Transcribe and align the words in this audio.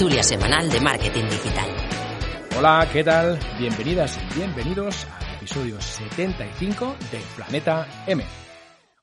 Tertulia 0.00 0.22
semanal 0.22 0.70
de 0.70 0.80
marketing 0.80 1.24
digital. 1.24 1.68
Hola, 2.56 2.88
¿qué 2.90 3.04
tal? 3.04 3.38
Bienvenidas 3.58 4.18
y 4.18 4.34
bienvenidos 4.34 5.06
al 5.20 5.36
episodio 5.36 5.78
75 5.78 6.96
de 7.12 7.20
Planeta 7.36 7.86
M. 8.06 8.24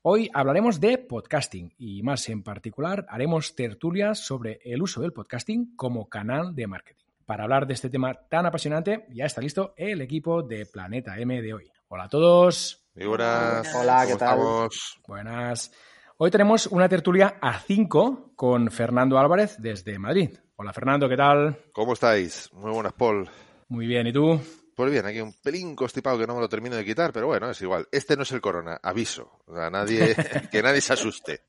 Hoy 0.01 0.27
hablaremos 0.33 0.79
de 0.79 0.97
podcasting 0.97 1.71
y 1.77 2.01
más 2.01 2.27
en 2.29 2.41
particular 2.41 3.05
haremos 3.09 3.55
tertulias 3.55 4.25
sobre 4.25 4.59
el 4.65 4.81
uso 4.81 5.01
del 5.01 5.13
podcasting 5.13 5.75
como 5.75 6.09
canal 6.09 6.55
de 6.55 6.65
marketing. 6.65 7.05
Para 7.27 7.43
hablar 7.43 7.67
de 7.67 7.75
este 7.75 7.91
tema 7.91 8.15
tan 8.27 8.47
apasionante 8.47 9.05
ya 9.13 9.25
está 9.25 9.39
listo 9.39 9.75
el 9.77 10.01
equipo 10.01 10.41
de 10.41 10.65
Planeta 10.65 11.19
M 11.19 11.39
de 11.43 11.53
hoy. 11.53 11.71
Hola 11.89 12.05
a 12.05 12.09
todos. 12.09 12.87
Muy 12.95 13.05
buenas. 13.05 13.71
Hola, 13.75 14.03
¿qué 14.07 14.13
¿Cómo 14.13 14.17
tal? 14.17 14.39
estamos? 14.39 14.99
Buenas. 15.07 15.71
Hoy 16.17 16.31
tenemos 16.31 16.65
una 16.65 16.89
tertulia 16.89 17.37
a 17.39 17.59
5 17.59 18.31
con 18.35 18.71
Fernando 18.71 19.19
Álvarez 19.19 19.57
desde 19.59 19.99
Madrid. 19.99 20.31
Hola 20.59 20.73
Fernando, 20.73 21.07
¿qué 21.07 21.15
tal? 21.15 21.55
¿Cómo 21.71 21.93
estáis? 21.93 22.51
Muy 22.51 22.71
buenas, 22.71 22.91
Paul. 22.93 23.29
Muy 23.69 23.85
bien, 23.85 24.07
¿y 24.07 24.11
tú? 24.11 24.41
Pues 24.75 24.91
bien, 24.91 25.05
aquí 25.05 25.21
un 25.21 25.31
pelín 25.33 25.75
constipado 25.75 26.17
que 26.17 26.25
no 26.25 26.33
me 26.33 26.41
lo 26.41 26.49
termino 26.49 26.75
de 26.75 26.83
quitar, 26.83 27.13
pero 27.13 27.27
bueno, 27.27 27.51
es 27.51 27.61
igual. 27.61 27.87
Este 27.91 28.17
no 28.17 28.23
es 28.23 28.31
el 28.31 28.41
corona, 28.41 28.79
aviso. 28.81 29.39
O 29.45 29.55
sea, 29.55 29.69
nadie, 29.69 30.15
que 30.51 30.63
nadie 30.63 30.81
se 30.81 30.93
asuste. 30.93 31.41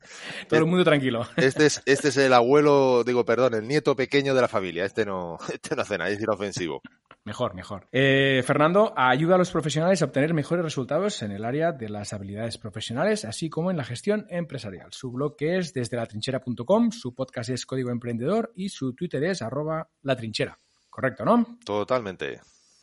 Todo 0.46 0.60
el 0.60 0.66
mundo 0.66 0.84
tranquilo. 0.84 1.26
Este 1.38 1.64
es, 1.64 1.82
este 1.86 2.08
es 2.08 2.18
el 2.18 2.34
abuelo, 2.34 3.02
digo, 3.02 3.24
perdón, 3.24 3.54
el 3.54 3.66
nieto 3.66 3.96
pequeño 3.96 4.34
de 4.34 4.42
la 4.42 4.48
familia. 4.48 4.84
Este 4.84 5.06
no, 5.06 5.38
este 5.54 5.74
no 5.74 5.80
hace 5.80 5.96
nada, 5.96 6.10
es 6.10 6.20
inofensivo. 6.20 6.82
Mejor, 7.24 7.54
mejor. 7.54 7.88
Eh, 7.92 8.42
Fernando 8.46 8.94
ayuda 8.96 9.34
a 9.34 9.38
los 9.38 9.50
profesionales 9.50 10.00
a 10.00 10.06
obtener 10.06 10.32
mejores 10.32 10.64
resultados 10.64 11.22
en 11.22 11.30
el 11.30 11.44
área 11.44 11.72
de 11.72 11.90
las 11.90 12.12
habilidades 12.12 12.56
profesionales, 12.56 13.24
así 13.24 13.50
como 13.50 13.70
en 13.70 13.76
la 13.76 13.84
gestión 13.84 14.26
empresarial. 14.30 14.92
Su 14.92 15.12
blog 15.12 15.36
es 15.40 15.74
desde 15.74 15.98
latrinchera.com, 15.98 16.90
su 16.90 17.14
podcast 17.14 17.50
es 17.50 17.66
Código 17.66 17.90
Emprendedor 17.90 18.52
y 18.54 18.70
su 18.70 18.94
Twitter 18.94 19.22
es 19.24 19.42
arroba 19.42 19.88
latrinchera. 20.02 20.56
Correcto, 20.88 21.24
¿no? 21.24 21.58
Totalmente. 21.64 22.40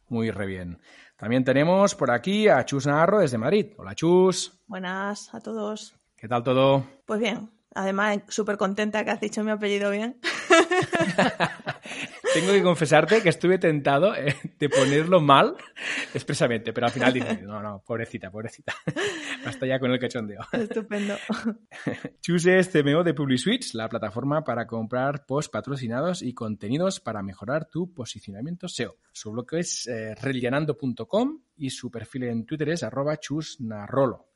Muy 0.09 0.29
re 0.29 0.45
bien. 0.45 0.79
También 1.15 1.43
tenemos 1.43 1.95
por 1.95 2.11
aquí 2.11 2.47
a 2.47 2.63
Chus 2.65 2.85
Navarro 2.85 3.19
desde 3.19 3.37
Madrid. 3.37 3.73
Hola 3.77 3.95
Chus, 3.95 4.53
Buenas 4.67 5.33
a 5.33 5.39
todos. 5.39 5.95
¿qué 6.17 6.27
tal 6.27 6.43
todo? 6.43 6.85
Pues 7.05 7.19
bien, 7.19 7.49
además 7.73 8.19
súper 8.27 8.57
contenta 8.57 9.03
que 9.03 9.11
has 9.11 9.21
dicho 9.21 9.43
mi 9.43 9.51
apellido 9.51 9.89
bien. 9.91 10.19
Tengo 12.35 12.51
que 12.51 12.63
confesarte 12.63 13.23
que 13.23 13.29
estuve 13.29 13.57
tentado 13.57 14.13
eh, 14.13 14.35
de 14.59 14.67
ponerlo 14.67 15.21
mal 15.21 15.55
expresamente, 16.13 16.73
pero 16.73 16.87
al 16.87 16.91
final 16.91 17.13
dije, 17.13 17.41
no, 17.41 17.61
no, 17.61 17.81
pobrecita, 17.87 18.29
pobrecita. 18.29 18.73
Basta 19.45 19.65
ya 19.65 19.79
con 19.79 19.89
el 19.91 19.99
cachondeo. 19.99 20.41
Estupendo. 20.51 21.15
Chus 22.21 22.45
es 22.45 22.67
CMO 22.67 23.05
de 23.05 23.13
PubliSuites, 23.13 23.73
la 23.73 23.87
plataforma 23.87 24.43
para 24.43 24.67
comprar 24.67 25.25
posts 25.25 25.49
patrocinados 25.49 26.21
y 26.21 26.33
contenidos 26.33 26.99
para 26.99 27.23
mejorar 27.23 27.69
tu 27.69 27.93
posicionamiento 27.93 28.67
SEO. 28.67 28.97
Su 29.13 29.31
blog 29.31 29.53
es 29.53 29.87
eh, 29.87 30.13
rellenando.com 30.15 31.39
y 31.55 31.69
su 31.69 31.89
perfil 31.89 32.23
en 32.23 32.45
Twitter 32.45 32.67
es 32.67 32.83
arroba 32.83 33.17
chusnarrolo. 33.17 34.27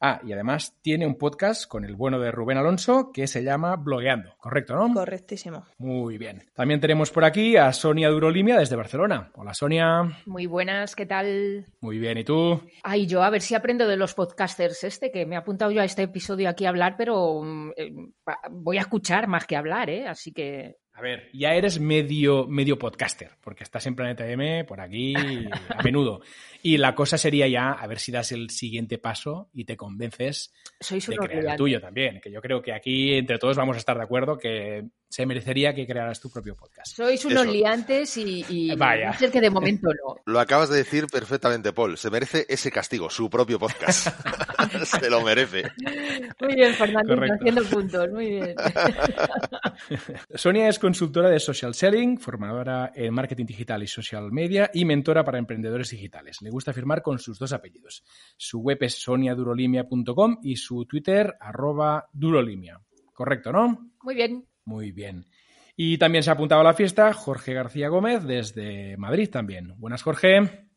Ah, 0.00 0.20
y 0.24 0.32
además 0.32 0.78
tiene 0.80 1.06
un 1.06 1.16
podcast 1.16 1.66
con 1.66 1.84
el 1.84 1.96
bueno 1.96 2.20
de 2.20 2.30
Rubén 2.30 2.56
Alonso 2.56 3.10
que 3.12 3.26
se 3.26 3.42
llama 3.42 3.74
Blogueando, 3.74 4.36
¿correcto, 4.38 4.76
no? 4.76 4.94
Correctísimo. 4.94 5.66
Muy 5.78 6.18
bien. 6.18 6.44
También 6.54 6.78
tenemos 6.78 7.10
por 7.10 7.24
aquí 7.24 7.56
a 7.56 7.72
Sonia 7.72 8.08
Durolimia 8.08 8.56
desde 8.58 8.76
Barcelona. 8.76 9.32
Hola 9.34 9.54
Sonia. 9.54 10.20
Muy 10.24 10.46
buenas, 10.46 10.94
¿qué 10.94 11.04
tal? 11.04 11.66
Muy 11.80 11.98
bien, 11.98 12.16
¿y 12.16 12.22
tú? 12.22 12.62
Ay, 12.84 13.08
yo 13.08 13.24
a 13.24 13.30
ver 13.30 13.42
si 13.42 13.56
aprendo 13.56 13.88
de 13.88 13.96
los 13.96 14.14
podcasters 14.14 14.84
este, 14.84 15.10
que 15.10 15.26
me 15.26 15.34
he 15.34 15.38
apuntado 15.38 15.72
yo 15.72 15.82
a 15.82 15.84
este 15.84 16.02
episodio 16.02 16.48
aquí 16.48 16.64
a 16.64 16.68
hablar, 16.68 16.94
pero 16.96 17.42
mm, 17.42 17.70
eh, 17.76 17.92
voy 18.52 18.78
a 18.78 18.82
escuchar 18.82 19.26
más 19.26 19.46
que 19.46 19.56
hablar, 19.56 19.90
¿eh? 19.90 20.06
Así 20.06 20.32
que 20.32 20.76
A 20.98 21.00
ver, 21.00 21.30
ya 21.32 21.54
eres 21.54 21.78
medio, 21.78 22.48
medio 22.48 22.76
podcaster, 22.76 23.30
porque 23.40 23.62
estás 23.62 23.86
en 23.86 23.94
Planeta 23.94 24.26
M 24.26 24.64
por 24.64 24.80
aquí 24.80 25.14
a 25.70 25.80
menudo. 25.84 26.22
Y 26.60 26.76
la 26.76 26.96
cosa 26.96 27.16
sería 27.16 27.46
ya 27.46 27.70
a 27.70 27.86
ver 27.86 28.00
si 28.00 28.10
das 28.10 28.32
el 28.32 28.50
siguiente 28.50 28.98
paso 28.98 29.48
y 29.54 29.64
te 29.64 29.76
convences 29.76 30.52
sois 30.80 31.06
de 31.06 31.16
crear 31.16 31.44
el 31.52 31.56
tuyo 31.56 31.80
también. 31.80 32.20
Que 32.20 32.32
yo 32.32 32.40
creo 32.40 32.60
que 32.60 32.72
aquí 32.72 33.14
entre 33.14 33.38
todos 33.38 33.56
vamos 33.56 33.76
a 33.76 33.78
estar 33.78 33.96
de 33.96 34.02
acuerdo 34.02 34.38
que 34.38 34.88
se 35.08 35.24
merecería 35.24 35.72
que 35.72 35.86
crearas 35.86 36.20
tu 36.20 36.30
propio 36.30 36.56
podcast. 36.56 36.96
Sois 36.96 37.24
unos 37.24 37.44
Eso. 37.44 37.52
liantes 37.52 38.16
y, 38.16 38.44
y 38.48 38.74
Vaya. 38.74 39.12
ser 39.12 39.30
que 39.30 39.40
de 39.40 39.50
momento 39.50 39.88
no. 39.88 40.16
Lo 40.26 40.40
acabas 40.40 40.68
de 40.68 40.78
decir 40.78 41.06
perfectamente, 41.06 41.72
Paul. 41.72 41.96
Se 41.96 42.10
merece 42.10 42.44
ese 42.48 42.72
castigo, 42.72 43.08
su 43.08 43.30
propio 43.30 43.58
podcast. 43.60 44.08
Se 44.84 45.08
lo 45.08 45.22
merece. 45.22 45.62
Muy 46.40 46.54
bien, 46.56 46.74
Fernando, 46.74 47.14
haciendo 47.32 47.62
puntos, 47.64 48.10
muy 48.10 48.30
bien. 48.30 48.54
Sonia 50.34 50.68
es 50.68 50.78
consultora 50.88 51.28
de 51.28 51.38
social 51.38 51.74
selling, 51.74 52.16
formadora 52.16 52.92
en 52.94 53.12
marketing 53.12 53.44
digital 53.44 53.82
y 53.82 53.86
social 53.86 54.32
media 54.32 54.70
y 54.72 54.86
mentora 54.86 55.22
para 55.22 55.36
emprendedores 55.36 55.90
digitales. 55.90 56.40
Le 56.40 56.48
gusta 56.48 56.72
firmar 56.72 57.02
con 57.02 57.18
sus 57.18 57.38
dos 57.38 57.52
apellidos. 57.52 58.02
Su 58.38 58.60
web 58.60 58.78
es 58.80 58.94
soniadurolimia.com 58.94 60.38
y 60.42 60.56
su 60.56 60.86
Twitter 60.86 61.36
arroba 61.40 62.08
durolimia. 62.14 62.80
Correcto, 63.12 63.52
¿no? 63.52 63.90
Muy 64.02 64.14
bien. 64.14 64.46
Muy 64.64 64.92
bien. 64.92 65.26
Y 65.76 65.98
también 65.98 66.24
se 66.24 66.30
ha 66.30 66.32
apuntado 66.32 66.62
a 66.62 66.64
la 66.64 66.72
fiesta 66.72 67.12
Jorge 67.12 67.52
García 67.52 67.88
Gómez 67.88 68.24
desde 68.24 68.96
Madrid 68.96 69.28
también. 69.28 69.74
Buenas, 69.76 70.02
Jorge. 70.02 70.67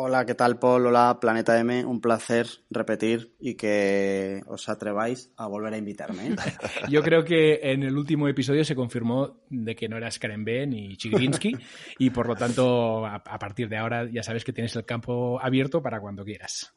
Hola, 0.00 0.24
¿qué 0.24 0.36
tal, 0.36 0.60
Paul? 0.60 0.86
Hola, 0.86 1.18
Planeta 1.20 1.58
M. 1.58 1.84
Un 1.84 2.00
placer 2.00 2.46
repetir 2.70 3.34
y 3.40 3.56
que 3.56 4.42
os 4.46 4.68
atreváis 4.68 5.32
a 5.36 5.48
volver 5.48 5.74
a 5.74 5.76
invitarme. 5.76 6.28
¿eh? 6.28 6.36
Yo 6.88 7.02
creo 7.02 7.24
que 7.24 7.58
en 7.72 7.82
el 7.82 7.96
último 7.96 8.28
episodio 8.28 8.64
se 8.64 8.76
confirmó 8.76 9.40
de 9.50 9.74
que 9.74 9.88
no 9.88 9.96
eras 9.96 10.20
Karen 10.20 10.44
B 10.44 10.68
ni 10.68 10.96
Chigrinsky 10.96 11.56
y 11.98 12.10
por 12.10 12.28
lo 12.28 12.36
tanto 12.36 13.04
a, 13.04 13.16
a 13.16 13.38
partir 13.40 13.68
de 13.68 13.76
ahora 13.76 14.08
ya 14.08 14.22
sabes 14.22 14.44
que 14.44 14.52
tienes 14.52 14.76
el 14.76 14.84
campo 14.84 15.40
abierto 15.42 15.82
para 15.82 16.00
cuando 16.00 16.24
quieras. 16.24 16.72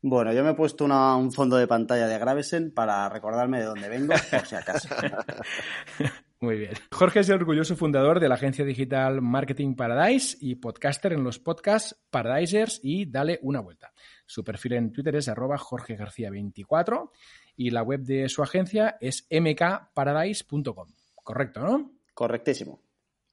Bueno, 0.00 0.32
yo 0.32 0.42
me 0.42 0.52
he 0.52 0.54
puesto 0.54 0.86
una- 0.86 1.16
un 1.16 1.32
fondo 1.32 1.56
de 1.58 1.66
pantalla 1.66 2.06
de 2.06 2.18
Gravesen 2.18 2.72
para 2.72 3.10
recordarme 3.10 3.58
de 3.58 3.64
dónde 3.66 3.88
vengo, 3.90 4.14
por 4.30 4.46
si 4.46 4.54
acaso. 4.54 4.88
Muy 6.44 6.58
bien. 6.58 6.74
Jorge 6.92 7.20
es 7.20 7.28
el 7.30 7.36
orgulloso 7.36 7.74
fundador 7.74 8.20
de 8.20 8.28
la 8.28 8.34
agencia 8.34 8.66
digital 8.66 9.22
Marketing 9.22 9.74
Paradise 9.74 10.36
y 10.38 10.56
podcaster 10.56 11.14
en 11.14 11.24
los 11.24 11.38
podcasts 11.38 11.96
Paradisers 12.10 12.80
y 12.82 13.06
Dale 13.06 13.38
una 13.40 13.60
vuelta. 13.60 13.94
Su 14.26 14.44
perfil 14.44 14.74
en 14.74 14.92
Twitter 14.92 15.16
es 15.16 15.28
arroba 15.28 15.56
jorgegarcía24 15.56 17.10
y 17.56 17.70
la 17.70 17.82
web 17.82 18.00
de 18.00 18.28
su 18.28 18.42
agencia 18.42 18.98
es 19.00 19.26
mkparadise.com. 19.30 20.88
Correcto, 21.14 21.60
¿no? 21.60 21.92
Correctísimo. 22.12 22.82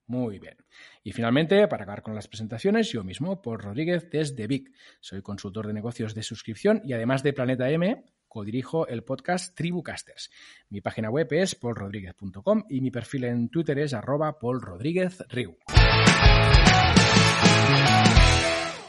Muy 0.08 0.40
bien. 0.40 0.56
Y 1.04 1.12
finalmente, 1.12 1.68
para 1.68 1.84
acabar 1.84 2.04
con 2.04 2.16
las 2.16 2.30
presentaciones, 2.30 2.94
yo 2.94 3.04
mismo, 3.04 3.42
Paul 3.42 3.60
Rodríguez 3.60 4.10
desde 4.10 4.48
Vic. 4.48 4.72
Soy 5.02 5.22
consultor 5.22 5.68
de 5.68 5.74
negocios 5.74 6.16
de 6.16 6.24
suscripción 6.24 6.82
y 6.86 6.94
además 6.94 7.24
de 7.24 7.34
Planeta 7.34 7.70
M, 7.70 8.06
codirijo 8.32 8.88
el 8.88 9.04
podcast 9.04 9.54
Tribucasters. 9.56 10.32
Mi 10.70 10.80
página 10.80 11.10
web 11.10 11.28
es 11.32 11.54
paulrodríguez.com 11.54 12.64
y 12.70 12.80
mi 12.80 12.90
perfil 12.90 13.26
en 13.26 13.50
Twitter 13.50 13.78
es 13.80 13.94
arroba 13.94 14.40
paulrodríguezriu. 14.40 15.58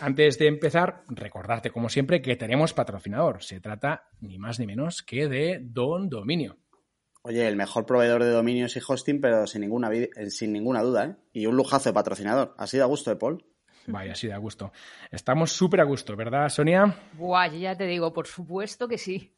Antes 0.00 0.38
de 0.38 0.46
empezar, 0.46 1.02
recordarte 1.08 1.70
como 1.70 1.88
siempre 1.88 2.22
que 2.22 2.36
tenemos 2.36 2.72
patrocinador. 2.72 3.42
Se 3.42 3.60
trata 3.60 4.10
ni 4.20 4.38
más 4.38 4.60
ni 4.60 4.66
menos 4.66 5.02
que 5.02 5.28
de 5.28 5.58
Don 5.60 6.08
Dominio. 6.08 6.58
Oye, 7.22 7.46
el 7.46 7.56
mejor 7.56 7.84
proveedor 7.84 8.22
de 8.22 8.30
dominios 8.30 8.76
y 8.76 8.80
hosting, 8.86 9.20
pero 9.20 9.46
sin 9.46 9.60
ninguna, 9.62 9.92
eh, 9.92 10.30
sin 10.30 10.52
ninguna 10.52 10.82
duda, 10.82 11.04
¿eh? 11.04 11.16
Y 11.32 11.46
un 11.46 11.56
lujazo 11.56 11.88
de 11.88 11.94
patrocinador. 11.94 12.54
Así 12.58 12.78
da 12.78 12.84
gusto, 12.86 13.10
¿eh, 13.12 13.16
Paul? 13.16 13.44
Vaya, 13.86 14.14
sí, 14.14 14.28
da 14.28 14.36
gusto. 14.38 14.72
Estamos 15.10 15.52
súper 15.52 15.80
a 15.80 15.84
gusto, 15.84 16.16
¿verdad, 16.16 16.48
Sonia? 16.48 16.94
Buah, 17.14 17.48
ya 17.48 17.76
te 17.76 17.86
digo, 17.86 18.12
por 18.12 18.26
supuesto 18.26 18.88
que 18.88 18.98
sí. 18.98 19.34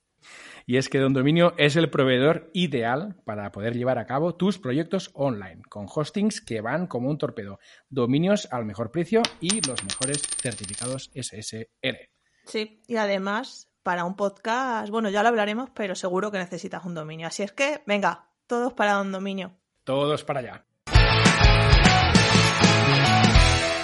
Y 0.66 0.76
es 0.76 0.88
que 0.88 0.98
Don 0.98 1.12
Dominio 1.12 1.54
es 1.58 1.76
el 1.76 1.90
proveedor 1.90 2.50
ideal 2.54 3.16
para 3.24 3.52
poder 3.52 3.74
llevar 3.74 3.98
a 3.98 4.06
cabo 4.06 4.34
tus 4.34 4.58
proyectos 4.58 5.10
online, 5.14 5.62
con 5.68 5.86
hostings 5.92 6.40
que 6.40 6.60
van 6.60 6.86
como 6.86 7.10
un 7.10 7.18
torpedo, 7.18 7.58
dominios 7.90 8.48
al 8.50 8.64
mejor 8.64 8.90
precio 8.90 9.22
y 9.40 9.60
los 9.66 9.84
mejores 9.84 10.22
certificados 10.22 11.10
SSL. 11.14 12.10
Sí, 12.46 12.82
y 12.86 12.96
además, 12.96 13.70
para 13.82 14.04
un 14.04 14.16
podcast, 14.16 14.90
bueno, 14.90 15.10
ya 15.10 15.22
lo 15.22 15.28
hablaremos, 15.28 15.70
pero 15.74 15.94
seguro 15.94 16.30
que 16.30 16.38
necesitas 16.38 16.84
un 16.84 16.94
dominio. 16.94 17.26
Así 17.26 17.42
es 17.42 17.52
que, 17.52 17.82
venga, 17.86 18.30
todos 18.46 18.72
para 18.72 19.00
un 19.00 19.12
dominio. 19.12 19.56
Todos 19.84 20.24
para 20.24 20.40
allá. 20.40 20.66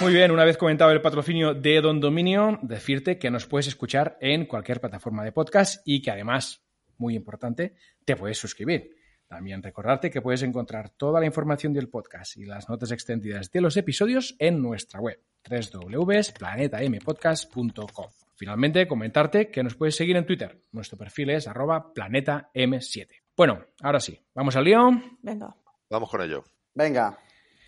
Muy 0.01 0.13
bien, 0.13 0.31
una 0.31 0.45
vez 0.45 0.57
comentado 0.57 0.89
el 0.89 0.99
patrocinio 0.99 1.53
de 1.53 1.79
Don 1.79 1.99
Dominio, 1.99 2.57
decirte 2.63 3.19
que 3.19 3.29
nos 3.29 3.45
puedes 3.45 3.67
escuchar 3.67 4.17
en 4.19 4.47
cualquier 4.47 4.81
plataforma 4.81 5.23
de 5.23 5.31
podcast 5.31 5.83
y 5.85 6.01
que 6.01 6.09
además, 6.09 6.63
muy 6.97 7.15
importante, 7.15 7.75
te 8.03 8.15
puedes 8.15 8.39
suscribir. 8.39 8.95
También 9.27 9.61
recordarte 9.61 10.09
que 10.09 10.19
puedes 10.19 10.41
encontrar 10.41 10.89
toda 10.89 11.19
la 11.19 11.27
información 11.27 11.71
del 11.71 11.87
podcast 11.87 12.35
y 12.35 12.45
las 12.45 12.67
notas 12.67 12.91
extendidas 12.91 13.51
de 13.51 13.61
los 13.61 13.77
episodios 13.77 14.35
en 14.39 14.59
nuestra 14.59 14.99
web 14.99 15.21
www.planetampodcast.com. 15.47 18.07
Finalmente, 18.35 18.87
comentarte 18.87 19.51
que 19.51 19.61
nos 19.61 19.75
puedes 19.75 19.95
seguir 19.95 20.17
en 20.17 20.25
Twitter. 20.25 20.63
Nuestro 20.71 20.97
perfil 20.97 21.29
es 21.29 21.47
arroba 21.47 21.93
planetam7. 21.93 23.07
Bueno, 23.37 23.63
ahora 23.83 23.99
sí, 23.99 24.19
vamos 24.33 24.55
al 24.55 24.63
lío. 24.63 24.89
Venga. 25.21 25.55
Vamos 25.91 26.09
con 26.09 26.23
ello. 26.23 26.43
Venga, 26.73 27.19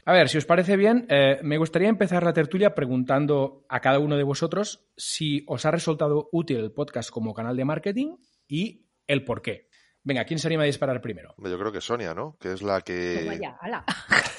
A 0.06 0.12
ver, 0.12 0.28
si 0.28 0.38
os 0.38 0.46
parece 0.46 0.76
bien, 0.76 1.06
eh, 1.10 1.40
me 1.44 1.58
gustaría 1.58 1.88
empezar 1.88 2.24
la 2.24 2.34
tertulia 2.34 2.76
preguntando 2.76 3.66
a 3.70 3.80
cada 3.80 4.00
uno 4.00 4.18
de 4.18 4.24
vosotros 4.24 4.92
si 4.98 5.44
os 5.48 5.66
ha 5.66 5.72
resultado 5.72 6.28
útil 6.34 6.58
el 6.58 6.74
podcast 6.74 7.10
como 7.10 7.34
canal 7.34 7.56
de 7.56 7.64
marketing 7.64 8.18
y 8.48 8.90
el 9.08 9.24
por 9.24 9.42
qué. 9.42 9.70
Venga, 10.06 10.26
¿quién 10.26 10.38
se 10.38 10.48
anima 10.48 10.64
a 10.64 10.66
disparar 10.66 11.00
primero? 11.00 11.34
Yo 11.38 11.58
creo 11.58 11.72
que 11.72 11.80
Sonia, 11.80 12.14
¿no? 12.14 12.36
Que 12.38 12.52
es 12.52 12.62
la 12.62 12.82
que... 12.82 13.20
Toma 13.22 13.36
ya, 13.36 13.58
ala. 13.62 13.86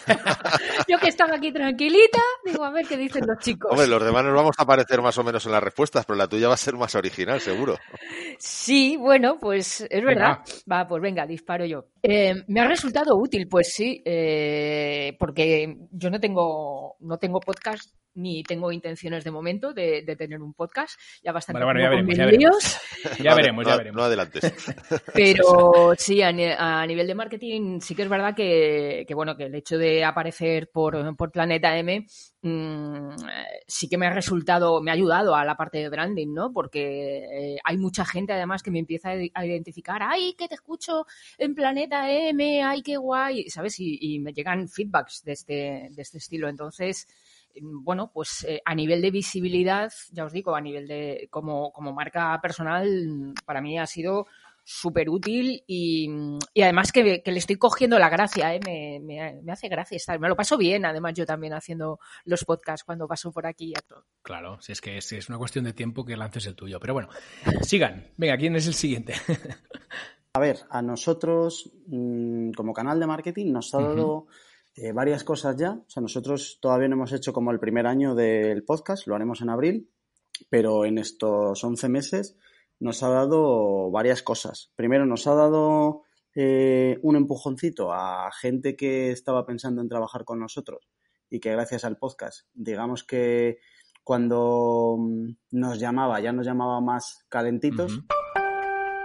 Yo 0.88 0.98
que 0.98 1.08
estaba 1.08 1.36
aquí 1.36 1.50
tranquilita, 1.52 2.20
digo, 2.44 2.64
a 2.64 2.70
ver 2.70 2.86
qué 2.86 2.98
dicen 2.98 3.24
los 3.26 3.38
chicos. 3.38 3.70
Hombre, 3.70 3.86
los 3.86 4.04
demás 4.04 4.24
nos 4.24 4.34
vamos 4.34 4.54
a 4.58 4.66
parecer 4.66 5.00
más 5.00 5.16
o 5.16 5.24
menos 5.24 5.46
en 5.46 5.52
las 5.52 5.62
respuestas, 5.62 6.04
pero 6.04 6.18
la 6.18 6.28
tuya 6.28 6.48
va 6.48 6.54
a 6.54 6.58
ser 6.58 6.74
más 6.74 6.94
original, 6.94 7.40
seguro. 7.40 7.78
Sí, 8.38 8.98
bueno, 8.98 9.38
pues 9.40 9.86
es 9.88 10.04
verdad. 10.04 10.40
Va, 10.70 10.86
pues 10.86 11.00
venga, 11.02 11.26
disparo 11.26 11.64
yo. 11.64 11.86
Eh, 12.02 12.34
me 12.48 12.60
ha 12.60 12.68
resultado 12.68 13.16
útil, 13.16 13.48
pues 13.48 13.72
sí, 13.72 14.02
eh, 14.04 15.16
porque 15.18 15.78
yo 15.90 16.10
no 16.10 16.20
tengo, 16.20 16.96
no 17.00 17.16
tengo 17.16 17.40
podcast 17.40 17.90
ni 18.14 18.42
tengo 18.42 18.72
intenciones 18.72 19.24
de 19.24 19.30
momento 19.30 19.72
de, 19.72 20.02
de 20.02 20.16
tener 20.16 20.40
un 20.40 20.54
podcast. 20.54 20.98
Ya 21.22 21.32
bastante 21.32 21.62
Bueno, 21.62 21.80
bueno, 21.80 21.80
ya 21.80 21.90
veremos, 21.90 22.16
ya 23.22 23.34
veremos, 23.34 23.64
no, 23.64 23.70
ya 23.70 23.76
veremos. 23.76 23.96
No 23.96 24.04
adelantes. 24.04 24.52
Pero 25.14 25.94
sí, 25.96 26.22
a, 26.22 26.32
ni- 26.32 26.44
a 26.44 26.86
nivel 26.86 27.06
de 27.06 27.14
marketing 27.14 27.80
sí 27.80 27.94
que 27.94 28.02
es 28.02 28.08
verdad 28.08 28.34
que, 28.34 29.04
que, 29.06 29.14
bueno, 29.14 29.36
que 29.36 29.44
el 29.44 29.54
hecho 29.54 29.78
de 29.78 30.04
aparecer 30.04 30.70
por, 30.70 31.16
por 31.16 31.30
Planeta 31.30 31.76
M 31.76 32.06
mm, 32.42 33.08
sí 33.66 33.88
que 33.88 33.98
me 33.98 34.06
ha 34.06 34.12
resultado, 34.12 34.80
me 34.80 34.90
ha 34.90 34.94
ayudado 34.94 35.34
a 35.34 35.44
la 35.44 35.56
parte 35.56 35.78
de 35.78 35.88
branding, 35.88 36.32
¿no? 36.32 36.52
Porque 36.52 37.54
eh, 37.54 37.58
hay 37.64 37.76
mucha 37.76 38.04
gente 38.04 38.32
además 38.32 38.62
que 38.62 38.70
me 38.70 38.78
empieza 38.78 39.10
a, 39.10 39.46
identificar, 39.46 40.02
ay, 40.02 40.34
que 40.34 40.48
te 40.48 40.54
escucho 40.54 41.06
en 41.38 41.54
Planeta 41.54 42.10
M, 42.10 42.62
ay, 42.62 42.82
qué 42.82 42.96
guay, 42.96 43.48
¿sabes? 43.50 43.78
Y, 43.80 43.98
y 44.00 44.18
me 44.20 44.32
llegan 44.32 44.68
feedbacks 44.68 45.24
de 45.24 45.32
este, 45.32 45.88
de 45.90 46.02
este 46.02 46.18
estilo. 46.18 46.48
Entonces, 46.48 47.06
bueno, 47.62 48.10
pues 48.12 48.44
eh, 48.48 48.60
a 48.64 48.74
nivel 48.74 49.00
de 49.02 49.10
visibilidad, 49.10 49.92
ya 50.12 50.24
os 50.24 50.32
digo, 50.32 50.54
a 50.56 50.60
nivel 50.60 50.86
de 50.88 51.28
como, 51.30 51.72
como 51.72 51.92
marca 51.92 52.38
personal, 52.42 52.88
mm, 53.08 53.34
para 53.44 53.60
mí 53.60 53.78
ha 53.78 53.86
sido 53.86 54.26
súper 54.66 55.10
útil 55.10 55.62
y, 55.66 56.08
y 56.54 56.62
además 56.62 56.90
que, 56.90 57.22
que 57.22 57.32
le 57.32 57.38
estoy 57.38 57.56
cogiendo 57.56 57.98
la 57.98 58.08
gracia, 58.08 58.54
¿eh? 58.54 58.60
me, 58.64 58.98
me- 58.98 59.40
me 59.42 59.52
hace 59.52 59.68
gracia 59.68 59.96
estar. 59.96 60.18
Me 60.18 60.26
lo 60.28 60.36
paso 60.36 60.56
bien, 60.56 60.86
además 60.86 61.12
yo 61.14 61.26
también 61.26 61.52
haciendo 61.52 61.98
los 62.24 62.44
podcasts 62.46 62.82
cuando 62.82 63.06
paso 63.06 63.30
por 63.30 63.46
aquí. 63.46 63.74
a 63.76 63.82
todo. 63.82 64.06
Claro, 64.22 64.58
si 64.62 64.72
es 64.72 64.80
que 64.80 64.96
es, 64.96 65.12
es 65.12 65.28
una 65.28 65.36
cuestión 65.36 65.66
de 65.66 65.74
tiempo 65.74 66.04
que 66.06 66.16
lances 66.16 66.46
el 66.46 66.54
tuyo. 66.56 66.80
Pero 66.80 66.94
bueno, 66.94 67.08
sigan. 67.60 68.08
Venga, 68.16 68.38
¿quién 68.38 68.56
es 68.56 68.66
el 68.66 68.72
siguiente? 68.74 69.12
A 70.36 70.40
ver, 70.40 70.58
a 70.70 70.82
nosotros, 70.82 71.70
mm, 71.86 72.52
como 72.52 72.72
canal 72.72 72.98
de 72.98 73.06
marketing, 73.06 73.52
nos 73.52 73.72
ha 73.74 73.80
dado 73.80 74.26
eh, 74.76 74.92
varias 74.92 75.24
cosas 75.24 75.56
ya. 75.56 75.72
O 75.72 75.88
sea, 75.88 76.00
nosotros 76.00 76.58
todavía 76.60 76.88
no 76.88 76.96
hemos 76.96 77.12
hecho 77.12 77.32
como 77.32 77.50
el 77.50 77.60
primer 77.60 77.86
año 77.86 78.14
del 78.14 78.64
podcast, 78.64 79.06
lo 79.06 79.14
haremos 79.14 79.40
en 79.40 79.50
abril, 79.50 79.90
pero 80.50 80.84
en 80.84 80.98
estos 80.98 81.62
11 81.62 81.88
meses 81.88 82.36
nos 82.80 83.02
ha 83.02 83.08
dado 83.08 83.90
varias 83.90 84.22
cosas. 84.22 84.72
Primero, 84.76 85.06
nos 85.06 85.26
ha 85.26 85.34
dado 85.34 86.02
eh, 86.34 86.98
un 87.02 87.16
empujoncito 87.16 87.92
a 87.92 88.30
gente 88.32 88.76
que 88.76 89.10
estaba 89.10 89.46
pensando 89.46 89.80
en 89.80 89.88
trabajar 89.88 90.24
con 90.24 90.40
nosotros 90.40 90.88
y 91.30 91.40
que 91.40 91.52
gracias 91.52 91.84
al 91.84 91.96
podcast, 91.96 92.46
digamos 92.52 93.04
que 93.04 93.58
cuando 94.02 94.96
mm, 94.98 95.30
nos 95.52 95.78
llamaba, 95.78 96.20
ya 96.20 96.32
nos 96.32 96.46
llamaba 96.46 96.80
más 96.80 97.24
calentitos. 97.28 98.00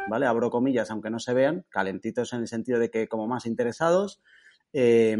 ¿vale? 0.10 0.25
Abro 0.25 0.50
comillas, 0.50 0.89
aunque 0.92 1.10
no 1.10 1.19
se 1.19 1.33
vean, 1.33 1.66
calentitos 1.69 2.33
en 2.33 2.42
el 2.42 2.48
sentido 2.48 2.80
de 2.80 2.89
que 2.89 3.07
como 3.07 3.27
más 3.27 3.45
interesados. 3.45 4.21
Eh, 4.74 5.18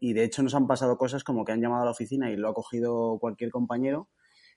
y 0.00 0.12
de 0.12 0.24
hecho 0.24 0.42
nos 0.42 0.54
han 0.54 0.66
pasado 0.66 0.96
cosas 0.96 1.24
como 1.24 1.44
que 1.44 1.52
han 1.52 1.60
llamado 1.60 1.82
a 1.82 1.86
la 1.86 1.92
oficina 1.92 2.30
y 2.30 2.36
lo 2.36 2.48
ha 2.48 2.54
cogido 2.54 3.18
cualquier 3.18 3.50
compañero 3.50 4.08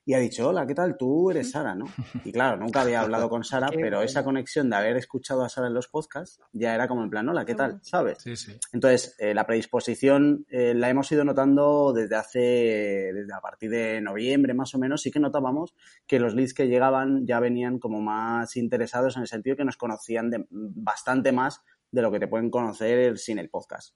y 0.07 0.13
ha 0.13 0.19
dicho, 0.19 0.47
hola, 0.47 0.65
¿qué 0.65 0.74
tal? 0.74 0.95
Tú 0.95 1.29
eres 1.31 1.51
Sara, 1.51 1.75
¿no? 1.75 1.85
Y 2.24 2.31
claro, 2.31 2.56
nunca 2.56 2.79
había 2.79 3.01
hablado 3.01 3.29
con 3.29 3.44
Sara, 3.44 3.68
pero 3.75 4.01
esa 4.01 4.24
conexión 4.24 4.69
de 4.69 4.77
haber 4.77 4.95
escuchado 4.95 5.44
a 5.44 5.50
Sara 5.50 5.68
en 5.68 5.74
los 5.74 5.89
podcasts 5.89 6.39
ya 6.53 6.74
era 6.74 6.88
como 6.88 7.03
en 7.03 7.09
plan, 7.09 7.27
hola, 7.27 7.44
¿qué 7.44 7.56
tal? 7.56 7.79
¿Sabes? 7.83 8.19
Sí, 8.19 8.38
sí. 8.38 8.57
Entonces, 8.71 9.18
eh, 9.19 9.33
la 9.33 9.45
predisposición 9.45 10.45
eh, 10.50 10.74
la 10.74 10.89
hemos 10.89 11.12
ido 11.12 11.25
notando 11.25 11.91
desde 11.91 12.15
hace, 12.15 12.39
desde 12.39 13.33
a 13.33 13.41
partir 13.41 13.69
de 13.69 14.00
noviembre 14.00 14.53
más 14.53 14.74
o 14.75 14.79
menos, 14.79 15.01
sí 15.01 15.12
que 15.12 15.19
notábamos 15.19 15.75
que 16.07 16.19
los 16.19 16.33
leads 16.33 16.53
que 16.53 16.69
llegaban 16.69 17.27
ya 17.27 17.41
venían 17.41 17.77
como 17.77 18.00
más 18.00 18.56
interesados 18.56 19.18
en 19.18 19.24
el 19.24 19.27
sentido 19.27 19.57
que 19.57 19.65
nos 19.65 19.75
conocían 19.75 20.29
de, 20.29 20.45
bastante 20.50 21.33
más 21.33 21.63
de 21.92 22.01
lo 22.01 22.12
que 22.12 22.19
te 22.19 22.28
pueden 22.28 22.50
conocer 22.50 23.18
sin 23.18 23.39
el 23.39 23.50
podcast. 23.50 23.95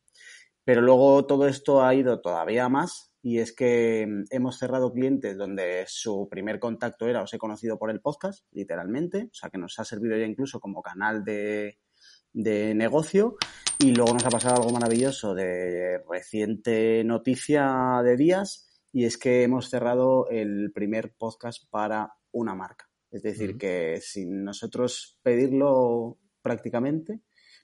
Pero 0.64 0.82
luego 0.82 1.26
todo 1.26 1.48
esto 1.48 1.84
ha 1.84 1.94
ido 1.96 2.22
todavía 2.22 2.70
más 2.70 3.12
y 3.24 3.40
es 3.40 3.54
que 3.54 4.06
mm, 4.08 4.26
hemos 4.30 4.58
cerrado 4.58 4.92
clientes 4.94 5.38
donde 5.38 5.86
su 5.88 6.28
primer 6.30 6.60
contacto 6.60 7.08
era 7.08 7.22
os 7.22 7.34
he 7.34 7.38
conocido 7.38 7.78
por 7.78 7.90
el 7.90 8.02
podcast, 8.02 8.46
literalmente, 8.52 9.30
o 9.32 9.34
sea 9.34 9.50
que 9.50 9.58
nos 9.58 9.80
ha 9.80 9.86
servido 9.86 10.18
ya 10.18 10.26
incluso 10.26 10.60
como 10.60 10.82
canal 10.82 11.24
de, 11.24 11.80
de 12.34 12.74
negocio 12.76 13.38
y 13.80 13.94
luego 13.94 14.14
nos 14.14 14.26
ha 14.26 14.30
pasado 14.30 14.58
algo 14.58 14.72
maravilloso 14.72 15.34
de 15.34 16.00
reciente 16.10 17.04
noticia 17.04 18.02
de 18.04 18.18
días 18.18 18.68
y 18.92 19.06
es 19.06 19.18
que 19.18 19.44
hemos 19.44 19.70
cerrado 19.70 20.28
el 20.30 20.72
primer 20.74 21.14
podcast 21.18 21.64
para 21.70 22.14
una 22.32 22.56
marca. 22.56 22.90
Es 23.10 23.24
decir, 23.24 23.58
que 23.58 24.00
sin 24.02 24.44
nosotros 24.44 25.20
pedirlo 25.22 26.18
prácticamente, 26.42 27.22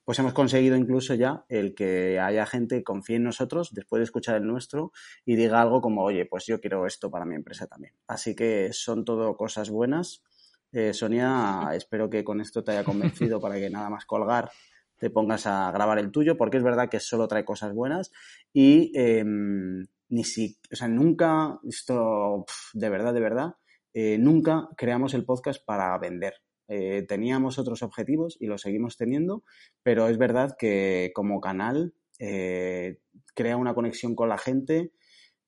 pues 0.07 0.19
hemos 0.19 0.31
conseguido 0.31 0.77
incluso 0.77 1.15
ya 1.15 1.43
el 1.49 1.75
que 1.75 2.17
haya 2.17 2.45
gente 2.45 2.77
que 2.77 2.83
confíe 2.85 3.17
en 3.17 3.25
nosotros 3.25 3.73
después 3.73 3.99
de 3.99 4.05
escuchar 4.05 4.37
el 4.37 4.47
nuestro 4.47 4.93
y 5.25 5.35
diga 5.35 5.61
algo 5.61 5.81
como, 5.81 6.01
oye, 6.01 6.25
pues 6.25 6.45
yo 6.45 6.61
quiero 6.61 6.87
esto 6.87 7.11
para 7.11 7.25
mi 7.25 7.35
empresa 7.35 7.67
también. 7.67 7.93
Así 8.07 8.33
que 8.33 8.71
son 8.71 9.03
todo 9.03 9.35
cosas 9.35 9.69
buenas. 9.69 10.23
Eh, 10.71 10.93
Sonia, 10.93 11.71
espero 11.73 12.09
que 12.09 12.23
con 12.23 12.39
esto 12.39 12.63
te 12.63 12.71
haya 12.71 12.85
convencido 12.85 13.41
para 13.41 13.55
que 13.55 13.69
nada 13.69 13.89
más 13.89 14.05
colgar 14.05 14.49
te 14.95 15.09
pongas 15.09 15.45
a 15.45 15.69
grabar 15.73 15.99
el 15.99 16.09
tuyo, 16.09 16.37
porque 16.37 16.55
es 16.55 16.63
verdad 16.63 16.87
que 16.87 17.01
solo 17.01 17.27
trae 17.27 17.43
cosas 17.43 17.73
buenas 17.73 18.13
y 18.53 18.93
eh, 18.95 19.25
ni 19.25 20.23
si, 20.23 20.57
o 20.71 20.75
sea, 20.77 20.87
nunca, 20.87 21.59
esto 21.67 22.45
de 22.73 22.89
verdad, 22.89 23.13
de 23.13 23.19
verdad, 23.19 23.55
eh, 23.93 24.17
nunca 24.17 24.69
creamos 24.77 25.13
el 25.15 25.25
podcast 25.25 25.65
para 25.65 25.97
vender. 25.97 26.35
Eh, 26.67 27.05
teníamos 27.07 27.57
otros 27.59 27.81
objetivos 27.83 28.37
y 28.39 28.47
los 28.47 28.61
seguimos 28.61 28.97
teniendo, 28.97 29.43
pero 29.83 30.07
es 30.07 30.17
verdad 30.17 30.55
que 30.57 31.11
como 31.15 31.39
canal 31.39 31.93
eh, 32.19 32.99
crea 33.33 33.57
una 33.57 33.73
conexión 33.73 34.15
con 34.15 34.29
la 34.29 34.37
gente 34.37 34.91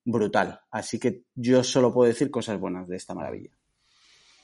brutal. 0.05 0.61
Así 0.71 0.99
que 0.99 1.23
yo 1.35 1.63
solo 1.63 1.93
puedo 1.93 2.07
decir 2.07 2.31
cosas 2.31 2.59
buenas 2.59 2.87
de 2.87 2.95
esta 2.95 3.13
maravilla. 3.13 3.51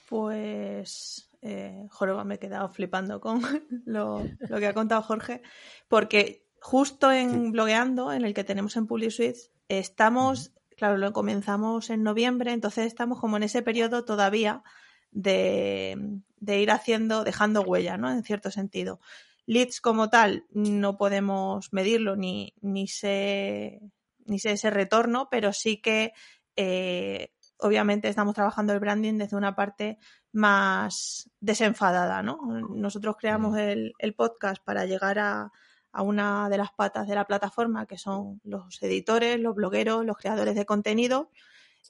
Pues, 0.10 1.30
eh, 1.42 1.88
Joroba, 1.90 2.24
me 2.24 2.36
he 2.36 2.40
quedado 2.40 2.70
flipando 2.70 3.20
con 3.20 3.42
lo, 3.86 4.24
lo 4.50 4.60
que 4.60 4.68
ha 4.68 4.74
contado 4.74 5.02
Jorge, 5.02 5.42
porque 5.88 6.46
justo 6.60 7.12
en 7.12 7.52
blogueando, 7.52 8.12
en 8.12 8.26
el 8.26 8.34
que 8.34 8.44
tenemos 8.44 8.76
en 8.76 8.88
PubliSuite, 8.88 9.40
estamos, 9.70 10.54
claro, 10.76 10.98
lo 10.98 11.14
comenzamos 11.14 11.90
en 11.90 12.04
noviembre, 12.04 12.54
entonces 12.54 12.88
estamos 12.88 13.20
como 13.20 13.38
en 13.38 13.44
ese 13.44 13.62
periodo 13.62 14.04
todavía 14.04 14.64
de, 15.12 16.22
de 16.46 16.60
ir 16.62 16.72
haciendo, 16.72 17.24
dejando 17.24 17.62
huella, 17.62 17.98
¿no? 17.98 18.10
En 18.12 18.24
cierto 18.24 18.52
sentido. 18.52 19.00
Leads 19.48 19.82
como 19.82 20.10
tal 20.10 20.46
no 20.52 20.98
podemos 20.98 21.72
medirlo 21.72 22.16
ni, 22.16 22.54
ni, 22.62 22.88
sé, 22.88 23.82
ni 24.26 24.40
sé 24.40 24.54
ese 24.54 24.70
retorno, 24.70 25.28
pero 25.30 25.54
sí 25.54 25.82
que 25.82 26.14
eh, 26.56 27.32
obviamente 27.60 28.08
estamos 28.10 28.34
trabajando 28.34 28.74
el 28.74 28.80
branding 28.80 29.18
desde 29.18 29.38
una 29.38 29.56
parte 29.56 29.98
más 30.32 31.30
desenfadada, 31.40 32.22
¿no? 32.24 32.40
Nosotros 32.70 33.16
creamos 33.20 33.54
Mm. 33.54 33.58
el, 33.58 33.94
el 34.00 34.14
podcast 34.14 34.64
para 34.64 34.86
llegar 34.86 35.20
a, 35.20 35.52
a 35.92 36.02
una 36.02 36.50
de 36.50 36.58
las 36.58 36.72
patas 36.72 37.08
de 37.08 37.16
la 37.16 37.26
plataforma, 37.26 37.86
que 37.86 37.98
son 37.98 38.42
los 38.44 38.82
editores, 38.82 39.40
los 39.40 39.56
blogueros, 39.56 40.06
los 40.06 40.18
creadores 40.18 40.56
de 40.56 40.66
contenido. 40.66 41.30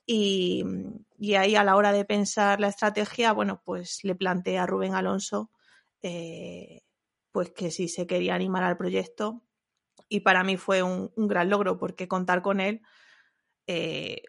Y, 0.05 0.63
y 1.17 1.35
ahí 1.35 1.55
a 1.55 1.63
la 1.63 1.75
hora 1.75 1.91
de 1.91 2.05
pensar 2.05 2.59
la 2.59 2.67
estrategia, 2.67 3.33
bueno, 3.33 3.61
pues 3.63 4.03
le 4.03 4.15
planteé 4.15 4.57
a 4.57 4.65
Rubén 4.65 4.95
Alonso 4.95 5.51
eh, 6.01 6.81
pues 7.31 7.51
que 7.51 7.71
si 7.71 7.87
se 7.87 8.07
quería 8.07 8.35
animar 8.35 8.63
al 8.63 8.77
proyecto. 8.77 9.41
Y 10.07 10.21
para 10.21 10.43
mí 10.43 10.57
fue 10.57 10.83
un, 10.83 11.11
un 11.15 11.27
gran 11.27 11.49
logro 11.49 11.77
porque 11.77 12.07
contar 12.07 12.41
con 12.41 12.59
él, 12.59 12.81
eh, 13.67 14.21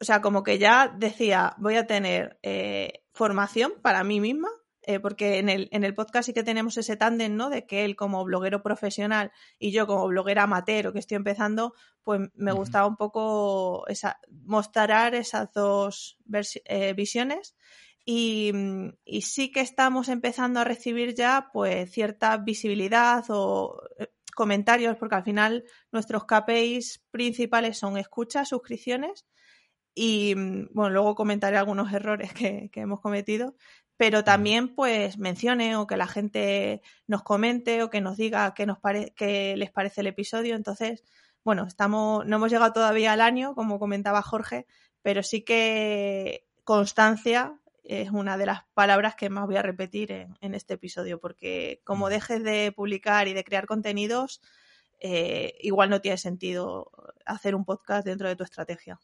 o 0.00 0.04
sea, 0.04 0.22
como 0.22 0.42
que 0.42 0.58
ya 0.58 0.88
decía, 0.88 1.54
voy 1.58 1.76
a 1.76 1.86
tener 1.86 2.38
eh, 2.42 3.04
formación 3.12 3.74
para 3.82 4.02
mí 4.02 4.18
misma, 4.18 4.48
eh, 4.90 4.98
porque 4.98 5.38
en 5.38 5.48
el, 5.48 5.68
en 5.70 5.84
el 5.84 5.94
podcast 5.94 6.26
sí 6.26 6.32
que 6.32 6.42
tenemos 6.42 6.76
ese 6.76 6.96
tándem, 6.96 7.36
¿no? 7.36 7.48
De 7.48 7.64
que 7.64 7.84
él 7.84 7.94
como 7.94 8.24
bloguero 8.24 8.60
profesional 8.60 9.30
y 9.58 9.70
yo 9.70 9.86
como 9.86 10.08
bloguera 10.08 10.42
amateur 10.44 10.88
o 10.88 10.92
que 10.92 10.98
estoy 10.98 11.16
empezando, 11.16 11.74
pues 12.02 12.20
me 12.34 12.52
Ujú. 12.52 12.60
gustaba 12.60 12.88
un 12.88 12.96
poco 12.96 13.86
esa, 13.86 14.18
mostrar 14.30 15.14
esas 15.14 15.52
dos 15.52 16.18
eh, 16.64 16.92
visiones. 16.94 17.54
Y, 18.04 18.52
y 19.04 19.22
sí 19.22 19.52
que 19.52 19.60
estamos 19.60 20.08
empezando 20.08 20.58
a 20.58 20.64
recibir 20.64 21.14
ya 21.14 21.50
pues 21.52 21.92
cierta 21.92 22.36
visibilidad 22.38 23.24
o 23.28 23.80
eh, 23.98 24.08
comentarios, 24.34 24.96
porque 24.96 25.14
al 25.14 25.24
final 25.24 25.64
nuestros 25.92 26.24
KPIs 26.24 27.04
principales 27.12 27.78
son 27.78 27.96
escuchas, 27.96 28.48
suscripciones 28.48 29.26
y 29.94 30.34
mm, 30.34 30.68
bueno, 30.72 30.90
luego 30.90 31.14
comentaré 31.14 31.58
algunos 31.58 31.92
errores 31.92 32.32
que, 32.32 32.70
que 32.72 32.80
hemos 32.80 33.00
cometido, 33.00 33.54
pero 34.00 34.24
también 34.24 34.74
pues 34.74 35.18
mencione 35.18 35.76
o 35.76 35.86
que 35.86 35.98
la 35.98 36.06
gente 36.06 36.80
nos 37.06 37.22
comente 37.22 37.82
o 37.82 37.90
que 37.90 38.00
nos 38.00 38.16
diga 38.16 38.54
qué 38.54 38.64
nos 38.64 38.78
pare 38.78 39.12
qué 39.14 39.54
les 39.58 39.70
parece 39.70 40.00
el 40.00 40.06
episodio. 40.06 40.56
Entonces, 40.56 41.04
bueno, 41.44 41.66
estamos, 41.66 42.24
no 42.24 42.36
hemos 42.36 42.50
llegado 42.50 42.72
todavía 42.72 43.12
al 43.12 43.20
año, 43.20 43.54
como 43.54 43.78
comentaba 43.78 44.22
Jorge, 44.22 44.66
pero 45.02 45.22
sí 45.22 45.42
que 45.42 46.46
constancia 46.64 47.60
es 47.84 48.10
una 48.10 48.38
de 48.38 48.46
las 48.46 48.62
palabras 48.72 49.16
que 49.16 49.28
más 49.28 49.44
voy 49.44 49.56
a 49.56 49.62
repetir 49.62 50.12
en, 50.12 50.34
en 50.40 50.54
este 50.54 50.74
episodio, 50.74 51.20
porque 51.20 51.82
como 51.84 52.08
dejes 52.08 52.42
de 52.42 52.72
publicar 52.74 53.28
y 53.28 53.34
de 53.34 53.44
crear 53.44 53.66
contenidos, 53.66 54.40
eh, 55.00 55.58
igual 55.60 55.90
no 55.90 56.00
tiene 56.00 56.16
sentido 56.16 56.90
hacer 57.26 57.54
un 57.54 57.66
podcast 57.66 58.06
dentro 58.06 58.28
de 58.28 58.36
tu 58.36 58.44
estrategia. 58.44 58.98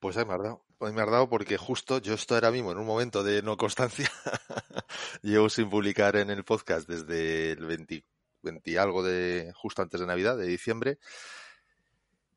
Pues 0.00 0.16
ahí 0.16 0.24
me 0.24 0.34
dado. 0.80 0.86
Pues 0.88 0.94
me 0.94 1.02
has 1.02 1.10
dado 1.10 1.28
porque 1.28 1.56
justo 1.56 1.98
yo 1.98 2.14
estoy 2.14 2.36
ahora 2.36 2.50
mismo 2.50 2.72
en 2.72 2.78
un 2.78 2.86
momento 2.86 3.22
de 3.22 3.42
no 3.42 3.56
constancia. 3.56 4.10
Llevo 5.22 5.48
sin 5.48 5.68
publicar 5.68 6.16
en 6.16 6.30
el 6.30 6.44
podcast 6.44 6.88
desde 6.88 7.52
el 7.52 7.66
20, 7.66 8.04
20 8.42 8.70
y 8.70 8.76
algo 8.76 9.02
de 9.02 9.52
justo 9.54 9.82
antes 9.82 10.00
de 10.00 10.06
Navidad, 10.06 10.36
de 10.36 10.46
diciembre. 10.46 10.98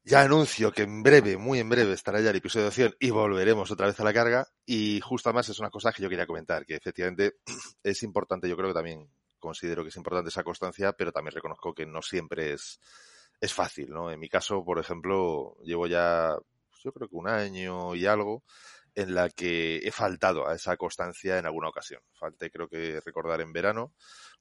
Ya 0.05 0.21
anuncio 0.21 0.73
que 0.73 0.81
en 0.83 1.01
breve, 1.01 1.37
muy 1.37 1.59
en 1.59 1.69
breve, 1.69 1.93
estará 1.93 2.19
ya 2.19 2.31
el 2.31 2.35
episodio 2.35 2.69
100 2.71 2.97
y 2.99 3.09
volveremos 3.09 3.71
otra 3.71 3.87
vez 3.87 3.97
a 4.01 4.03
la 4.03 4.13
carga. 4.13 4.45
Y 4.65 4.99
justo 4.99 5.29
además 5.29 5.47
es 5.47 5.59
una 5.59 5.69
cosa 5.69 5.93
que 5.93 6.03
yo 6.03 6.09
quería 6.09 6.27
comentar, 6.27 6.65
que 6.65 6.75
efectivamente 6.75 7.35
es 7.83 8.03
importante, 8.03 8.49
yo 8.49 8.57
creo 8.57 8.69
que 8.69 8.73
también 8.73 9.09
considero 9.39 9.83
que 9.83 9.89
es 9.89 9.95
importante 9.95 10.29
esa 10.29 10.43
constancia, 10.43 10.91
pero 10.91 11.13
también 11.13 11.35
reconozco 11.35 11.73
que 11.73 11.85
no 11.85 12.01
siempre 12.01 12.51
es, 12.51 12.81
es 13.39 13.53
fácil, 13.53 13.91
¿no? 13.91 14.11
En 14.11 14.19
mi 14.19 14.27
caso, 14.27 14.63
por 14.65 14.79
ejemplo, 14.79 15.55
llevo 15.63 15.87
ya, 15.87 16.37
yo 16.83 16.91
creo 16.91 17.07
que 17.09 17.15
un 17.15 17.27
año 17.27 17.95
y 17.95 18.05
algo 18.05 18.43
en 18.95 19.15
la 19.15 19.29
que 19.29 19.77
he 19.77 19.91
faltado 19.91 20.47
a 20.47 20.55
esa 20.55 20.77
constancia 20.77 21.37
en 21.39 21.45
alguna 21.45 21.69
ocasión. 21.69 22.01
Falté, 22.13 22.51
creo 22.51 22.67
que 22.67 23.01
recordar 23.05 23.41
en 23.41 23.53
verano, 23.53 23.93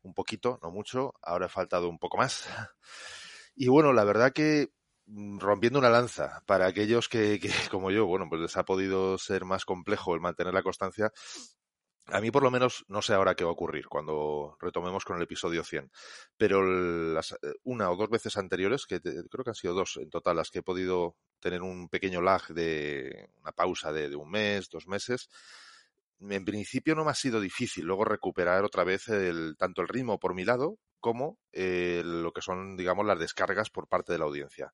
un 0.03 0.15
poquito, 0.15 0.59
no 0.63 0.71
mucho, 0.71 1.15
ahora 1.23 1.47
he 1.47 1.49
faltado 1.49 1.89
un 1.89 1.99
poco 1.99 2.17
más. 2.19 2.47
Y 3.55 3.69
bueno, 3.69 3.93
la 3.93 4.05
verdad 4.05 4.33
que 4.33 4.71
mm, 5.05 5.39
rompiendo 5.39 5.79
una 5.79 5.91
lanza 5.91 6.43
para 6.47 6.67
aquellos 6.67 7.09
que, 7.11 7.39
que, 7.39 7.51
como 7.71 7.91
yo, 7.91 8.07
bueno, 8.07 8.27
pues 8.31 8.41
les 8.41 8.57
ha 8.57 8.65
podido 8.65 9.19
ser 9.19 9.45
más 9.45 9.67
complejo 9.67 10.15
el 10.15 10.23
mantener 10.23 10.55
la 10.55 10.63
constancia. 10.63 11.13
A 12.07 12.21
mí 12.21 12.31
por 12.31 12.43
lo 12.43 12.51
menos 12.51 12.85
no 12.89 13.01
sé 13.01 13.15
ahora 13.15 13.35
qué 13.35 13.45
va 13.45 13.51
a 13.51 13.55
ocurrir 13.55 13.87
cuando 13.87 14.57
retomemos 14.61 15.05
con 15.05 15.17
el 15.17 15.23
episodio 15.23 15.63
100, 15.63 15.91
pero 16.37 16.63
las, 16.63 17.37
una 17.63 17.91
o 17.91 17.97
dos 17.97 18.11
veces 18.11 18.37
anteriores, 18.37 18.87
que 18.87 19.01
creo 19.01 19.45
que 19.45 19.51
han 19.51 19.55
sido 19.55 19.75
dos 19.75 19.99
en 19.99 20.11
total 20.11 20.37
las 20.37 20.51
que 20.51 20.59
he 20.59 20.63
podido 20.63 21.17
tener 21.39 21.63
un 21.63 21.89
pequeño 21.89 22.21
lag 22.21 22.49
de 22.49 23.29
una 23.41 23.53
pausa 23.53 23.93
de, 23.93 24.09
de 24.09 24.17
un 24.17 24.31
mes, 24.31 24.69
dos 24.69 24.89
meses, 24.89 25.29
en 26.31 26.45
principio 26.45 26.95
no 26.95 27.05
me 27.05 27.11
ha 27.11 27.15
sido 27.15 27.41
difícil 27.41 27.85
luego 27.85 28.05
recuperar 28.05 28.65
otra 28.65 28.85
vez 28.85 29.09
el, 29.09 29.57
tanto 29.59 29.83
el 29.83 29.89
ritmo 29.89 30.19
por 30.19 30.35
mi 30.35 30.45
lado 30.45 30.79
como 31.01 31.39
eh, 31.53 32.03
lo 32.05 32.33
que 32.33 32.43
son, 32.43 32.77
digamos, 32.77 33.05
las 33.05 33.19
descargas 33.19 33.71
por 33.71 33.89
parte 33.89 34.13
de 34.13 34.19
la 34.19 34.25
audiencia. 34.25 34.73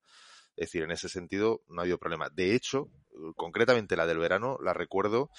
Es 0.55 0.67
decir, 0.67 0.83
en 0.83 0.91
ese 0.91 1.09
sentido 1.09 1.63
no 1.67 1.81
ha 1.81 1.83
habido 1.83 1.97
problema. 1.97 2.29
De 2.29 2.53
hecho, 2.53 2.89
concretamente 3.35 3.95
la 3.95 4.05
del 4.05 4.19
verano, 4.19 4.57
la 4.61 4.73
recuerdo 4.73 5.31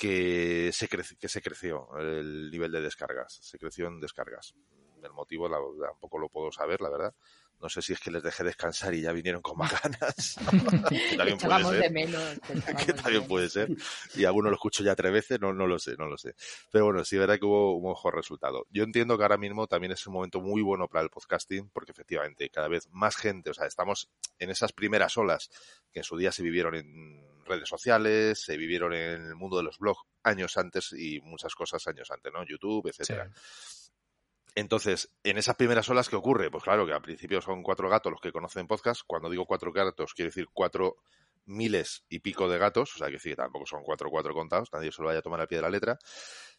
que 0.00 0.70
se, 0.72 0.88
cre 0.88 1.02
que 1.20 1.28
se 1.28 1.42
creció 1.42 1.86
el 1.98 2.50
nivel 2.50 2.72
de 2.72 2.80
descargas, 2.80 3.38
se 3.42 3.58
creció 3.58 3.86
en 3.86 4.00
descargas. 4.00 4.54
El 5.02 5.12
motivo 5.12 5.46
la, 5.46 5.58
tampoco 5.88 6.18
lo 6.18 6.30
puedo 6.30 6.50
saber, 6.50 6.80
la 6.80 6.88
verdad. 6.88 7.14
No 7.60 7.68
sé 7.68 7.82
si 7.82 7.92
es 7.92 8.00
que 8.00 8.10
les 8.10 8.22
dejé 8.22 8.42
descansar 8.42 8.94
y 8.94 9.02
ya 9.02 9.12
vinieron 9.12 9.42
con 9.42 9.58
más 9.58 9.70
ganas. 9.82 10.36
también 11.16 11.36
puede 11.36 11.64
ser. 11.64 11.82
De 11.82 11.90
menos, 11.90 12.40
que 12.86 12.92
también 12.94 13.28
puede 13.28 13.50
ser. 13.50 13.68
Y 14.14 14.24
alguno 14.24 14.48
lo 14.48 14.54
escucho 14.54 14.82
ya 14.82 14.96
tres 14.96 15.12
veces, 15.12 15.38
no, 15.38 15.52
no 15.52 15.66
lo 15.66 15.78
sé, 15.78 15.96
no 15.98 16.06
lo 16.06 16.16
sé. 16.16 16.34
Pero 16.72 16.86
bueno, 16.86 17.04
sí, 17.04 17.18
verá 17.18 17.36
que 17.36 17.44
hubo 17.44 17.76
un 17.76 17.90
mejor 17.90 18.14
resultado. 18.14 18.66
Yo 18.70 18.84
entiendo 18.84 19.18
que 19.18 19.24
ahora 19.24 19.36
mismo 19.36 19.66
también 19.66 19.92
es 19.92 20.06
un 20.06 20.14
momento 20.14 20.40
muy 20.40 20.62
bueno 20.62 20.88
para 20.88 21.04
el 21.04 21.10
podcasting, 21.10 21.68
porque 21.68 21.92
efectivamente 21.92 22.48
cada 22.48 22.68
vez 22.68 22.88
más 22.90 23.16
gente, 23.16 23.50
o 23.50 23.54
sea, 23.54 23.66
estamos 23.66 24.08
en 24.38 24.48
esas 24.48 24.72
primeras 24.72 25.18
olas 25.18 25.50
que 25.92 26.00
en 26.00 26.04
su 26.04 26.16
día 26.16 26.32
se 26.32 26.42
vivieron 26.42 26.74
en 26.74 27.39
redes 27.50 27.68
sociales, 27.68 28.42
se 28.42 28.56
vivieron 28.56 28.92
en 28.94 29.26
el 29.26 29.34
mundo 29.34 29.56
de 29.58 29.64
los 29.64 29.78
blogs 29.78 30.02
años 30.22 30.56
antes 30.56 30.92
y 30.92 31.20
muchas 31.20 31.54
cosas 31.54 31.86
años 31.86 32.10
antes, 32.10 32.32
¿no? 32.32 32.44
YouTube, 32.44 32.88
etcétera. 32.88 33.30
Sí. 33.34 33.90
Entonces, 34.54 35.10
en 35.22 35.38
esas 35.38 35.56
primeras 35.56 35.88
olas, 35.88 36.08
¿qué 36.08 36.16
ocurre? 36.16 36.50
Pues 36.50 36.64
claro 36.64 36.86
que 36.86 36.92
al 36.92 37.02
principio 37.02 37.40
son 37.40 37.62
cuatro 37.62 37.88
gatos 37.88 38.10
los 38.10 38.20
que 38.20 38.32
conocen 38.32 38.66
podcast. 38.66 39.02
Cuando 39.06 39.30
digo 39.30 39.46
cuatro 39.46 39.72
gatos, 39.72 40.14
quiero 40.14 40.30
decir 40.30 40.48
cuatro 40.52 40.96
miles 41.46 42.04
y 42.08 42.18
pico 42.20 42.48
de 42.48 42.58
gatos. 42.58 42.94
O 42.94 42.98
sea, 42.98 43.08
que 43.08 43.18
sí, 43.18 43.34
tampoco 43.34 43.66
son 43.66 43.82
cuatro 43.82 44.10
cuatro 44.10 44.34
contados. 44.34 44.68
Nadie 44.72 44.92
se 44.92 45.02
lo 45.02 45.08
vaya 45.08 45.20
a 45.20 45.22
tomar 45.22 45.40
al 45.40 45.48
pie 45.48 45.58
de 45.58 45.62
la 45.62 45.70
letra. 45.70 45.98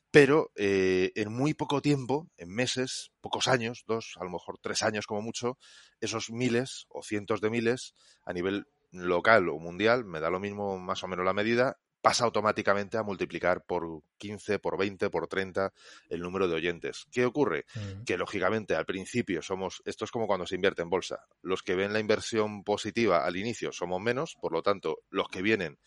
Pero 0.10 0.52
eh, 0.56 1.12
en 1.16 1.32
muy 1.32 1.54
poco 1.54 1.82
tiempo, 1.82 2.30
en 2.38 2.50
meses, 2.50 3.12
pocos 3.22 3.48
años, 3.48 3.84
dos, 3.88 4.16
a 4.20 4.26
lo 4.26 4.30
mejor 4.30 4.58
tres 4.62 4.84
años 4.84 5.08
como 5.08 5.22
mucho, 5.22 5.58
esos 6.02 6.32
miles 6.32 6.86
o 6.90 7.02
cientos 7.02 7.40
de 7.40 7.50
miles 7.50 7.94
a 8.26 8.34
nivel 8.34 8.68
local 8.92 9.50
o 9.50 9.60
mundial, 9.60 10.06
me 10.06 10.20
da 10.20 10.30
lo 10.30 10.40
mismo 10.40 10.78
más 10.80 11.04
o 11.04 11.08
menos 11.08 11.26
la 11.26 11.34
medida, 11.34 11.78
pasa 12.02 12.26
automáticamente 12.26 12.98
a 12.98 13.04
multiplicar 13.04 13.64
por 13.64 14.02
15, 14.18 14.60
por 14.60 14.78
20, 14.78 15.10
por 15.10 15.28
30 15.28 15.72
el 16.10 16.22
número 16.22 16.48
de 16.48 16.56
oyentes. 16.56 17.06
¿Qué 17.12 17.26
ocurre? 17.26 17.66
Mm. 17.76 18.04
Que 18.04 18.18
lógicamente 18.18 18.76
al 18.76 18.86
principio 18.86 19.42
somos, 19.42 19.82
esto 19.86 20.06
es 20.06 20.12
como 20.12 20.28
cuando 20.28 20.48
se 20.48 20.56
invierte 20.56 20.82
en 20.82 20.90
bolsa, 20.90 21.20
los 21.42 21.62
que 21.62 21.76
ven 21.76 21.94
la 21.94 22.00
inversión 22.00 22.64
positiva 22.64 23.26
al 23.26 23.38
inicio 23.38 23.72
somos 23.72 24.02
menos, 24.02 24.36
por 24.42 24.52
lo 24.52 24.64
tanto 24.64 25.04
los 25.10 25.28
que 25.28 25.42
vienen 25.42 25.78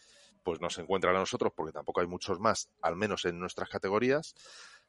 pues 0.45 0.61
nos 0.61 0.79
encuentran 0.79 1.17
a 1.17 1.21
nosotros 1.21 1.53
porque 1.57 1.73
tampoco 1.73 2.03
hay 2.03 2.07
muchos 2.07 2.39
más, 2.39 2.69
al 2.83 2.97
menos 2.97 3.25
en 3.25 3.41
nuestras 3.41 3.69
categorías. 3.69 4.35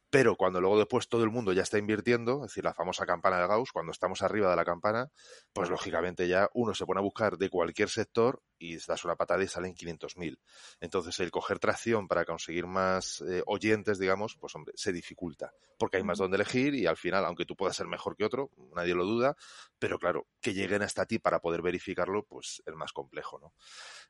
Pero 0.09 0.35
cuando 0.35 0.61
luego 0.61 0.77
después 0.77 1.09
todo 1.09 1.23
el 1.23 1.31
mundo 1.31 1.51
ya 1.53 1.63
está 1.63 1.77
invirtiendo, 1.77 2.45
es 2.45 2.51
decir, 2.51 2.63
la 2.63 2.73
famosa 2.73 3.05
campana 3.05 3.39
de 3.39 3.47
Gauss, 3.47 3.71
cuando 3.71 3.91
estamos 3.91 4.21
arriba 4.21 4.49
de 4.49 4.55
la 4.55 4.65
campana, 4.65 5.09
pues 5.53 5.69
lógicamente 5.69 6.27
ya 6.27 6.49
uno 6.53 6.73
se 6.73 6.85
pone 6.85 6.99
a 6.99 7.03
buscar 7.03 7.37
de 7.37 7.49
cualquier 7.49 7.89
sector 7.89 8.41
y 8.57 8.77
das 8.77 9.03
una 9.05 9.15
patada 9.15 9.43
y 9.43 9.47
salen 9.47 9.73
500.000. 9.73 10.39
Entonces 10.79 11.19
el 11.19 11.31
coger 11.31 11.59
tracción 11.59 12.07
para 12.07 12.25
conseguir 12.25 12.67
más 12.67 13.21
eh, 13.21 13.43
oyentes, 13.45 13.99
digamos, 13.99 14.35
pues 14.35 14.55
hombre, 14.55 14.73
se 14.75 14.91
dificulta, 14.91 15.53
porque 15.77 15.97
hay 15.97 16.03
más 16.03 16.17
donde 16.17 16.35
elegir 16.35 16.75
y 16.75 16.85
al 16.85 16.97
final, 16.97 17.25
aunque 17.25 17.45
tú 17.45 17.55
puedas 17.55 17.75
ser 17.75 17.87
mejor 17.87 18.15
que 18.15 18.25
otro, 18.25 18.51
nadie 18.75 18.95
lo 18.95 19.05
duda, 19.05 19.35
pero 19.79 19.99
claro, 19.99 20.27
que 20.41 20.53
lleguen 20.53 20.81
hasta 20.81 21.05
ti 21.05 21.19
para 21.19 21.39
poder 21.39 21.61
verificarlo, 21.61 22.23
pues 22.23 22.61
es 22.65 22.73
más 22.75 22.93
complejo, 22.93 23.39
¿no? 23.39 23.53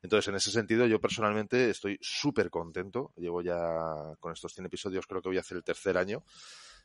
Entonces, 0.02 0.28
en 0.28 0.36
ese 0.36 0.52
sentido, 0.52 0.86
yo 0.86 1.00
personalmente 1.00 1.70
estoy 1.70 1.98
súper 2.02 2.50
contento. 2.50 3.12
Llevo 3.16 3.42
ya 3.42 4.16
con 4.20 4.34
estos 4.34 4.54
100 4.54 4.68
episodios, 4.68 5.08
creo 5.08 5.22
que 5.22 5.30
voy 5.30 5.38
a 5.38 5.42
hacer 5.42 5.58
el 5.58 5.64
tercer 5.64 5.98
año. 5.98 6.24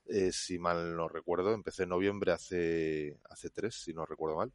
Eh, 0.07 0.33
si 0.33 0.59
mal 0.59 0.97
no 0.97 1.09
recuerdo, 1.09 1.53
empecé 1.53 1.85
en 1.85 1.91
noviembre 1.91 2.33
hace, 2.33 3.19
hace 3.29 3.51
tres, 3.51 3.75
si 3.75 3.93
no 3.93 4.07
recuerdo 4.07 4.37
mal. 4.37 4.53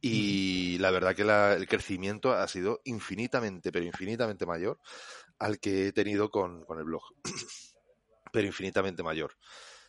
Y 0.00 0.78
la 0.78 0.90
verdad 0.90 1.14
que 1.14 1.24
la, 1.24 1.54
el 1.54 1.66
crecimiento 1.68 2.32
ha 2.32 2.48
sido 2.48 2.80
infinitamente, 2.84 3.70
pero 3.72 3.84
infinitamente 3.84 4.46
mayor 4.46 4.78
al 5.38 5.58
que 5.60 5.88
he 5.88 5.92
tenido 5.92 6.30
con, 6.30 6.64
con 6.64 6.78
el 6.78 6.84
blog. 6.84 7.02
pero 8.32 8.46
infinitamente 8.46 9.02
mayor. 9.02 9.36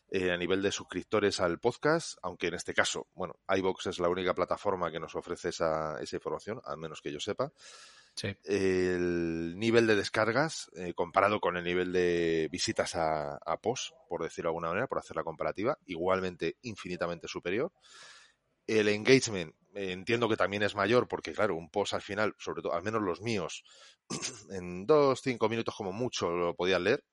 eh, 0.10 0.32
a 0.32 0.38
nivel 0.38 0.62
de 0.62 0.72
suscriptores 0.72 1.40
al 1.40 1.60
podcast, 1.60 2.18
aunque 2.22 2.48
en 2.48 2.56
este 2.56 2.74
caso, 2.74 3.08
bueno, 3.14 3.40
iBox 3.48 3.88
es 3.88 4.00
la 4.00 4.10
única 4.10 4.34
plataforma 4.36 4.92
que 4.92 5.00
nos 5.00 5.16
ofrece 5.16 5.50
esa, 5.50 6.00
esa 6.02 6.18
información, 6.18 6.62
al 6.66 6.78
menos 6.78 7.02
que 7.02 7.12
yo 7.14 7.20
sepa. 7.20 7.54
Sí. 8.14 8.36
El 8.44 9.58
nivel 9.58 9.88
de 9.88 9.96
descargas, 9.96 10.70
eh, 10.76 10.94
comparado 10.94 11.40
con 11.40 11.56
el 11.56 11.64
nivel 11.64 11.94
de 11.94 12.50
visitas 12.52 12.96
a, 12.96 13.38
a 13.38 13.58
post, 13.62 13.94
por 14.10 14.22
decirlo 14.22 14.50
de 14.50 14.52
alguna 14.52 14.68
manera, 14.68 14.88
por 14.88 14.98
hacer 15.00 15.16
la 15.16 15.24
comparativa, 15.24 15.78
igualmente 15.86 16.58
infinitamente 16.64 17.30
superior. 17.30 17.72
El 18.68 18.90
engagement, 18.90 19.56
entiendo 19.74 20.30
que 20.30 20.38
también 20.38 20.64
es 20.64 20.76
mayor, 20.76 21.08
porque 21.08 21.34
claro, 21.34 21.56
un 21.56 21.70
post 21.70 21.94
al 21.94 22.02
final, 22.02 22.36
sobre 22.38 22.62
todo, 22.62 22.74
al 22.74 22.84
menos 22.84 23.02
los 23.02 23.22
míos, 23.22 23.64
en 24.50 24.86
dos, 24.86 25.22
cinco 25.22 25.50
minutos 25.50 25.76
como 25.76 25.92
mucho 25.92 26.32
lo 26.32 26.56
podías 26.56 26.82
leer. 26.82 27.04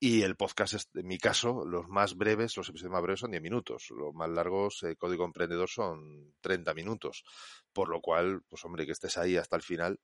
Y 0.00 0.22
el 0.22 0.36
podcast, 0.36 0.74
en 0.94 1.06
mi 1.08 1.18
caso, 1.18 1.64
los 1.64 1.88
más 1.88 2.16
breves, 2.16 2.56
los 2.56 2.68
episodios 2.68 2.92
más 2.92 3.02
breves 3.02 3.20
son 3.20 3.32
10 3.32 3.42
minutos. 3.42 3.88
Los 3.90 4.14
más 4.14 4.30
largos, 4.30 4.84
eh, 4.84 4.94
Código 4.94 5.24
Emprendedor, 5.24 5.68
son 5.68 6.34
30 6.40 6.72
minutos. 6.72 7.24
Por 7.72 7.88
lo 7.88 8.00
cual, 8.00 8.42
pues 8.48 8.64
hombre, 8.64 8.86
que 8.86 8.92
estés 8.92 9.18
ahí 9.18 9.36
hasta 9.36 9.56
el 9.56 9.62
final, 9.62 9.98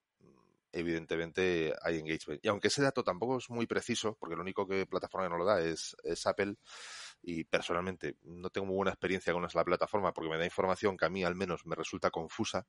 evidentemente 0.73 1.73
hay 1.80 2.00
engagement. 2.00 2.44
Y 2.44 2.49
aunque 2.49 2.68
ese 2.68 2.82
dato 2.82 3.04
tampoco 3.04 3.38
es 3.38 3.49
muy 3.50 3.66
preciso, 3.66 4.16
porque 4.18 4.34
lo 4.34 4.42
único 4.42 4.66
que 4.66 4.84
plataforma 4.84 5.28
que 5.28 5.30
no 5.30 5.38
lo 5.38 5.44
da 5.44 5.61
es 5.62 5.94
Apple, 6.26 6.56
y 7.26 7.44
personalmente 7.44 8.16
no 8.22 8.50
tengo 8.50 8.66
muy 8.66 8.76
buena 8.76 8.90
experiencia 8.92 9.32
con 9.32 9.42
la 9.42 9.64
plataforma 9.64 10.12
porque 10.12 10.30
me 10.30 10.38
da 10.38 10.44
información 10.44 10.96
que 10.96 11.06
a 11.06 11.08
mí 11.08 11.24
al 11.24 11.34
menos 11.34 11.64
me 11.64 11.74
resulta 11.74 12.10
confusa 12.10 12.66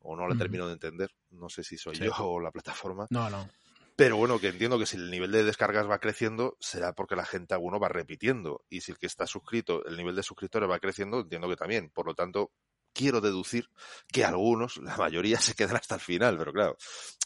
o 0.00 0.16
no 0.16 0.26
la 0.26 0.34
termino 0.36 0.66
de 0.66 0.72
entender. 0.72 1.10
No 1.30 1.48
sé 1.48 1.62
si 1.62 1.76
soy 1.76 1.96
Sí. 1.96 2.04
yo 2.04 2.12
o 2.18 2.40
la 2.40 2.50
plataforma. 2.50 3.06
No, 3.10 3.28
no. 3.28 3.48
Pero 3.96 4.16
bueno, 4.16 4.38
que 4.40 4.48
entiendo 4.48 4.78
que 4.78 4.86
si 4.86 4.96
el 4.96 5.10
nivel 5.10 5.30
de 5.30 5.44
descargas 5.44 5.88
va 5.88 5.98
creciendo, 5.98 6.56
será 6.58 6.94
porque 6.94 7.16
la 7.16 7.26
gente 7.26 7.52
alguno 7.52 7.78
va 7.78 7.88
repitiendo. 7.88 8.64
Y 8.70 8.80
si 8.80 8.92
el 8.92 8.98
que 8.98 9.06
está 9.06 9.26
suscrito, 9.26 9.84
el 9.84 9.96
nivel 9.98 10.16
de 10.16 10.22
suscriptores 10.22 10.70
va 10.70 10.78
creciendo, 10.78 11.20
entiendo 11.20 11.48
que 11.50 11.56
también. 11.56 11.90
Por 11.90 12.06
lo 12.06 12.14
tanto, 12.14 12.52
quiero 12.94 13.20
deducir 13.20 13.68
que 14.10 14.24
algunos, 14.24 14.78
la 14.78 14.96
mayoría, 14.96 15.38
se 15.52 15.54
quedan 15.54 15.76
hasta 15.76 15.96
el 15.96 16.00
final. 16.00 16.38
Pero 16.38 16.52
claro, 16.52 16.76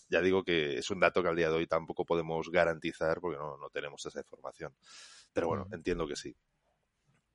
ya 0.08 0.20
digo 0.20 0.42
que 0.42 0.78
es 0.78 0.90
un 0.90 0.98
dato 0.98 1.22
que 1.22 1.28
al 1.28 1.36
día 1.36 1.48
de 1.50 1.54
hoy 1.54 1.66
tampoco 1.68 2.04
podemos 2.04 2.50
garantizar 2.50 3.20
porque 3.20 3.38
no, 3.38 3.56
no 3.56 3.70
tenemos 3.70 4.04
esa 4.04 4.18
información. 4.18 4.74
Pero 5.32 5.46
bueno, 5.48 5.66
Ujú. 5.66 5.74
entiendo 5.74 6.08
que 6.08 6.16
sí. 6.16 6.36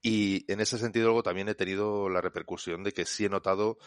Y 0.02 0.50
en 0.52 0.62
ese 0.62 0.78
sentido 0.78 1.08
luego 1.08 1.24
también 1.24 1.50
he 1.50 1.56
tenido 1.56 2.08
la 2.08 2.22
repercusión 2.22 2.84
de 2.84 2.94
que 2.94 3.06
sí 3.06 3.26
he 3.26 3.30
notado 3.30 3.78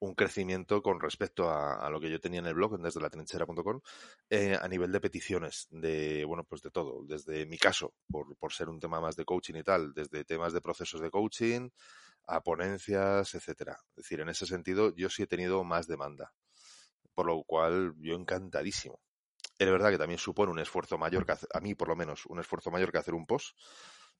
un 0.00 0.14
crecimiento 0.14 0.82
con 0.82 1.00
respecto 1.00 1.48
a, 1.50 1.88
lo 1.88 1.98
que 1.98 2.10
yo 2.10 2.20
tenía 2.20 2.40
en 2.40 2.46
el 2.46 2.54
blog, 2.54 2.78
desde 2.78 3.00
la 3.00 3.08
trinchera.com, 3.08 3.80
eh, 4.28 4.58
a 4.60 4.68
nivel 4.68 4.92
de 4.92 5.00
peticiones, 5.00 5.68
de, 5.70 6.24
bueno, 6.26 6.44
pues 6.44 6.60
de 6.60 6.70
todo. 6.70 7.04
Desde 7.04 7.46
mi 7.46 7.56
caso, 7.56 7.94
por, 8.10 8.36
por 8.36 8.52
ser 8.52 8.68
un 8.68 8.80
tema 8.80 9.00
más 9.00 9.16
de 9.16 9.24
coaching 9.24 9.54
y 9.54 9.62
tal, 9.62 9.94
desde 9.94 10.24
temas 10.24 10.52
de 10.52 10.60
procesos 10.60 11.00
de 11.00 11.10
coaching 11.10 11.70
a 12.26 12.42
ponencias, 12.42 13.34
etcétera. 13.34 13.78
Es 13.90 14.04
decir, 14.04 14.20
en 14.20 14.28
ese 14.28 14.46
sentido 14.46 14.94
yo 14.94 15.08
sí 15.08 15.22
he 15.22 15.26
tenido 15.26 15.64
más 15.64 15.86
demanda. 15.86 16.32
Por 17.14 17.26
lo 17.26 17.42
cual 17.44 17.94
yo 17.98 18.14
encantadísimo. 18.14 19.00
Es 19.58 19.70
verdad 19.70 19.90
que 19.90 19.98
también 19.98 20.18
supone 20.18 20.50
un 20.50 20.58
esfuerzo 20.58 20.98
mayor 20.98 21.26
que 21.26 21.32
a 21.32 21.60
mí 21.60 21.74
por 21.74 21.88
lo 21.88 21.96
menos, 21.96 22.26
un 22.26 22.40
esfuerzo 22.40 22.70
mayor 22.70 22.90
que 22.90 22.98
hacer 22.98 23.14
un 23.14 23.26
post. 23.26 23.56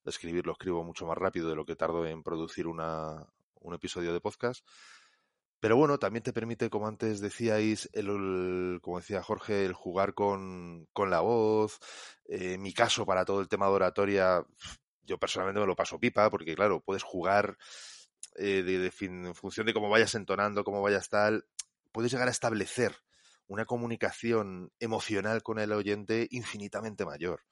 Escribir 0.05 0.47
lo 0.47 0.53
escribo 0.53 0.85
mucho 0.85 1.07
más 1.07 1.17
rápido 1.17 1.49
de 1.49 1.57
lo 1.57 1.65
que 1.65 1.77
tardo 1.77 2.07
en 2.07 2.23
producir 2.23 2.67
una, 2.67 3.27
un 3.61 3.75
episodio 3.75 4.13
de 4.13 4.21
podcast. 4.21 4.67
Pero 5.61 5.77
bueno, 5.77 5.99
también 5.99 6.25
te 6.25 6.33
permite, 6.33 6.71
como 6.71 6.89
antes 6.89 7.21
decíais, 7.21 7.89
el, 7.93 8.81
como 8.83 8.99
decía 8.99 9.23
Jorge, 9.23 9.65
el 9.65 9.75
jugar 9.75 10.13
con, 10.13 10.89
con 10.93 11.09
la 11.09 11.21
voz. 11.21 11.79
Eh, 12.25 12.59
mi 12.59 12.73
caso, 12.73 13.07
para 13.07 13.25
todo 13.25 13.41
el 13.41 13.49
tema 13.49 13.67
de 13.67 13.73
oratoria, 13.73 14.45
yo 15.05 15.19
personalmente 15.19 15.61
me 15.61 15.67
lo 15.69 15.77
paso 15.77 16.01
pipa, 16.01 16.31
porque 16.31 16.57
claro, 16.57 16.81
puedes 16.81 17.05
jugar 17.05 17.57
eh, 18.35 18.65
de, 18.65 18.79
de 18.81 18.91
fin- 18.91 19.27
en 19.27 19.35
función 19.37 19.65
de 19.67 19.73
cómo 19.73 19.89
vayas 19.89 20.17
entonando, 20.17 20.65
cómo 20.65 20.83
vayas 20.83 21.09
tal, 21.09 21.47
puedes 21.93 22.11
llegar 22.11 22.27
a 22.27 22.33
establecer 22.33 22.97
una 23.47 23.65
comunicación 23.65 24.73
emocional 24.81 25.45
con 25.45 25.61
el 25.61 25.71
oyente 25.73 26.27
infinitamente 26.33 27.05
mayor. 27.05 27.43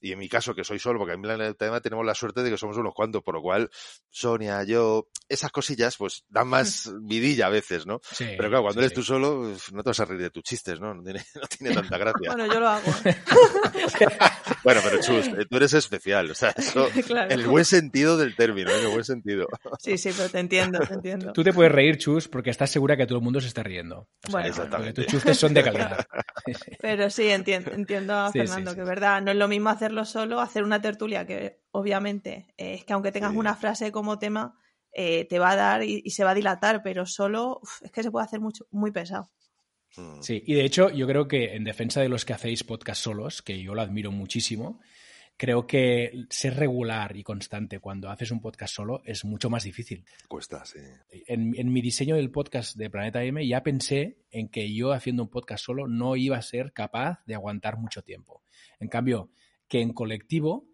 Y 0.00 0.12
en 0.12 0.18
mi 0.18 0.28
caso, 0.28 0.54
que 0.54 0.64
soy 0.64 0.78
solo, 0.78 0.98
porque 0.98 1.14
en 1.14 1.24
el 1.40 1.56
tema 1.56 1.80
tenemos 1.80 2.04
la 2.04 2.14
suerte 2.14 2.42
de 2.42 2.50
que 2.50 2.58
somos 2.58 2.76
unos 2.76 2.94
cuantos, 2.94 3.22
por 3.22 3.34
lo 3.34 3.42
cual 3.42 3.70
Sonia, 4.10 4.62
yo, 4.64 5.08
esas 5.28 5.50
cosillas, 5.50 5.96
pues 5.96 6.24
dan 6.28 6.48
más 6.48 6.90
vidilla 7.02 7.46
a 7.46 7.50
veces, 7.50 7.86
¿no? 7.86 8.00
Sí, 8.02 8.24
Pero 8.36 8.48
claro, 8.48 8.62
cuando 8.64 8.80
sí, 8.80 8.86
eres 8.86 8.90
sí. 8.90 8.94
tú 8.96 9.02
solo, 9.02 9.54
no 9.72 9.82
te 9.82 9.90
vas 9.90 10.00
a 10.00 10.04
reír 10.04 10.22
de 10.22 10.30
tus 10.30 10.42
chistes, 10.42 10.80
¿no? 10.80 10.94
No 10.94 11.02
tiene, 11.02 11.24
no 11.34 11.46
tiene 11.46 11.74
tanta 11.80 11.98
gracia. 11.98 12.32
Bueno, 12.34 12.52
yo 12.52 12.60
lo 12.60 12.68
hago. 12.68 12.92
Bueno, 14.62 14.80
pero 14.84 15.00
Chus, 15.00 15.26
eh, 15.28 15.46
tú 15.48 15.56
eres 15.56 15.72
especial, 15.74 16.30
o 16.30 16.34
sea, 16.34 16.50
eso, 16.56 16.86
Claro. 17.06 17.30
en 17.30 17.40
el 17.40 17.46
buen 17.46 17.64
sentido 17.64 18.16
del 18.16 18.34
término, 18.36 18.70
¿eh? 18.70 18.78
en 18.80 18.86
el 18.86 18.92
buen 18.92 19.04
sentido. 19.04 19.46
Sí, 19.78 19.98
sí, 19.98 20.10
pero 20.16 20.28
te 20.28 20.38
entiendo, 20.40 20.80
te 20.80 20.94
entiendo. 20.94 21.32
Tú 21.32 21.42
te 21.44 21.52
puedes 21.52 21.72
reír, 21.72 21.98
Chus, 21.98 22.28
porque 22.28 22.50
estás 22.50 22.70
segura 22.70 22.96
que 22.96 23.06
todo 23.06 23.18
el 23.18 23.24
mundo 23.24 23.40
se 23.40 23.48
está 23.48 23.62
riendo. 23.62 24.00
O 24.00 24.30
sea, 24.30 24.30
Bueno. 24.30 24.46
porque 24.46 24.48
Exactamente. 24.48 25.02
tus 25.02 25.12
chistes 25.12 25.38
son 25.38 25.54
de 25.54 25.62
calidad. 25.64 26.06
Pero 26.80 27.10
sí, 27.10 27.28
entiendo, 27.28 27.70
entiendo 27.72 28.14
a 28.14 28.30
Sí, 28.32 28.38
Fernando, 28.40 28.70
sí, 28.72 28.76
que 28.76 28.82
es 28.82 28.88
verdad, 28.88 29.22
no 29.22 29.30
es 29.30 29.36
lo 29.36 29.48
mismo 29.48 29.70
hacerlo 29.70 30.04
solo, 30.04 30.40
hacer 30.40 30.62
una 30.64 30.80
tertulia 30.80 31.26
que 31.26 31.60
obviamente 31.70 32.46
eh, 32.56 32.74
es 32.74 32.84
que 32.84 32.92
aunque 32.92 33.12
tengas 33.12 33.32
Sí. 33.32 33.38
una 33.38 33.54
frase 33.56 33.92
como 33.92 34.18
tema, 34.18 34.58
eh, 34.92 35.26
te 35.28 35.38
va 35.38 35.50
a 35.50 35.56
dar 35.56 35.82
y, 35.82 36.02
y 36.04 36.10
se 36.10 36.22
va 36.24 36.30
a 36.30 36.34
dilatar, 36.34 36.82
pero 36.84 37.04
solo 37.06 37.58
uf, 37.62 37.82
es 37.82 37.90
que 37.90 38.02
se 38.02 38.10
puede 38.10 38.24
hacer 38.26 38.40
mucho, 38.40 38.66
muy 38.70 38.92
pesado. 38.92 39.30
Mm. 39.96 40.20
Sí, 40.20 40.42
y 40.46 40.54
de 40.54 40.64
hecho 40.64 40.90
yo 40.90 41.06
creo 41.06 41.28
que 41.28 41.54
en 41.54 41.64
defensa 41.64 42.00
de 42.00 42.08
los 42.08 42.24
que 42.24 42.32
hacéis 42.32 42.64
podcast 42.64 43.02
solos, 43.02 43.42
que 43.42 43.62
yo 43.62 43.74
lo 43.74 43.82
admiro 43.82 44.10
muchísimo, 44.10 44.80
creo 45.36 45.66
que 45.66 46.26
ser 46.30 46.56
regular 46.56 47.16
y 47.16 47.22
constante 47.22 47.80
cuando 47.80 48.08
haces 48.08 48.30
un 48.30 48.40
podcast 48.40 48.74
solo 48.74 49.02
es 49.04 49.24
mucho 49.24 49.50
más 49.50 49.64
difícil. 49.64 50.04
Cuesta, 50.28 50.64
sí. 50.64 50.78
En, 51.26 51.54
en 51.56 51.72
mi 51.72 51.80
diseño 51.80 52.16
del 52.16 52.30
podcast 52.30 52.76
de 52.76 52.90
Planeta 52.90 53.24
M 53.24 53.46
ya 53.46 53.62
pensé 53.62 54.18
en 54.30 54.48
que 54.48 54.72
yo 54.72 54.92
haciendo 54.92 55.24
un 55.24 55.30
podcast 55.30 55.64
solo 55.64 55.88
no 55.88 56.16
iba 56.16 56.36
a 56.36 56.42
ser 56.42 56.72
capaz 56.72 57.20
de 57.26 57.34
aguantar 57.34 57.78
mucho 57.78 58.02
tiempo. 58.02 58.42
En 58.78 58.88
cambio, 58.88 59.30
que 59.68 59.80
en 59.80 59.92
colectivo 59.92 60.68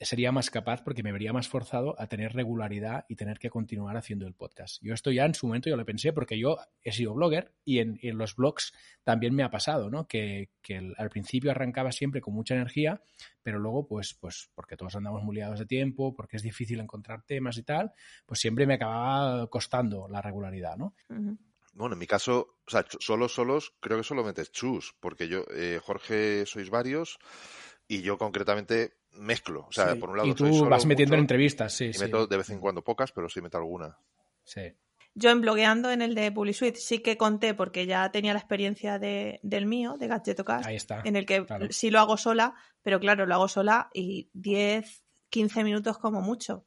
sería 0.00 0.32
más 0.32 0.50
capaz 0.50 0.82
porque 0.82 1.02
me 1.02 1.12
vería 1.12 1.32
más 1.32 1.48
forzado 1.48 1.94
a 2.00 2.06
tener 2.06 2.32
regularidad 2.32 3.04
y 3.08 3.16
tener 3.16 3.38
que 3.38 3.50
continuar 3.50 3.96
haciendo 3.96 4.26
el 4.26 4.34
podcast. 4.34 4.78
Yo 4.82 4.94
esto 4.94 5.10
ya 5.10 5.26
en 5.26 5.34
su 5.34 5.46
momento 5.46 5.68
yo 5.68 5.76
lo 5.76 5.84
pensé 5.84 6.12
porque 6.12 6.38
yo 6.38 6.56
he 6.82 6.92
sido 6.92 7.14
blogger 7.14 7.52
y 7.64 7.80
en, 7.80 7.98
en 8.02 8.16
los 8.16 8.34
blogs 8.34 8.72
también 9.04 9.34
me 9.34 9.42
ha 9.42 9.50
pasado, 9.50 9.90
¿no? 9.90 10.06
Que, 10.08 10.50
que 10.62 10.76
el- 10.76 10.94
al 10.96 11.10
principio 11.10 11.50
arrancaba 11.50 11.92
siempre 11.92 12.20
con 12.20 12.32
mucha 12.34 12.54
energía, 12.54 13.02
pero 13.42 13.58
luego, 13.58 13.86
pues, 13.86 14.14
pues, 14.14 14.50
porque 14.54 14.76
todos 14.76 14.96
andamos 14.96 15.22
muy 15.22 15.36
liados 15.36 15.58
de 15.58 15.66
tiempo, 15.66 16.14
porque 16.14 16.36
es 16.38 16.42
difícil 16.42 16.80
encontrar 16.80 17.22
temas 17.22 17.58
y 17.58 17.62
tal, 17.62 17.92
pues 18.26 18.40
siempre 18.40 18.66
me 18.66 18.74
acababa 18.74 19.46
costando 19.48 20.08
la 20.08 20.22
regularidad, 20.22 20.76
¿no? 20.76 20.94
Bueno, 21.72 21.92
en 21.94 21.98
mi 22.00 22.06
caso, 22.06 22.56
o 22.66 22.70
sea, 22.70 22.84
solos, 22.98 23.32
solos, 23.34 23.74
creo 23.80 23.98
que 23.98 24.04
solo 24.04 24.24
metes 24.24 24.50
chus, 24.50 24.94
porque 24.98 25.28
yo, 25.28 25.44
eh, 25.54 25.78
Jorge, 25.82 26.44
sois 26.46 26.68
varios, 26.68 27.18
y 27.86 28.02
yo 28.02 28.18
concretamente 28.18 28.94
mezclo. 29.12 29.66
O 29.68 29.72
sea, 29.72 29.92
Sí. 29.94 29.98
por 29.98 30.10
un 30.10 30.16
lado 30.18 30.28
y 30.28 30.34
tú 30.34 30.46
soy 30.46 30.54
solo 30.58 30.70
vas 30.70 30.86
metiendo 30.86 31.14
en 31.14 31.20
entrevistas, 31.22 31.72
sí, 31.72 31.86
y 31.86 31.92
sí. 31.92 32.00
meto 32.00 32.26
de 32.26 32.36
vez 32.36 32.50
en 32.50 32.60
cuando 32.60 32.82
pocas, 32.82 33.12
pero 33.12 33.28
sí 33.28 33.40
meto 33.40 33.58
alguna. 33.58 33.96
sí. 34.44 34.62
Yo 35.12 35.30
en 35.30 35.40
blogueando 35.40 35.90
en 35.90 36.02
el 36.02 36.14
de 36.14 36.30
PubliSuite 36.30 36.78
sí 36.78 37.00
que 37.00 37.16
conté 37.16 37.52
porque 37.52 37.84
ya 37.84 38.12
tenía 38.12 38.32
la 38.32 38.38
experiencia 38.38 39.00
de, 39.00 39.40
del 39.42 39.66
mío, 39.66 39.96
de 39.98 40.06
Gadgetocast, 40.06 40.66
Ahí 40.66 40.76
está. 40.76 41.02
en 41.04 41.16
el 41.16 41.26
que 41.26 41.44
claro. 41.44 41.66
sí 41.70 41.90
lo 41.90 41.98
hago 41.98 42.16
sola, 42.16 42.54
pero 42.82 43.00
claro, 43.00 43.26
lo 43.26 43.34
hago 43.34 43.48
sola 43.48 43.90
y 43.92 44.30
10, 44.34 45.02
15 45.28 45.64
minutos 45.64 45.98
como 45.98 46.20
mucho. 46.20 46.64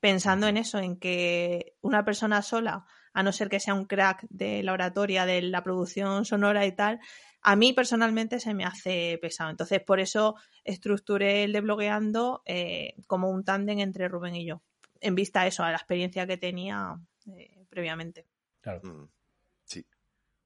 Pensando 0.00 0.48
en 0.48 0.56
eso, 0.56 0.78
en 0.78 0.96
que 0.98 1.76
una 1.82 2.06
persona 2.06 2.40
sola, 2.40 2.86
a 3.12 3.22
no 3.22 3.32
ser 3.32 3.50
que 3.50 3.60
sea 3.60 3.74
un 3.74 3.84
crack 3.84 4.24
de 4.30 4.62
la 4.62 4.72
oratoria, 4.72 5.26
de 5.26 5.42
la 5.42 5.62
producción 5.62 6.24
sonora 6.24 6.64
y 6.64 6.72
tal, 6.72 7.00
a 7.44 7.56
mí 7.56 7.74
personalmente 7.74 8.40
se 8.40 8.54
me 8.54 8.64
hace 8.64 9.18
pesado. 9.20 9.50
Entonces, 9.50 9.80
por 9.82 10.00
eso 10.00 10.34
estructuré 10.64 11.44
el 11.44 11.52
de 11.52 11.60
blogueando 11.60 12.42
eh, 12.46 12.94
como 13.06 13.30
un 13.30 13.44
tándem 13.44 13.78
entre 13.80 14.08
Rubén 14.08 14.34
y 14.34 14.46
yo, 14.46 14.62
en 15.00 15.14
vista 15.14 15.42
a 15.42 15.46
eso, 15.46 15.62
a 15.62 15.70
la 15.70 15.76
experiencia 15.76 16.26
que 16.26 16.38
tenía 16.38 16.96
eh, 17.36 17.64
previamente. 17.68 18.26
claro. 18.62 18.80
Mm. 18.82 19.13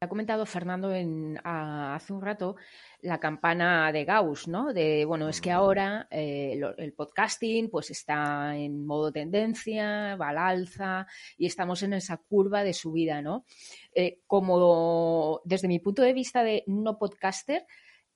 Ha 0.01 0.09
comentado 0.09 0.47
Fernando 0.47 0.95
en, 0.95 1.41
a- 1.43 1.97
hace 1.97 2.13
un 2.13 2.23
rato 2.23 2.55
la 3.01 3.19
campana 3.19 3.91
de 3.91 4.05
Gauss, 4.05 4.47
¿no? 4.47 4.73
De, 4.73 5.05
bueno, 5.05 5.29
es 5.29 5.41
que 5.41 5.51
ahora 5.51 6.07
eh, 6.13 6.55
lo- 6.57 6.77
el 6.77 6.93
podcasting 6.93 7.69
pues 7.69 7.91
está 7.91 8.57
en 8.57 8.87
modo 8.87 9.11
tendencia, 9.11 10.15
va 10.15 10.29
al 10.29 10.39
alza 10.39 11.05
y 11.37 11.47
estamos 11.47 11.83
en 11.83 11.95
esa 11.95 12.17
curva 12.17 12.63
de 12.63 12.75
subida, 12.75 13.23
¿no? 13.23 13.45
Eh, 13.93 14.21
como 14.29 15.41
desde 15.45 15.67
mi 15.67 15.81
punto 15.81 16.03
de 16.03 16.13
vista 16.13 16.45
de 16.45 16.63
no 16.69 16.97
podcaster, 16.97 17.67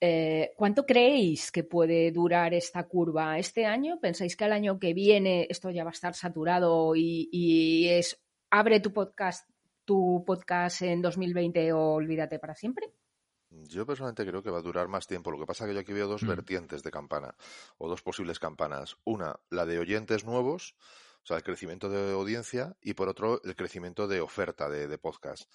eh, 0.01 0.53
¿cuánto 0.57 0.87
creéis 0.87 1.51
que 1.51 1.65
puede 1.65 2.13
durar 2.13 2.55
esta 2.55 2.85
curva? 2.85 3.41
¿Este 3.41 3.67
año? 3.67 3.99
¿Pensáis 4.01 4.37
que 4.37 4.45
el 4.45 4.53
año 4.53 4.79
que 4.79 4.95
viene 4.95 5.49
esto 5.51 5.69
ya 5.71 5.83
va 5.83 5.91
a 5.91 5.95
estar 5.99 6.15
saturado 6.15 6.95
y, 6.95 7.29
y 7.33 7.89
es 7.89 8.23
abre 8.51 8.79
tu 8.79 8.93
podcast 8.93 9.49
tu 9.85 10.23
podcast 10.27 10.83
en 10.83 11.03
2020 11.03 11.73
o 11.73 11.95
olvídate 11.95 12.39
para 12.39 12.55
siempre? 12.55 12.93
Yo 13.51 13.85
personalmente 13.85 14.25
creo 14.27 14.43
que 14.43 14.51
va 14.51 14.59
a 14.59 14.63
durar 14.63 14.89
más 14.89 15.07
tiempo. 15.07 15.31
Lo 15.31 15.39
que 15.39 15.45
pasa 15.47 15.65
es 15.65 15.69
que 15.69 15.75
yo 15.75 15.81
aquí 15.81 15.93
veo 15.93 16.09
dos 16.09 16.23
Mm. 16.23 16.29
vertientes 16.29 16.83
de 16.83 16.91
campana, 16.91 17.35
o 17.77 17.89
dos 17.89 18.03
posibles 18.03 18.39
campanas. 18.39 18.97
Una, 19.05 19.37
la 19.51 19.67
de 19.67 19.79
oyentes 19.79 20.25
nuevos, 20.25 20.75
o 21.23 21.27
sea, 21.27 21.37
el 21.37 21.43
crecimiento 21.43 21.91
de 21.91 22.13
audiencia, 22.13 22.77
y 22.81 22.95
por 22.95 23.09
otro, 23.11 23.43
el 23.45 23.55
crecimiento 23.55 24.09
de 24.09 24.21
oferta 24.23 24.71
de, 24.71 24.89
de 24.89 24.99
podcast. 24.99 25.51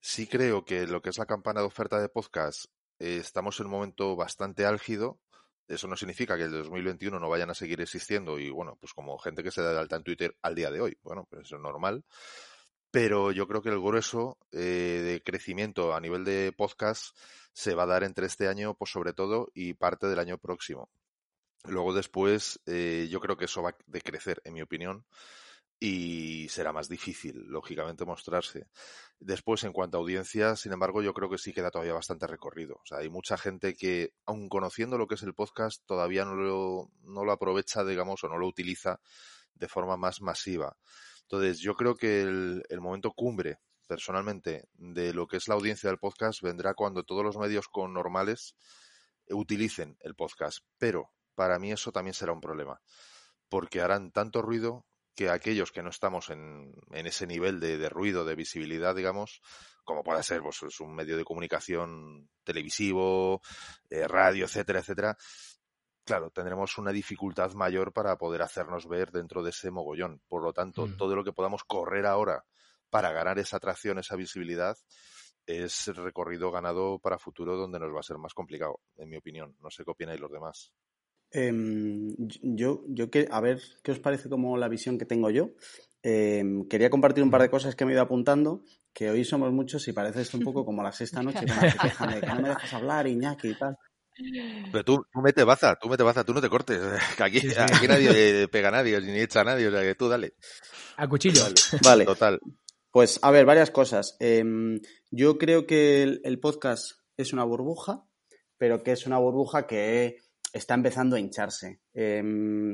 Sí 0.00 0.26
creo 0.26 0.66
que 0.66 0.86
lo 0.86 1.00
que 1.00 1.08
es 1.08 1.16
la 1.18 1.24
campana 1.24 1.60
de 1.60 1.66
oferta 1.66 1.98
de 1.98 2.10
podcast, 2.10 2.66
eh, 2.98 3.16
estamos 3.16 3.58
en 3.60 3.66
un 3.66 3.72
momento 3.72 4.16
bastante 4.16 4.66
álgido. 4.66 5.18
Eso 5.66 5.88
no 5.88 5.96
significa 5.96 6.36
que 6.36 6.42
el 6.42 6.52
2021 6.52 7.18
no 7.18 7.30
vayan 7.30 7.48
a 7.48 7.54
seguir 7.54 7.80
existiendo 7.80 8.38
y, 8.38 8.50
bueno, 8.50 8.76
pues 8.78 8.92
como 8.92 9.16
gente 9.18 9.42
que 9.42 9.50
se 9.50 9.62
da 9.62 9.72
de 9.72 9.78
alta 9.78 9.96
en 9.96 10.04
Twitter 10.04 10.36
al 10.42 10.54
día 10.54 10.70
de 10.70 10.82
hoy. 10.82 10.98
Bueno, 11.02 11.26
pues 11.30 11.46
eso 11.46 11.56
es 11.56 11.62
normal. 11.62 12.04
Pero 12.94 13.32
yo 13.32 13.48
creo 13.48 13.60
que 13.60 13.70
el 13.70 13.80
grueso 13.80 14.38
eh, 14.52 15.02
de 15.04 15.20
crecimiento 15.20 15.96
a 15.96 16.00
nivel 16.00 16.22
de 16.22 16.54
podcast 16.56 17.18
se 17.52 17.74
va 17.74 17.82
a 17.82 17.86
dar 17.86 18.04
entre 18.04 18.26
este 18.26 18.46
año, 18.46 18.74
pues 18.74 18.92
sobre 18.92 19.12
todo, 19.12 19.50
y 19.52 19.74
parte 19.74 20.06
del 20.06 20.20
año 20.20 20.38
próximo. 20.38 20.88
Luego 21.64 21.92
después, 21.92 22.60
eh, 22.66 23.08
yo 23.10 23.18
creo 23.18 23.36
que 23.36 23.46
eso 23.46 23.62
va 23.62 23.70
a 23.70 23.76
decrecer, 23.88 24.40
en 24.44 24.54
mi 24.54 24.62
opinión, 24.62 25.04
y 25.80 26.48
será 26.50 26.72
más 26.72 26.88
difícil, 26.88 27.46
lógicamente, 27.48 28.04
mostrarse. 28.04 28.68
Después, 29.18 29.64
en 29.64 29.72
cuanto 29.72 29.98
a 29.98 30.00
audiencia, 30.00 30.54
sin 30.54 30.72
embargo, 30.72 31.02
yo 31.02 31.14
creo 31.14 31.28
que 31.28 31.38
sí 31.38 31.52
queda 31.52 31.72
todavía 31.72 31.94
bastante 31.94 32.28
recorrido. 32.28 32.76
O 32.76 32.86
sea, 32.86 32.98
hay 32.98 33.08
mucha 33.08 33.36
gente 33.36 33.74
que, 33.74 34.12
aun 34.24 34.48
conociendo 34.48 34.98
lo 34.98 35.08
que 35.08 35.16
es 35.16 35.22
el 35.24 35.34
podcast, 35.34 35.82
todavía 35.84 36.24
no 36.24 36.36
lo, 36.36 36.92
no 37.02 37.24
lo 37.24 37.32
aprovecha, 37.32 37.82
digamos, 37.82 38.22
o 38.22 38.28
no 38.28 38.38
lo 38.38 38.46
utiliza 38.46 39.00
de 39.56 39.66
forma 39.66 39.96
más 39.96 40.20
masiva. 40.20 40.76
Entonces, 41.24 41.60
yo 41.60 41.74
creo 41.74 41.96
que 41.96 42.22
el, 42.22 42.80
momento 42.80 43.12
cumbre, 43.12 43.58
personalmente, 43.86 44.68
de 44.74 45.12
lo 45.14 45.26
que 45.26 45.38
es 45.38 45.48
la 45.48 45.54
audiencia 45.54 45.88
del 45.88 45.98
podcast 45.98 46.42
vendrá 46.42 46.74
cuando 46.74 47.04
todos 47.04 47.24
los 47.24 47.36
medios 47.36 47.68
con 47.68 47.92
normales 47.92 48.54
utilicen 49.30 49.96
el 50.00 50.14
podcast. 50.14 50.58
Pero 50.78 51.10
para 51.34 51.58
mí 51.58 51.72
eso 51.72 51.92
también 51.92 52.14
será 52.14 52.32
un 52.32 52.40
problema, 52.40 52.80
porque 53.48 53.80
harán 53.80 54.12
tanto 54.12 54.42
ruido 54.42 54.86
que 55.14 55.30
aquellos 55.30 55.70
que 55.70 55.82
no 55.82 55.90
estamos 55.90 56.30
en, 56.30 56.74
en 56.90 57.06
ese 57.06 57.26
nivel 57.26 57.60
de, 57.60 57.78
de, 57.78 57.88
ruido, 57.88 58.24
de 58.24 58.34
visibilidad, 58.34 58.94
digamos, 58.94 59.40
como 59.84 60.02
puede 60.02 60.22
ser 60.22 60.42
pues, 60.42 60.62
es 60.62 60.80
un 60.80 60.94
medio 60.94 61.16
de 61.16 61.24
comunicación 61.24 62.28
televisivo, 62.42 63.40
eh, 63.90 64.08
radio, 64.08 64.46
etcétera, 64.46 64.80
etcétera, 64.80 65.16
claro, 66.04 66.30
tendremos 66.30 66.78
una 66.78 66.92
dificultad 66.92 67.52
mayor 67.52 67.92
para 67.92 68.16
poder 68.16 68.42
hacernos 68.42 68.86
ver 68.88 69.10
dentro 69.10 69.42
de 69.42 69.50
ese 69.50 69.70
mogollón. 69.70 70.20
Por 70.28 70.42
lo 70.42 70.52
tanto, 70.52 70.86
mm. 70.86 70.96
todo 70.96 71.16
lo 71.16 71.24
que 71.24 71.32
podamos 71.32 71.64
correr 71.64 72.06
ahora 72.06 72.44
para 72.90 73.12
ganar 73.12 73.38
esa 73.38 73.56
atracción, 73.56 73.98
esa 73.98 74.16
visibilidad, 74.16 74.76
es 75.46 75.88
recorrido 75.88 76.50
ganado 76.50 76.98
para 76.98 77.18
futuro 77.18 77.56
donde 77.56 77.78
nos 77.78 77.94
va 77.94 78.00
a 78.00 78.04
ser 78.04 78.18
más 78.18 78.34
complicado, 78.34 78.80
en 78.96 79.08
mi 79.08 79.16
opinión. 79.16 79.56
No 79.60 79.70
sé 79.70 79.84
qué 79.84 79.90
opináis 79.90 80.20
los 80.20 80.30
demás. 80.30 80.72
Eh, 81.32 81.52
yo, 82.42 82.84
yo 82.86 83.10
que, 83.10 83.26
a 83.30 83.40
ver, 83.40 83.60
¿qué 83.82 83.90
os 83.90 83.98
parece 83.98 84.28
como 84.28 84.56
la 84.56 84.68
visión 84.68 84.98
que 84.98 85.04
tengo 85.04 85.30
yo? 85.30 85.50
Eh, 86.02 86.44
quería 86.70 86.90
compartir 86.90 87.24
un 87.24 87.30
par 87.30 87.42
de 87.42 87.50
cosas 87.50 87.74
que 87.74 87.84
me 87.84 87.92
he 87.92 87.94
ido 87.94 88.02
apuntando, 88.02 88.62
que 88.92 89.10
hoy 89.10 89.24
somos 89.24 89.52
muchos 89.52 89.88
y 89.88 89.92
parece 89.92 90.20
esto 90.20 90.38
un 90.38 90.44
poco 90.44 90.64
como 90.64 90.82
la 90.82 90.92
sexta 90.92 91.22
noche, 91.22 91.44
quejan 91.82 92.14
de 92.14 92.20
que 92.20 92.26
no 92.26 92.40
me 92.40 92.48
dejas 92.50 92.72
hablar, 92.74 93.06
Iñaki 93.08 93.48
y 93.48 93.58
tal. 93.58 93.76
Pero 94.72 94.84
tú, 94.84 95.06
tú 95.12 95.20
mete 95.20 95.44
baza, 95.44 95.76
tú 95.76 95.88
mete 95.88 96.02
baza, 96.02 96.24
tú 96.24 96.34
no 96.34 96.40
te 96.40 96.48
cortes. 96.48 96.80
Que 97.16 97.22
aquí, 97.22 97.40
sí, 97.40 97.50
sí. 97.50 97.56
aquí 97.58 97.88
nadie 97.88 98.48
pega 98.48 98.68
a 98.68 98.72
nadie, 98.72 99.00
ni 99.00 99.20
echa 99.20 99.40
a 99.40 99.44
nadie, 99.44 99.68
o 99.68 99.70
sea 99.70 99.82
que 99.82 99.94
tú 99.94 100.08
dale. 100.08 100.34
A 100.96 101.08
cuchillo. 101.08 101.42
Vale. 101.42 101.54
vale. 101.82 102.04
Total. 102.04 102.40
Pues 102.90 103.18
a 103.22 103.30
ver, 103.30 103.44
varias 103.44 103.70
cosas. 103.70 104.16
Eh, 104.20 104.44
yo 105.10 105.38
creo 105.38 105.66
que 105.66 106.02
el, 106.02 106.20
el, 106.24 106.38
podcast 106.38 106.92
es 107.16 107.32
una 107.32 107.44
burbuja, 107.44 108.04
pero 108.56 108.82
que 108.82 108.92
es 108.92 109.06
una 109.06 109.18
burbuja 109.18 109.66
que 109.66 110.18
está 110.52 110.74
empezando 110.74 111.16
a 111.16 111.20
hincharse. 111.20 111.80
Eh, 111.92 112.22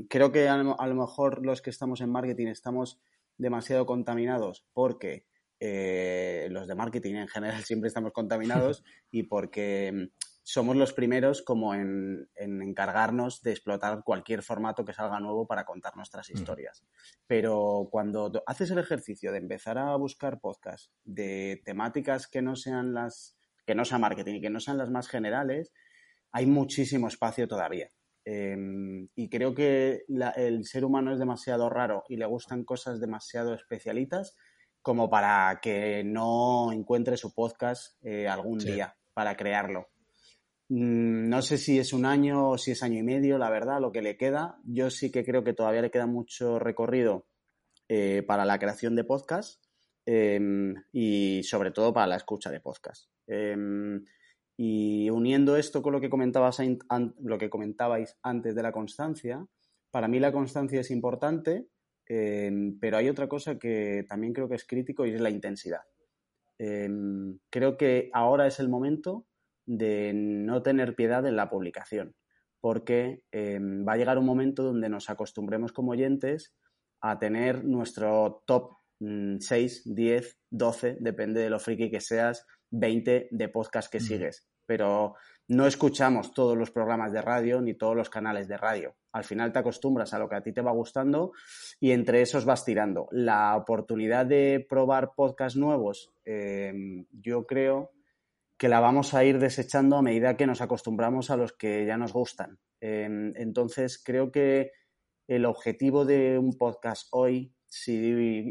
creo 0.08 0.30
que 0.30 0.48
a, 0.48 0.54
a, 0.54 0.86
lo 0.86 0.94
mejor 0.94 1.44
los 1.44 1.62
que 1.62 1.70
estamos 1.70 2.02
en 2.02 2.10
marketing 2.10 2.48
estamos 2.48 3.00
demasiado 3.38 3.86
contaminados 3.86 4.66
porque 4.74 5.26
eh, 5.58 6.48
los 6.50 6.66
de 6.66 6.74
marketing 6.74 7.14
en 7.16 7.28
general 7.28 7.62
siempre 7.64 7.88
estamos 7.88 8.12
contaminados 8.12 8.84
y 9.10 9.24
porque 9.24 10.10
somos 10.42 10.76
los 10.76 10.92
primeros 10.92 11.42
como 11.42 11.74
en, 11.74 12.28
en, 12.34 12.62
encargarnos 12.62 13.42
de 13.42 13.52
explotar 13.52 14.02
cualquier 14.04 14.42
formato 14.42 14.84
que 14.84 14.92
salga 14.92 15.20
nuevo 15.20 15.46
para 15.46 15.64
contar 15.64 15.96
nuestras 15.96 16.30
historias. 16.30 16.84
Pero 17.26 17.88
cuando 17.90 18.42
haces 18.46 18.70
el 18.70 18.78
ejercicio 18.78 19.32
de 19.32 19.38
empezar 19.38 19.78
a 19.78 19.94
buscar 19.96 20.40
podcasts 20.40 20.90
de 21.04 21.60
temáticas 21.64 22.26
que 22.26 22.42
no 22.42 22.56
sean 22.56 22.94
las 22.94 23.36
que 23.66 23.74
no 23.74 23.84
sean 23.84 24.00
marketing 24.00 24.36
y 24.36 24.40
que 24.40 24.50
no 24.50 24.58
sean 24.58 24.78
las 24.78 24.90
más 24.90 25.08
generales, 25.08 25.72
hay 26.32 26.46
muchísimo 26.46 27.08
espacio 27.08 27.46
todavía. 27.46 27.90
Eh, 28.24 28.56
y 29.14 29.28
creo 29.28 29.54
que 29.54 30.02
la, 30.08 30.30
el 30.30 30.64
ser 30.64 30.84
humano 30.84 31.12
es 31.12 31.18
demasiado 31.18 31.70
raro 31.70 32.04
y 32.08 32.16
le 32.16 32.26
gustan 32.26 32.64
cosas 32.64 33.00
demasiado 33.00 33.54
especialitas 33.54 34.36
como 34.82 35.10
para 35.10 35.60
que 35.60 36.02
no 36.04 36.72
encuentre 36.72 37.16
su 37.16 37.34
podcast 37.34 37.96
eh, 38.02 38.28
algún 38.28 38.60
sí. 38.60 38.72
día 38.72 38.96
para 39.14 39.36
crearlo. 39.36 39.89
Mm, 40.70 41.28
No 41.28 41.42
sé 41.42 41.58
si 41.58 41.78
es 41.78 41.92
un 41.92 42.06
año 42.06 42.50
o 42.50 42.58
si 42.58 42.70
es 42.70 42.82
año 42.82 42.98
y 42.98 43.02
medio, 43.02 43.38
la 43.38 43.50
verdad, 43.50 43.80
lo 43.80 43.90
que 43.92 44.02
le 44.02 44.16
queda. 44.16 44.58
Yo 44.64 44.90
sí 44.90 45.10
que 45.10 45.24
creo 45.24 45.42
que 45.44 45.52
todavía 45.52 45.82
le 45.82 45.90
queda 45.90 46.06
mucho 46.06 46.58
recorrido 46.60 47.26
eh, 47.88 48.22
para 48.26 48.44
la 48.44 48.58
creación 48.58 48.94
de 48.94 49.04
podcast 49.04 49.64
eh, 50.06 50.40
y 50.92 51.42
sobre 51.42 51.72
todo 51.72 51.92
para 51.92 52.06
la 52.06 52.16
escucha 52.16 52.50
de 52.50 52.60
podcast. 52.60 53.10
Eh, 53.26 53.56
y 54.56 55.10
uniendo 55.10 55.56
esto 55.56 55.82
con 55.82 55.92
lo 55.92 56.00
que, 56.00 56.10
comentabas, 56.10 56.60
lo 57.20 57.38
que 57.38 57.50
comentabais 57.50 58.16
antes 58.22 58.54
de 58.54 58.62
la 58.62 58.72
constancia, 58.72 59.44
para 59.90 60.06
mí 60.06 60.20
la 60.20 60.32
constancia 60.32 60.80
es 60.80 60.90
importante, 60.90 61.66
pero 62.06 62.96
hay 62.96 63.08
otra 63.08 63.26
cosa 63.26 63.58
que 63.58 64.04
también 64.08 64.34
creo 64.34 64.48
que 64.48 64.56
es 64.56 64.66
crítico 64.66 65.06
y 65.06 65.12
es 65.14 65.20
la 65.20 65.30
intensidad. 65.30 65.80
creo 66.58 67.76
que 67.78 68.10
ahora 68.12 68.46
es 68.46 68.60
el 68.60 68.68
momento 68.68 69.29
de 69.66 70.12
no 70.14 70.62
tener 70.62 70.94
piedad 70.94 71.26
en 71.26 71.36
la 71.36 71.50
publicación, 71.50 72.14
porque 72.60 73.24
eh, 73.32 73.58
va 73.60 73.94
a 73.94 73.96
llegar 73.96 74.18
un 74.18 74.26
momento 74.26 74.62
donde 74.62 74.88
nos 74.88 75.10
acostumbremos 75.10 75.72
como 75.72 75.92
oyentes 75.92 76.54
a 77.00 77.18
tener 77.18 77.64
nuestro 77.64 78.42
top 78.46 78.76
mmm, 79.00 79.38
6, 79.38 79.94
10, 79.94 80.38
12, 80.50 80.96
depende 81.00 81.40
de 81.40 81.50
lo 81.50 81.58
friki 81.58 81.90
que 81.90 82.00
seas, 82.00 82.46
20 82.70 83.28
de 83.30 83.48
podcast 83.48 83.90
que 83.90 83.98
mm. 83.98 84.02
sigues. 84.02 84.46
Pero 84.66 85.14
no 85.48 85.66
escuchamos 85.66 86.32
todos 86.32 86.56
los 86.56 86.70
programas 86.70 87.12
de 87.12 87.22
radio 87.22 87.60
ni 87.60 87.74
todos 87.74 87.96
los 87.96 88.08
canales 88.08 88.46
de 88.46 88.56
radio. 88.56 88.94
Al 89.12 89.24
final 89.24 89.52
te 89.52 89.58
acostumbras 89.58 90.14
a 90.14 90.18
lo 90.20 90.28
que 90.28 90.36
a 90.36 90.42
ti 90.42 90.52
te 90.52 90.60
va 90.60 90.70
gustando 90.70 91.32
y 91.80 91.90
entre 91.90 92.22
esos 92.22 92.44
vas 92.44 92.64
tirando. 92.64 93.08
La 93.10 93.56
oportunidad 93.56 94.26
de 94.26 94.64
probar 94.68 95.12
podcasts 95.16 95.58
nuevos, 95.58 96.12
eh, 96.24 96.72
yo 97.10 97.46
creo 97.46 97.90
que 98.60 98.68
la 98.68 98.80
vamos 98.80 99.14
a 99.14 99.24
ir 99.24 99.38
desechando 99.38 99.96
a 99.96 100.02
medida 100.02 100.36
que 100.36 100.46
nos 100.46 100.60
acostumbramos 100.60 101.30
a 101.30 101.36
los 101.38 101.54
que 101.54 101.86
ya 101.86 101.96
nos 101.96 102.12
gustan. 102.12 102.58
Eh, 102.82 103.08
entonces, 103.36 104.02
creo 104.04 104.30
que 104.30 104.72
el 105.26 105.46
objetivo 105.46 106.04
de 106.04 106.36
un 106.36 106.58
podcast 106.58 107.08
hoy, 107.12 107.54
si 107.66 107.94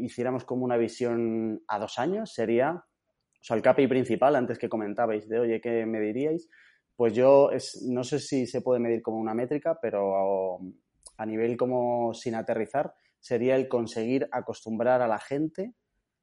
hiciéramos 0.03 0.45
como 0.45 0.65
una 0.65 0.77
visión 0.77 1.61
a 1.67 1.77
dos 1.77 1.99
años, 1.99 2.33
sería, 2.33 2.71
o 2.71 3.43
sea, 3.43 3.55
el 3.55 3.61
KPI 3.61 3.85
principal, 3.85 4.35
antes 4.35 4.57
que 4.57 4.67
comentabais 4.67 5.29
de, 5.29 5.41
oye, 5.41 5.61
¿qué 5.61 5.85
me 5.85 5.99
diríais? 5.99 6.49
Pues 6.95 7.13
yo 7.13 7.51
no 7.83 8.03
sé 8.03 8.17
si 8.17 8.47
se 8.47 8.61
puede 8.61 8.79
medir 8.79 9.03
como 9.03 9.19
una 9.19 9.35
métrica, 9.35 9.77
pero 9.79 10.57
a 11.17 11.25
nivel 11.27 11.55
como 11.55 12.15
sin 12.15 12.33
aterrizar, 12.33 12.95
sería 13.19 13.55
el 13.55 13.67
conseguir 13.67 14.27
acostumbrar 14.31 15.03
a 15.03 15.07
la 15.07 15.19
gente 15.19 15.75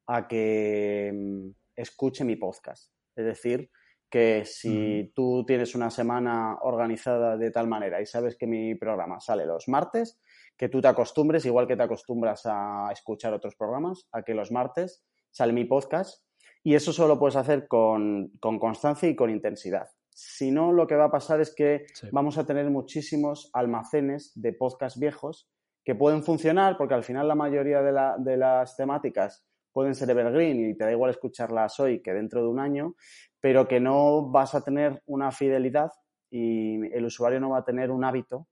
a 0.07 0.27
que 0.27 1.09
mm, 1.13 1.51
escuche 1.77 2.25
mi 2.25 2.35
podcast. 2.35 2.96
Es 3.17 3.25
decir, 3.25 3.69
que 4.09 4.45
si 4.45 5.03
mm. 5.03 5.13
tú 5.13 5.45
tienes 5.45 5.75
una 5.75 5.89
semana 5.89 6.57
organizada 6.61 7.37
de 7.37 7.51
tal 7.51 7.67
manera 7.67 8.01
y 8.01 8.05
sabes 8.05 8.37
que 8.37 8.47
mi 8.47 8.75
programa 8.75 9.19
sale 9.19 9.45
los 9.45 9.67
martes, 9.67 10.19
que 10.55 10.69
tú 10.69 10.81
te 10.81 10.87
acostumbres, 10.87 11.45
igual 11.45 11.67
que 11.67 11.75
te 11.75 11.83
acostumbras 11.83 12.43
a 12.45 12.89
escuchar 12.91 13.33
otros 13.33 13.55
programas, 13.55 14.07
a 14.11 14.23
que 14.23 14.33
los 14.33 14.51
martes 14.51 15.03
sale 15.31 15.53
mi 15.53 15.65
podcast 15.65 16.23
y 16.63 16.75
eso 16.75 16.91
solo 16.93 17.15
lo 17.15 17.19
puedes 17.19 17.35
hacer 17.35 17.67
con, 17.67 18.31
con 18.39 18.59
constancia 18.59 19.07
y 19.09 19.15
con 19.15 19.29
intensidad. 19.29 19.87
Si 20.09 20.51
no, 20.51 20.71
lo 20.71 20.87
que 20.87 20.95
va 20.95 21.05
a 21.05 21.11
pasar 21.11 21.41
es 21.41 21.53
que 21.53 21.85
sí. 21.93 22.07
vamos 22.11 22.37
a 22.37 22.45
tener 22.45 22.69
muchísimos 22.71 23.51
almacenes 23.53 24.31
de 24.35 24.53
podcast 24.53 24.97
viejos 24.97 25.47
que 25.85 25.95
pueden 25.95 26.23
funcionar 26.23 26.75
porque 26.75 26.95
al 26.95 27.03
final 27.03 27.27
la 27.27 27.35
mayoría 27.35 27.81
de, 27.81 27.91
la, 27.91 28.15
de 28.17 28.35
las 28.35 28.75
temáticas 28.75 29.46
pueden 29.77 29.93
ser 29.93 30.09
evergreen 30.09 30.71
y 30.71 30.75
te 30.75 30.85
da 30.85 30.91
igual 30.91 31.11
escucharlas 31.11 31.79
hoy 31.79 32.01
que 32.01 32.11
dentro 32.11 32.41
de 32.41 32.47
un 32.47 32.59
año, 32.59 32.95
pero 33.39 33.67
que 33.67 33.79
no 33.79 34.27
vas 34.27 34.55
a 34.55 34.63
tener 34.63 35.03
una 35.05 35.31
fidelidad 35.31 35.91
y 36.31 36.91
el 36.95 37.05
usuario 37.05 37.39
no 37.39 37.51
va 37.51 37.59
a 37.59 37.63
tener 37.63 37.91
un 37.91 38.03
hábito 38.03 38.47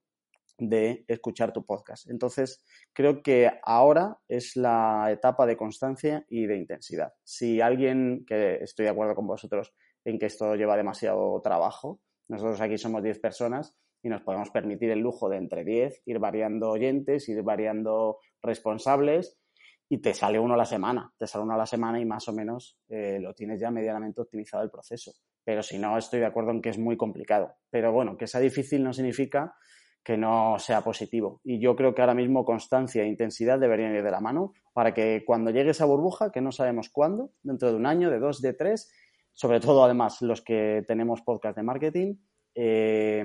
de 0.56 1.04
escuchar 1.08 1.52
tu 1.52 1.66
podcast. 1.66 2.08
Entonces, 2.08 2.64
creo 2.92 3.24
que 3.24 3.50
ahora 3.64 4.16
es 4.28 4.54
la 4.54 5.08
etapa 5.10 5.46
de 5.46 5.56
constancia 5.56 6.24
y 6.28 6.46
de 6.46 6.58
intensidad. 6.58 7.12
Si 7.24 7.60
alguien, 7.60 8.24
que 8.24 8.62
estoy 8.62 8.84
de 8.84 8.92
acuerdo 8.92 9.16
con 9.16 9.26
vosotros, 9.26 9.74
en 10.04 10.20
que 10.20 10.26
esto 10.26 10.54
lleva 10.54 10.76
demasiado 10.76 11.42
trabajo. 11.42 11.98
Nosotros 12.28 12.60
aquí 12.60 12.78
somos 12.78 13.02
10 13.02 13.18
personas 13.18 13.74
y 14.00 14.10
nos 14.10 14.22
podemos 14.22 14.50
permitir 14.50 14.90
el 14.90 15.00
lujo 15.00 15.28
de 15.28 15.38
entre 15.38 15.64
10 15.64 16.02
ir 16.06 16.20
variando 16.20 16.70
oyentes, 16.70 17.28
ir 17.28 17.42
variando 17.42 18.20
responsables 18.40 19.40
y 19.88 19.98
te 19.98 20.14
sale 20.14 20.38
uno 20.38 20.54
a 20.54 20.56
la 20.56 20.64
semana, 20.64 21.12
te 21.16 21.26
sale 21.26 21.44
uno 21.44 21.54
a 21.54 21.58
la 21.58 21.66
semana 21.66 22.00
y 22.00 22.04
más 22.04 22.28
o 22.28 22.32
menos 22.32 22.76
eh, 22.88 23.18
lo 23.20 23.34
tienes 23.34 23.60
ya 23.60 23.70
medianamente 23.70 24.20
optimizado 24.20 24.64
el 24.64 24.70
proceso. 24.70 25.12
Pero 25.44 25.62
si 25.62 25.78
no, 25.78 25.96
estoy 25.96 26.20
de 26.20 26.26
acuerdo 26.26 26.50
en 26.50 26.60
que 26.60 26.70
es 26.70 26.78
muy 26.78 26.96
complicado. 26.96 27.54
Pero 27.70 27.92
bueno, 27.92 28.16
que 28.16 28.26
sea 28.26 28.40
difícil 28.40 28.82
no 28.82 28.92
significa 28.92 29.54
que 30.02 30.16
no 30.16 30.58
sea 30.58 30.82
positivo. 30.82 31.40
Y 31.44 31.60
yo 31.60 31.76
creo 31.76 31.94
que 31.94 32.00
ahora 32.00 32.14
mismo 32.14 32.44
constancia 32.44 33.02
e 33.02 33.08
intensidad 33.08 33.58
deberían 33.58 33.94
ir 33.94 34.02
de 34.02 34.10
la 34.10 34.20
mano 34.20 34.52
para 34.72 34.92
que 34.92 35.24
cuando 35.24 35.50
llegue 35.50 35.70
esa 35.70 35.84
burbuja, 35.84 36.30
que 36.32 36.40
no 36.40 36.52
sabemos 36.52 36.90
cuándo, 36.90 37.30
dentro 37.42 37.70
de 37.70 37.76
un 37.76 37.86
año, 37.86 38.10
de 38.10 38.18
dos, 38.18 38.40
de 38.40 38.54
tres, 38.54 38.90
sobre 39.32 39.60
todo 39.60 39.84
además 39.84 40.20
los 40.22 40.42
que 40.42 40.84
tenemos 40.86 41.22
podcast 41.22 41.56
de 41.56 41.62
marketing, 41.62 42.14
eh, 42.54 43.24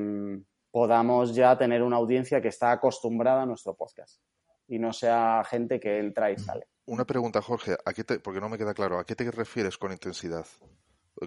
podamos 0.72 1.36
ya 1.36 1.58
tener 1.58 1.82
una 1.84 1.98
audiencia 1.98 2.42
que 2.42 2.50
está 2.50 2.72
acostumbrada 2.72 3.44
a 3.44 3.46
nuestro 3.46 3.76
podcast 3.76 4.22
y 4.72 4.80
no 4.80 4.94
sea 4.94 5.44
gente 5.44 5.82
que 5.82 6.00
entra 6.00 6.32
y 6.32 6.38
sale. 6.38 6.68
Una 6.86 7.04
pregunta, 7.04 7.42
Jorge, 7.42 7.76
¿a 7.86 7.92
qué 7.92 8.06
te, 8.06 8.20
porque 8.20 8.40
no 8.40 8.48
me 8.48 8.58
queda 8.58 8.74
claro, 8.74 9.00
¿a 9.00 9.06
qué 9.06 9.16
te 9.16 9.30
refieres 9.30 9.78
con 9.78 9.92
intensidad? 9.92 10.46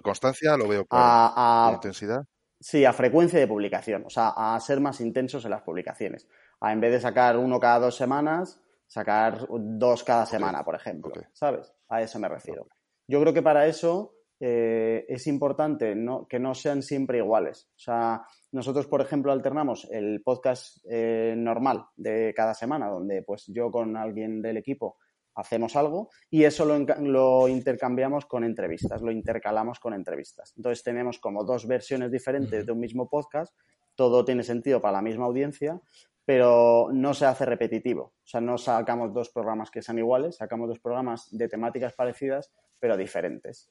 Constancia 0.01 0.57
lo 0.57 0.67
veo 0.67 0.85
claro. 0.85 1.33
A, 1.35 1.71
intensidad? 1.75 2.25
Sí, 2.59 2.85
a 2.85 2.91
frecuencia 2.91 3.39
de 3.39 3.47
publicación, 3.47 4.03
o 4.05 4.09
sea, 4.09 4.33
a 4.35 4.59
ser 4.59 4.81
más 4.81 4.99
intensos 4.99 5.45
en 5.45 5.51
las 5.51 5.61
publicaciones. 5.61 6.27
A 6.59 6.73
en 6.73 6.81
vez 6.81 6.91
de 6.91 6.99
sacar 6.99 7.37
uno 7.37 7.59
cada 7.59 7.79
dos 7.79 7.95
semanas, 7.95 8.59
sacar 8.87 9.47
dos 9.47 10.03
cada 10.03 10.25
semana, 10.25 10.63
por 10.63 10.73
ejemplo. 10.73 11.13
¿Sabes? 11.31 11.71
A 11.89 12.01
eso 12.01 12.17
me 12.17 12.27
refiero. 12.27 12.65
Yo 13.07 13.21
creo 13.21 13.33
que 13.33 13.43
para 13.43 13.67
eso 13.67 14.15
eh, 14.39 15.05
es 15.07 15.27
importante 15.27 15.95
que 16.27 16.39
no 16.39 16.55
sean 16.55 16.81
siempre 16.81 17.19
iguales. 17.19 17.69
O 17.75 17.79
sea, 17.79 18.25
nosotros, 18.55 18.87
por 18.87 19.01
ejemplo, 19.01 19.33
alternamos 19.33 19.85
el 19.91 20.21
podcast 20.23 20.77
eh, 20.89 21.33
normal 21.37 21.87
de 21.97 22.33
cada 22.33 22.53
semana, 22.53 22.87
donde 22.87 23.21
pues 23.21 23.47
yo 23.47 23.69
con 23.69 23.97
alguien 23.97 24.41
del 24.41 24.55
equipo 24.55 24.95
hacemos 25.33 25.75
algo 25.75 26.09
y 26.29 26.45
eso 26.45 26.63
lo, 26.63 27.47
intercambiamos 27.49 28.25
con 28.25 28.45
entrevistas, 28.45 29.01
lo 29.01 29.11
intercalamos 29.11 29.81
con 29.81 29.93
entrevistas. 29.93 30.53
Entonces 30.55 30.85
tenemos 30.85 31.19
como 31.19 31.43
dos 31.43 31.67
versiones 31.67 32.13
diferentes 32.13 32.65
de 32.65 32.71
un 32.71 32.79
mismo 32.79 33.09
podcast, 33.09 33.53
todo 33.93 34.23
tiene 34.23 34.43
sentido 34.43 34.79
para 34.79 34.93
la 34.93 35.01
misma 35.01 35.25
audiencia, 35.25 35.81
pero 36.23 36.87
no 36.93 37.13
se 37.13 37.25
hace 37.25 37.45
repetitivo. 37.45 38.13
O 38.23 38.27
sea, 38.27 38.39
no 38.39 38.57
sacamos 38.57 39.13
dos 39.13 39.31
programas 39.31 39.69
que 39.69 39.81
sean 39.81 39.99
iguales, 39.99 40.37
sacamos 40.37 40.69
dos 40.69 40.79
programas 40.79 41.27
de 41.29 41.49
temáticas 41.49 41.91
parecidas, 41.91 42.53
pero 42.79 42.95
diferentes 42.95 43.69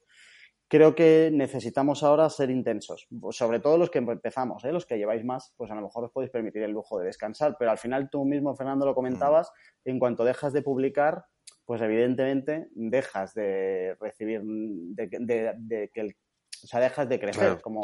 creo 0.74 0.92
que 0.92 1.30
necesitamos 1.32 2.02
ahora 2.02 2.28
ser 2.28 2.50
intensos, 2.50 3.06
sobre 3.30 3.60
todo 3.60 3.78
los 3.78 3.90
que 3.90 3.98
empezamos, 3.98 4.64
¿eh? 4.64 4.72
los 4.72 4.87
que 4.87 4.98
lleváis 4.98 5.24
más, 5.24 5.54
pues 5.56 5.70
a 5.70 5.76
lo 5.76 5.82
mejor 5.82 6.02
os 6.02 6.10
podéis 6.10 6.32
permitir 6.32 6.64
el 6.64 6.72
lujo 6.72 6.98
de 6.98 7.06
descansar, 7.06 7.54
pero 7.56 7.70
al 7.70 7.78
final 7.78 8.10
tú 8.10 8.24
mismo, 8.24 8.56
Fernando, 8.56 8.84
lo 8.84 8.92
comentabas, 8.92 9.52
mm. 9.84 9.90
en 9.90 9.98
cuanto 10.00 10.24
dejas 10.24 10.52
de 10.52 10.62
publicar, 10.62 11.26
pues 11.64 11.80
evidentemente 11.80 12.66
dejas 12.74 13.34
de 13.34 13.96
recibir, 14.00 14.42
de, 14.42 15.90
que 15.94 16.00
el 16.00 16.16
o 16.64 16.66
sea, 16.66 16.80
dejas 16.80 17.08
de 17.08 17.20
crecer 17.20 17.60
como, 17.60 17.82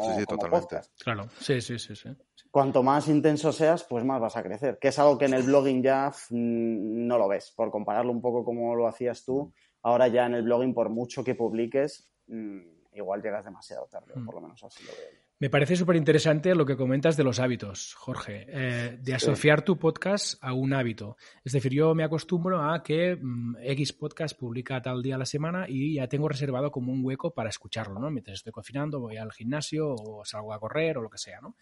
podcast. 0.49 0.91
Claro, 1.01 1.29
sí, 1.39 1.61
sí, 1.61 1.79
sí, 1.79 1.95
sí. 1.95 2.09
Cuanto 2.49 2.83
más 2.83 3.07
intenso 3.07 3.53
seas, 3.53 3.85
pues 3.85 4.03
más 4.03 4.19
vas 4.19 4.35
a 4.35 4.43
crecer. 4.43 4.79
Que 4.81 4.89
es 4.89 4.99
algo 4.99 5.17
que 5.17 5.25
en 5.25 5.35
el 5.35 5.43
blogging 5.43 5.81
ya 5.81 6.09
mm, 6.31 7.07
no 7.07 7.17
lo 7.17 7.29
ves. 7.29 7.53
Por 7.55 7.71
compararlo 7.71 8.11
un 8.11 8.21
poco 8.21 8.43
como 8.43 8.75
lo 8.75 8.87
hacías 8.87 9.23
tú, 9.23 9.53
ahora 9.83 10.09
ya 10.09 10.25
en 10.25 10.33
el 10.33 10.43
blogging, 10.43 10.73
por 10.73 10.89
mucho 10.89 11.23
que 11.23 11.35
publiques, 11.35 12.11
mm, 12.27 12.80
igual 12.93 13.21
llegas 13.21 13.45
demasiado 13.45 13.87
tarde, 13.87 14.13
mm. 14.15 14.25
por 14.25 14.35
lo 14.35 14.41
menos 14.41 14.63
así 14.63 14.83
lo 14.83 14.91
veo. 14.91 15.31
Me 15.39 15.49
parece 15.49 15.75
súper 15.75 15.95
interesante 15.95 16.53
lo 16.53 16.65
que 16.65 16.77
comentas 16.77 17.17
de 17.17 17.23
los 17.23 17.39
hábitos, 17.39 17.95
Jorge, 17.95 18.45
eh, 18.47 18.99
de 19.01 19.13
asociar 19.15 19.63
tu 19.63 19.79
podcast 19.79 20.35
a 20.39 20.53
un 20.53 20.71
hábito. 20.71 21.17
Es 21.43 21.53
decir, 21.53 21.73
yo 21.73 21.95
me 21.95 22.03
acostumbro 22.03 22.61
a 22.61 22.83
que 22.83 23.17
mm, 23.19 23.55
X 23.63 23.93
podcast 23.93 24.37
publica 24.37 24.81
tal 24.81 25.01
día 25.01 25.15
a 25.15 25.17
la 25.17 25.25
semana 25.25 25.65
y 25.67 25.95
ya 25.95 26.07
tengo 26.07 26.29
reservado 26.29 26.71
como 26.71 26.93
un 26.93 27.03
hueco 27.03 27.33
para 27.33 27.49
escucharlo, 27.49 27.99
¿no? 27.99 28.11
Mientras 28.11 28.35
estoy 28.35 28.51
cocinando, 28.51 28.99
voy 28.99 29.17
al 29.17 29.31
gimnasio 29.31 29.95
o 29.95 30.23
salgo 30.25 30.53
a 30.53 30.59
correr 30.59 30.99
o 30.99 31.01
lo 31.01 31.09
que 31.09 31.17
sea, 31.17 31.41
¿no? 31.41 31.55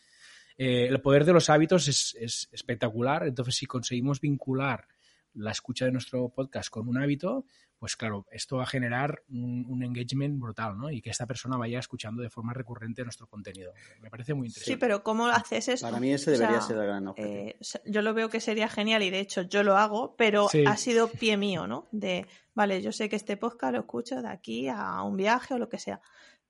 Eh, 0.57 0.87
el 0.87 0.99
poder 0.99 1.23
de 1.23 1.31
los 1.31 1.49
hábitos 1.49 1.87
es, 1.87 2.17
es 2.19 2.49
espectacular, 2.51 3.25
entonces 3.25 3.55
si 3.55 3.65
conseguimos 3.65 4.19
vincular 4.19 4.87
la 5.33 5.51
escucha 5.51 5.85
de 5.85 5.91
nuestro 5.91 6.29
podcast 6.29 6.69
con 6.69 6.87
un 6.87 6.97
hábito, 6.97 7.45
pues 7.79 7.95
claro, 7.95 8.27
esto 8.31 8.57
va 8.57 8.63
a 8.63 8.67
generar 8.67 9.23
un, 9.29 9.81
engagement 9.81 10.37
brutal, 10.39 10.77
¿no? 10.77 10.91
Y 10.91 11.01
que 11.01 11.09
esta 11.09 11.25
persona 11.25 11.55
vaya 11.55 11.79
escuchando 11.79 12.21
de 12.21 12.29
forma 12.29 12.53
recurrente 12.53 13.03
nuestro 13.03 13.27
contenido. 13.27 13.71
Me 14.01 14.09
parece 14.09 14.33
muy 14.33 14.47
interesante. 14.47 14.73
Sí, 14.73 14.77
pero 14.77 15.01
¿cómo 15.01 15.27
haces 15.27 15.69
eso? 15.69 15.87
Para 15.87 15.99
mí 15.99 16.11
ese 16.11 16.31
debería 16.31 16.59
ser 16.59 16.77
el 16.77 16.83
gran 16.83 17.07
objetivo. 17.07 17.33
Eh, 17.33 17.57
yo 17.85 18.01
lo 18.01 18.13
veo 18.13 18.29
que 18.29 18.41
sería 18.41 18.67
genial 18.67 19.01
y 19.03 19.09
de 19.09 19.21
hecho 19.21 19.43
yo 19.43 19.63
lo 19.63 19.77
hago, 19.77 20.15
pero 20.17 20.49
ha 20.67 20.77
sido 20.77 21.09
pie 21.09 21.37
mío, 21.37 21.67
¿no? 21.67 21.87
De, 21.91 22.27
vale, 22.53 22.81
yo 22.81 22.91
sé 22.91 23.07
que 23.07 23.15
este 23.15 23.37
podcast 23.37 23.73
lo 23.73 23.79
escucho 23.79 24.21
de 24.21 24.27
aquí 24.27 24.67
a 24.67 25.01
un 25.03 25.15
viaje 25.15 25.53
o 25.53 25.57
lo 25.57 25.69
que 25.69 25.79
sea. 25.79 26.01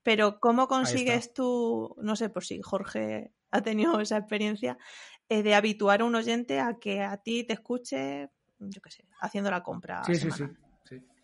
Pero 0.02 0.40
¿cómo 0.40 0.66
consigues 0.66 1.32
tú, 1.32 1.94
no 2.02 2.16
sé 2.16 2.28
por 2.28 2.44
si 2.44 2.60
Jorge 2.60 3.32
ha 3.52 3.62
tenido 3.62 4.00
esa 4.00 4.16
experiencia, 4.16 4.78
eh, 5.28 5.44
de 5.44 5.54
habituar 5.54 6.00
a 6.00 6.04
un 6.04 6.14
oyente 6.16 6.58
a 6.58 6.78
que 6.80 7.02
a 7.02 7.18
ti 7.18 7.44
te 7.44 7.52
escuche, 7.52 8.30
yo 8.60 8.80
qué 8.80 8.90
sé, 8.90 9.04
haciendo 9.20 9.50
la 9.50 9.62
compra? 9.62 10.02
Sí, 10.04 10.14
sí, 10.14 10.28
sí. 10.30 10.44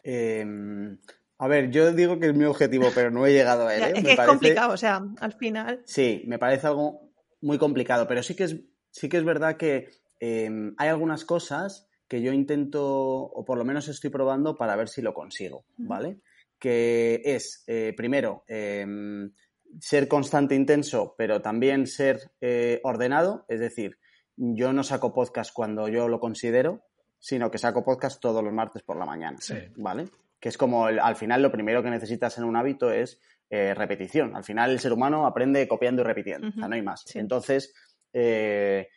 Em, 0.02 0.98
a 1.38 1.48
ver, 1.48 1.70
yo 1.70 1.92
digo 1.92 2.18
que 2.18 2.28
es 2.28 2.34
mi 2.34 2.44
objetivo, 2.44 2.88
pero 2.94 3.10
no 3.10 3.26
he 3.26 3.32
llegado 3.32 3.66
a 3.66 3.74
él. 3.74 3.82
¿eh? 3.82 3.92
Es 3.96 4.04
que 4.04 4.12
es 4.12 4.20
complicado, 4.20 4.72
o 4.72 4.76
sea, 4.76 5.02
al 5.20 5.32
final. 5.32 5.82
Sí, 5.84 6.22
me 6.26 6.38
parece 6.38 6.66
algo 6.68 7.10
muy 7.40 7.58
complicado, 7.58 8.06
pero 8.06 8.22
sí 8.22 8.34
que 8.34 8.44
es, 8.44 8.56
sí 8.90 9.08
que 9.08 9.18
es 9.18 9.24
verdad 9.24 9.56
que 9.56 9.90
em, 10.20 10.74
hay 10.78 10.88
algunas 10.88 11.24
cosas 11.24 11.88
que 12.08 12.22
yo 12.22 12.32
intento, 12.32 12.84
o 12.84 13.44
por 13.44 13.58
lo 13.58 13.64
menos 13.64 13.88
estoy 13.88 14.10
probando 14.10 14.56
para 14.56 14.76
ver 14.76 14.88
si 14.88 15.02
lo 15.02 15.12
consigo, 15.12 15.64
¿vale? 15.76 16.20
Que 16.58 17.20
es, 17.24 17.64
eh, 17.66 17.92
primero, 17.96 18.44
em, 18.46 19.32
ser 19.80 20.08
constante, 20.08 20.54
intenso, 20.54 21.14
pero 21.18 21.42
también 21.42 21.86
ser 21.86 22.30
eh, 22.40 22.80
ordenado, 22.84 23.44
es 23.48 23.60
decir, 23.60 23.98
yo 24.36 24.72
no 24.72 24.84
saco 24.84 25.12
podcast 25.12 25.52
cuando 25.52 25.88
yo 25.88 26.08
lo 26.08 26.20
considero, 26.20 26.84
sino 27.18 27.50
que 27.50 27.58
saco 27.58 27.84
podcast 27.84 28.20
todos 28.20 28.42
los 28.42 28.52
martes 28.52 28.82
por 28.82 28.96
la 28.96 29.06
mañana, 29.06 29.38
¿vale? 29.76 30.08
Que 30.40 30.48
es 30.48 30.58
como 30.58 30.86
al 30.86 31.16
final 31.16 31.42
lo 31.42 31.50
primero 31.50 31.82
que 31.82 31.90
necesitas 31.90 32.38
en 32.38 32.44
un 32.44 32.56
hábito 32.56 32.90
es 32.90 33.20
eh, 33.48 33.74
repetición. 33.74 34.34
Al 34.34 34.42
final 34.42 34.72
el 34.72 34.80
ser 34.80 34.92
humano 34.92 35.24
aprende 35.24 35.68
copiando 35.68 36.02
y 36.02 36.04
repitiendo, 36.04 36.48
o 36.48 36.52
sea, 36.52 36.66
no 36.66 36.74
hay 36.74 36.82
más. 36.82 37.04
Entonces, 37.14 37.72
eh, 38.12 38.88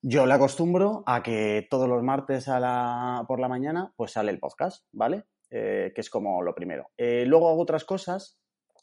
yo 0.00 0.24
le 0.24 0.32
acostumbro 0.32 1.02
a 1.06 1.22
que 1.22 1.66
todos 1.68 1.86
los 1.86 2.02
martes 2.02 2.48
a 2.48 2.60
la, 2.60 3.24
por 3.28 3.40
la 3.40 3.48
mañana 3.48 3.92
pues 3.94 4.12
sale 4.12 4.30
el 4.30 4.38
podcast, 4.38 4.86
¿vale? 4.92 5.24
Eh, 5.50 5.92
que 5.94 6.00
es 6.00 6.08
como 6.08 6.42
lo 6.42 6.54
primero. 6.54 6.90
luego 6.96 7.50
hago 7.50 7.60
otras 7.60 7.84
cosas 7.84 8.38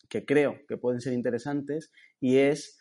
que 0.07 0.23
creo 0.23 0.59
que 0.67 0.77
pueden 0.77 1.01
ser 1.01 1.13
interesantes 1.13 1.91
y 2.19 2.37
es 2.37 2.77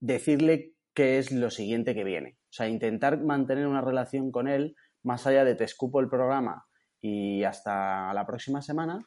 decirle 0.00 0.72
qué 0.94 1.18
es 1.18 1.32
lo 1.32 1.50
siguiente 1.50 1.94
que 1.94 2.04
viene. 2.04 2.38
O 2.56 2.64
sea, 2.64 2.70
intentar 2.70 3.22
mantener 3.22 3.66
una 3.66 3.82
relación 3.82 4.32
con 4.32 4.48
él 4.48 4.74
más 5.02 5.26
allá 5.26 5.44
de 5.44 5.54
te 5.54 5.64
escupo 5.64 6.00
el 6.00 6.08
programa 6.08 6.64
y 7.02 7.44
hasta 7.44 8.14
la 8.14 8.26
próxima 8.26 8.62
semana, 8.62 9.06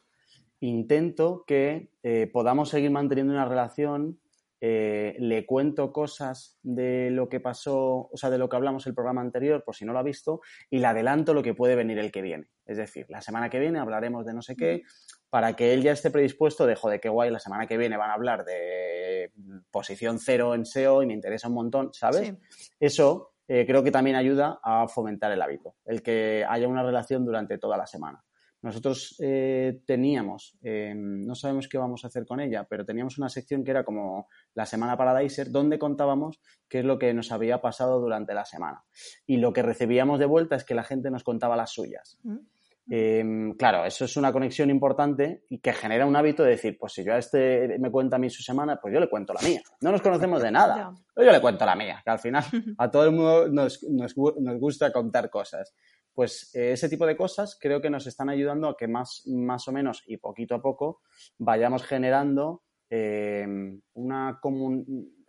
intento 0.60 1.42
que 1.48 1.90
eh, 2.04 2.30
podamos 2.32 2.68
seguir 2.68 2.92
manteniendo 2.92 3.32
una 3.32 3.46
relación, 3.46 4.20
eh, 4.60 5.16
le 5.18 5.46
cuento 5.46 5.92
cosas 5.92 6.60
de 6.62 7.10
lo 7.10 7.28
que 7.28 7.40
pasó, 7.40 8.08
o 8.12 8.16
sea, 8.16 8.30
de 8.30 8.38
lo 8.38 8.48
que 8.48 8.54
hablamos 8.54 8.86
el 8.86 8.94
programa 8.94 9.20
anterior, 9.20 9.64
por 9.64 9.74
si 9.74 9.84
no 9.84 9.92
lo 9.92 9.98
ha 9.98 10.04
visto, 10.04 10.42
y 10.70 10.78
le 10.78 10.86
adelanto 10.86 11.34
lo 11.34 11.42
que 11.42 11.52
puede 11.52 11.74
venir 11.74 11.98
el 11.98 12.12
que 12.12 12.22
viene. 12.22 12.50
Es 12.66 12.76
decir, 12.76 13.06
la 13.08 13.20
semana 13.20 13.50
que 13.50 13.58
viene 13.58 13.80
hablaremos 13.80 14.24
de 14.24 14.32
no 14.32 14.42
sé 14.42 14.54
qué, 14.54 14.84
para 15.28 15.56
que 15.56 15.74
él 15.74 15.82
ya 15.82 15.90
esté 15.90 16.12
predispuesto 16.12 16.66
de, 16.66 16.76
joder, 16.76 17.00
qué 17.00 17.08
guay, 17.08 17.30
la 17.30 17.40
semana 17.40 17.66
que 17.66 17.76
viene 17.76 17.96
van 17.96 18.10
a 18.10 18.14
hablar 18.14 18.44
de 18.44 19.32
posición 19.70 20.18
cero 20.18 20.54
en 20.54 20.64
SEO 20.64 21.02
y 21.02 21.06
me 21.06 21.14
interesa 21.14 21.48
un 21.48 21.54
montón, 21.54 21.90
¿sabes? 21.92 22.34
Eso 22.78 23.29
eh, 23.52 23.66
creo 23.66 23.82
que 23.82 23.90
también 23.90 24.14
ayuda 24.14 24.60
a 24.62 24.86
fomentar 24.86 25.32
el 25.32 25.42
hábito, 25.42 25.74
el 25.84 26.04
que 26.04 26.46
haya 26.48 26.68
una 26.68 26.84
relación 26.84 27.24
durante 27.24 27.58
toda 27.58 27.76
la 27.76 27.84
semana. 27.84 28.22
Nosotros 28.62 29.16
eh, 29.18 29.80
teníamos, 29.84 30.56
eh, 30.62 30.94
no 30.94 31.34
sabemos 31.34 31.66
qué 31.66 31.76
vamos 31.76 32.04
a 32.04 32.06
hacer 32.06 32.26
con 32.26 32.38
ella, 32.38 32.68
pero 32.70 32.84
teníamos 32.84 33.18
una 33.18 33.28
sección 33.28 33.64
que 33.64 33.72
era 33.72 33.82
como 33.82 34.28
la 34.54 34.66
semana 34.66 34.96
Paradiser, 34.96 35.50
donde 35.50 35.80
contábamos 35.80 36.40
qué 36.68 36.78
es 36.78 36.84
lo 36.84 36.96
que 37.00 37.12
nos 37.12 37.32
había 37.32 37.60
pasado 37.60 37.98
durante 37.98 38.34
la 38.34 38.44
semana. 38.44 38.84
Y 39.26 39.38
lo 39.38 39.52
que 39.52 39.62
recibíamos 39.62 40.20
de 40.20 40.26
vuelta 40.26 40.54
es 40.54 40.62
que 40.62 40.76
la 40.76 40.84
gente 40.84 41.10
nos 41.10 41.24
contaba 41.24 41.56
las 41.56 41.72
suyas. 41.72 42.20
Mm. 42.22 42.38
Em, 42.92 43.52
claro, 43.52 43.84
eso 43.84 44.04
es 44.04 44.16
una 44.16 44.32
conexión 44.32 44.68
importante 44.68 45.44
y 45.48 45.60
que 45.60 45.72
genera 45.72 46.04
un 46.04 46.16
hábito 46.16 46.42
de 46.42 46.50
decir, 46.50 46.76
pues 46.76 46.92
si 46.92 47.04
yo 47.04 47.14
a 47.14 47.18
este 47.18 47.78
me 47.78 47.88
cuenta 47.88 48.16
a 48.16 48.18
mí 48.18 48.28
su 48.28 48.42
semana, 48.42 48.80
pues 48.82 48.92
yo 48.92 48.98
le 48.98 49.08
cuento 49.08 49.32
la 49.32 49.48
mía. 49.48 49.60
No 49.80 49.92
nos 49.92 50.02
conocemos 50.02 50.42
de 50.42 50.50
nada, 50.50 50.92
pero 51.14 51.28
yo 51.28 51.32
le 51.32 51.40
cuento 51.40 51.64
la 51.64 51.76
mía, 51.76 52.02
que 52.04 52.10
al 52.10 52.18
final 52.18 52.42
a 52.78 52.90
todo 52.90 53.04
el 53.04 53.12
mundo 53.12 53.46
nos, 53.46 53.80
nos, 53.88 54.12
gusta 54.58 54.92
contar 54.92 55.30
cosas. 55.30 55.72
Pues 56.12 56.50
eh, 56.52 56.72
ese 56.72 56.88
tipo 56.88 57.06
de 57.06 57.16
cosas 57.16 57.56
creo 57.60 57.80
que 57.80 57.90
nos 57.90 58.08
están 58.08 58.28
ayudando 58.28 58.68
a 58.68 58.76
que 58.76 58.88
más, 58.88 59.22
más 59.26 59.68
o 59.68 59.72
menos 59.72 60.02
y 60.06 60.16
poquito 60.16 60.56
a 60.56 60.60
poco 60.60 61.00
vayamos 61.38 61.84
generando 61.84 62.64
eh, 62.90 63.46
una 63.94 64.40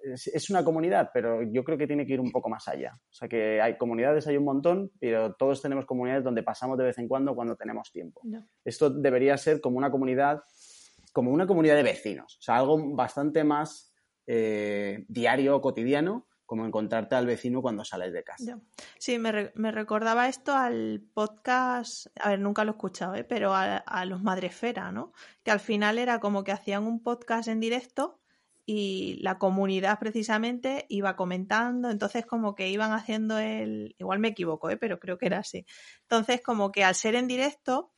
es, 0.03 0.49
una 0.49 0.63
comunidad, 0.63 1.11
pero 1.13 1.41
yo 1.43 1.63
creo 1.63 1.77
que 1.77 1.87
tiene 1.87 2.05
que 2.05 2.13
ir 2.13 2.19
un 2.19 2.31
poco 2.31 2.49
más 2.49 2.67
allá. 2.67 2.93
O 2.95 3.13
sea, 3.13 3.27
que 3.27 3.61
hay 3.61 3.77
comunidades, 3.77 4.27
hay 4.27 4.37
un 4.37 4.45
montón, 4.45 4.91
pero 4.99 5.33
todos 5.33 5.61
tenemos 5.61 5.85
comunidades 5.85 6.23
donde 6.23 6.43
pasamos 6.43 6.77
de 6.77 6.85
vez 6.85 6.97
en 6.97 7.07
cuando 7.07 7.35
cuando 7.35 7.55
tenemos 7.55 7.91
tiempo. 7.91 8.21
Esto 8.63 8.89
debería 8.89 9.37
ser 9.37 9.61
como 9.61 9.77
una 9.77 9.91
comunidad, 9.91 10.43
como 11.13 11.31
una 11.31 11.47
comunidad 11.47 11.75
de 11.75 11.83
vecinos. 11.83 12.37
O 12.39 12.41
sea, 12.41 12.57
algo 12.57 12.95
bastante 12.95 13.43
más 13.43 13.93
eh, 14.27 15.05
diario 15.07 15.59
cotidiano, 15.61 16.27
como 16.45 16.65
encontrarte 16.65 17.15
al 17.15 17.25
vecino 17.25 17.61
cuando 17.61 17.85
sales 17.85 18.11
de 18.11 18.23
casa. 18.25 18.59
Sí, 18.97 19.17
me, 19.17 19.31
recordaba 19.71 20.27
esto 20.27 20.53
al 20.53 21.01
podcast, 21.13 22.07
a 22.19 22.31
ver, 22.31 22.39
nunca 22.39 22.65
lo 22.65 22.71
he 22.71 22.75
escuchado, 22.75 23.15
¿eh? 23.15 23.23
pero 23.23 23.53
a, 23.53 23.77
a 23.77 24.03
los 24.03 24.21
Madrefera, 24.21 24.91
¿no? 24.91 25.13
Que 25.43 25.51
al 25.51 25.61
final 25.61 25.97
era 25.97 26.19
como 26.19 26.43
que 26.43 26.51
hacían 26.51 26.83
un 26.83 27.01
podcast 27.01 27.47
en 27.47 27.61
directo 27.61 28.20
y 28.65 29.19
la 29.21 29.37
comunidad 29.37 29.99
precisamente 29.99 30.85
iba 30.89 31.15
comentando, 31.15 31.89
entonces 31.89 32.25
como 32.25 32.55
que 32.55 32.69
iban 32.69 32.91
haciendo 32.93 33.37
el, 33.39 33.95
igual 33.97 34.19
me 34.19 34.29
equivoco, 34.29 34.69
¿eh? 34.69 34.77
pero 34.77 34.99
creo 34.99 35.17
que 35.17 35.25
era 35.25 35.39
así. 35.39 35.65
Entonces 36.03 36.41
como 36.41 36.71
que 36.71 36.83
al 36.83 36.95
ser 36.95 37.15
en 37.15 37.27
directo 37.27 37.91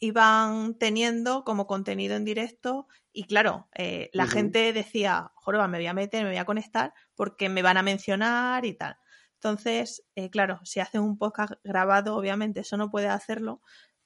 iban 0.00 0.76
teniendo 0.78 1.44
como 1.44 1.66
contenido 1.66 2.16
en 2.16 2.24
directo 2.24 2.88
y 3.12 3.24
claro, 3.24 3.68
eh, 3.74 4.10
la 4.12 4.26
gente 4.26 4.72
decía, 4.72 5.30
joroba, 5.36 5.68
me 5.68 5.78
voy 5.78 5.86
a 5.86 5.94
meter, 5.94 6.24
me 6.24 6.30
voy 6.30 6.38
a 6.38 6.44
conectar 6.44 6.92
porque 7.14 7.48
me 7.48 7.62
van 7.62 7.76
a 7.76 7.82
mencionar 7.82 8.64
y 8.64 8.74
tal. 8.74 8.96
Entonces, 9.34 10.04
eh, 10.14 10.30
claro, 10.30 10.60
si 10.64 10.80
haces 10.80 11.00
un 11.00 11.18
podcast 11.18 11.54
grabado, 11.62 12.16
obviamente 12.16 12.60
eso 12.60 12.76
no 12.76 12.90
puede 12.90 13.08
hacerlo, 13.08 13.60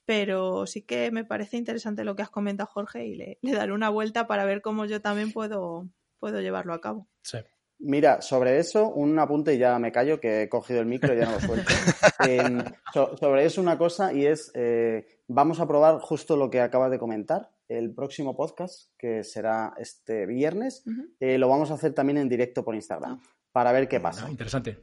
pero 0.07 0.66
sí 0.66 0.83
que 0.83 1.11
me 1.11 1.25
parece 1.25 1.57
interesante 1.57 2.05
lo 2.05 2.14
que 2.14 2.23
has 2.23 2.31
comentado, 2.31 2.71
Jorge, 2.73 3.07
y 3.07 3.16
le, 3.16 3.38
daré 3.42 3.73
una 3.73 3.90
vuelta 3.90 4.27
para 4.27 4.45
ver 4.45 4.62
cómo 4.62 4.87
yo 4.87 5.03
también 5.03 5.33
puedo, 5.33 5.88
puedo 6.19 6.40
llevarlo 6.40 6.73
a 6.73 6.81
cabo. 6.81 7.09
Sí. 7.23 7.38
Mira, 7.79 8.23
sobre 8.23 8.59
eso, 8.59 8.88
un 8.88 9.19
apunte 9.19 9.55
y 9.55 9.59
ya 9.59 9.79
me 9.79 9.92
callo, 9.92 10.19
que 10.19 10.42
he 10.42 10.49
cogido 10.49 10.81
el 10.81 10.87
micro 10.87 11.12
y 11.12 11.19
ya 11.19 11.27
no 11.27 11.33
lo 11.33 11.40
suelto. 11.40 11.71
sobre 13.21 13.45
eso 13.45 13.61
una 13.61 13.77
cosa 13.77 14.14
y 14.14 14.25
es, 14.25 14.51
eh, 14.55 15.21
vamos 15.29 15.61
a 15.61 15.69
probar 15.69 15.99
justo 16.01 16.37
lo 16.37 16.49
que 16.49 16.61
acabas 16.61 16.90
de 16.90 16.99
comentar. 16.99 17.51
El 17.69 17.92
próximo 17.92 18.37
podcast, 18.37 18.92
que 18.97 19.25
será 19.25 19.75
este 19.77 20.25
viernes, 20.25 20.85
eh, 21.19 21.37
lo 21.37 21.49
vamos 21.49 21.73
a 21.73 21.75
hacer 21.75 21.92
también 21.92 22.16
en 22.16 22.29
directo 22.29 22.64
por 22.64 22.77
Instagram, 22.77 23.21
ah. 23.21 23.29
para 23.51 23.73
ver 23.73 23.88
qué 23.88 24.01
pasa. 24.01 24.25
Ah, 24.27 24.31
interesante. 24.31 24.79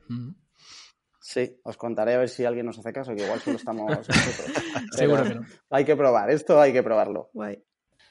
Sí, 1.26 1.58
os 1.64 1.78
contaré 1.78 2.16
a 2.16 2.18
ver 2.18 2.28
si 2.28 2.44
alguien 2.44 2.66
nos 2.66 2.78
hace 2.78 2.92
caso, 2.92 3.16
que 3.16 3.24
igual 3.24 3.40
solo 3.40 3.56
estamos 3.56 3.90
nosotros. 3.90 4.52
Seguro 4.92 5.24
que 5.24 5.36
no. 5.36 5.42
Hay 5.70 5.86
que 5.86 5.96
probar, 5.96 6.30
esto 6.30 6.60
hay 6.60 6.74
que 6.74 6.84
probarlo. 6.84 7.30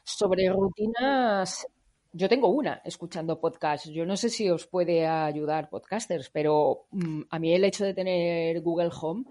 Sobre 0.02 0.48
rutinas, 0.48 1.66
yo 2.10 2.26
tengo 2.26 2.48
una 2.48 2.80
escuchando 2.86 3.38
podcasts. 3.38 3.90
Yo 3.90 4.06
no 4.06 4.16
sé 4.16 4.30
si 4.30 4.48
os 4.48 4.66
puede 4.66 5.06
ayudar 5.06 5.68
podcasters, 5.68 6.30
pero 6.30 6.86
mm, 6.90 7.24
a 7.28 7.38
mí 7.38 7.52
el 7.52 7.64
hecho 7.64 7.84
de 7.84 7.92
tener 7.92 8.62
Google 8.62 8.90
Home 8.98 9.24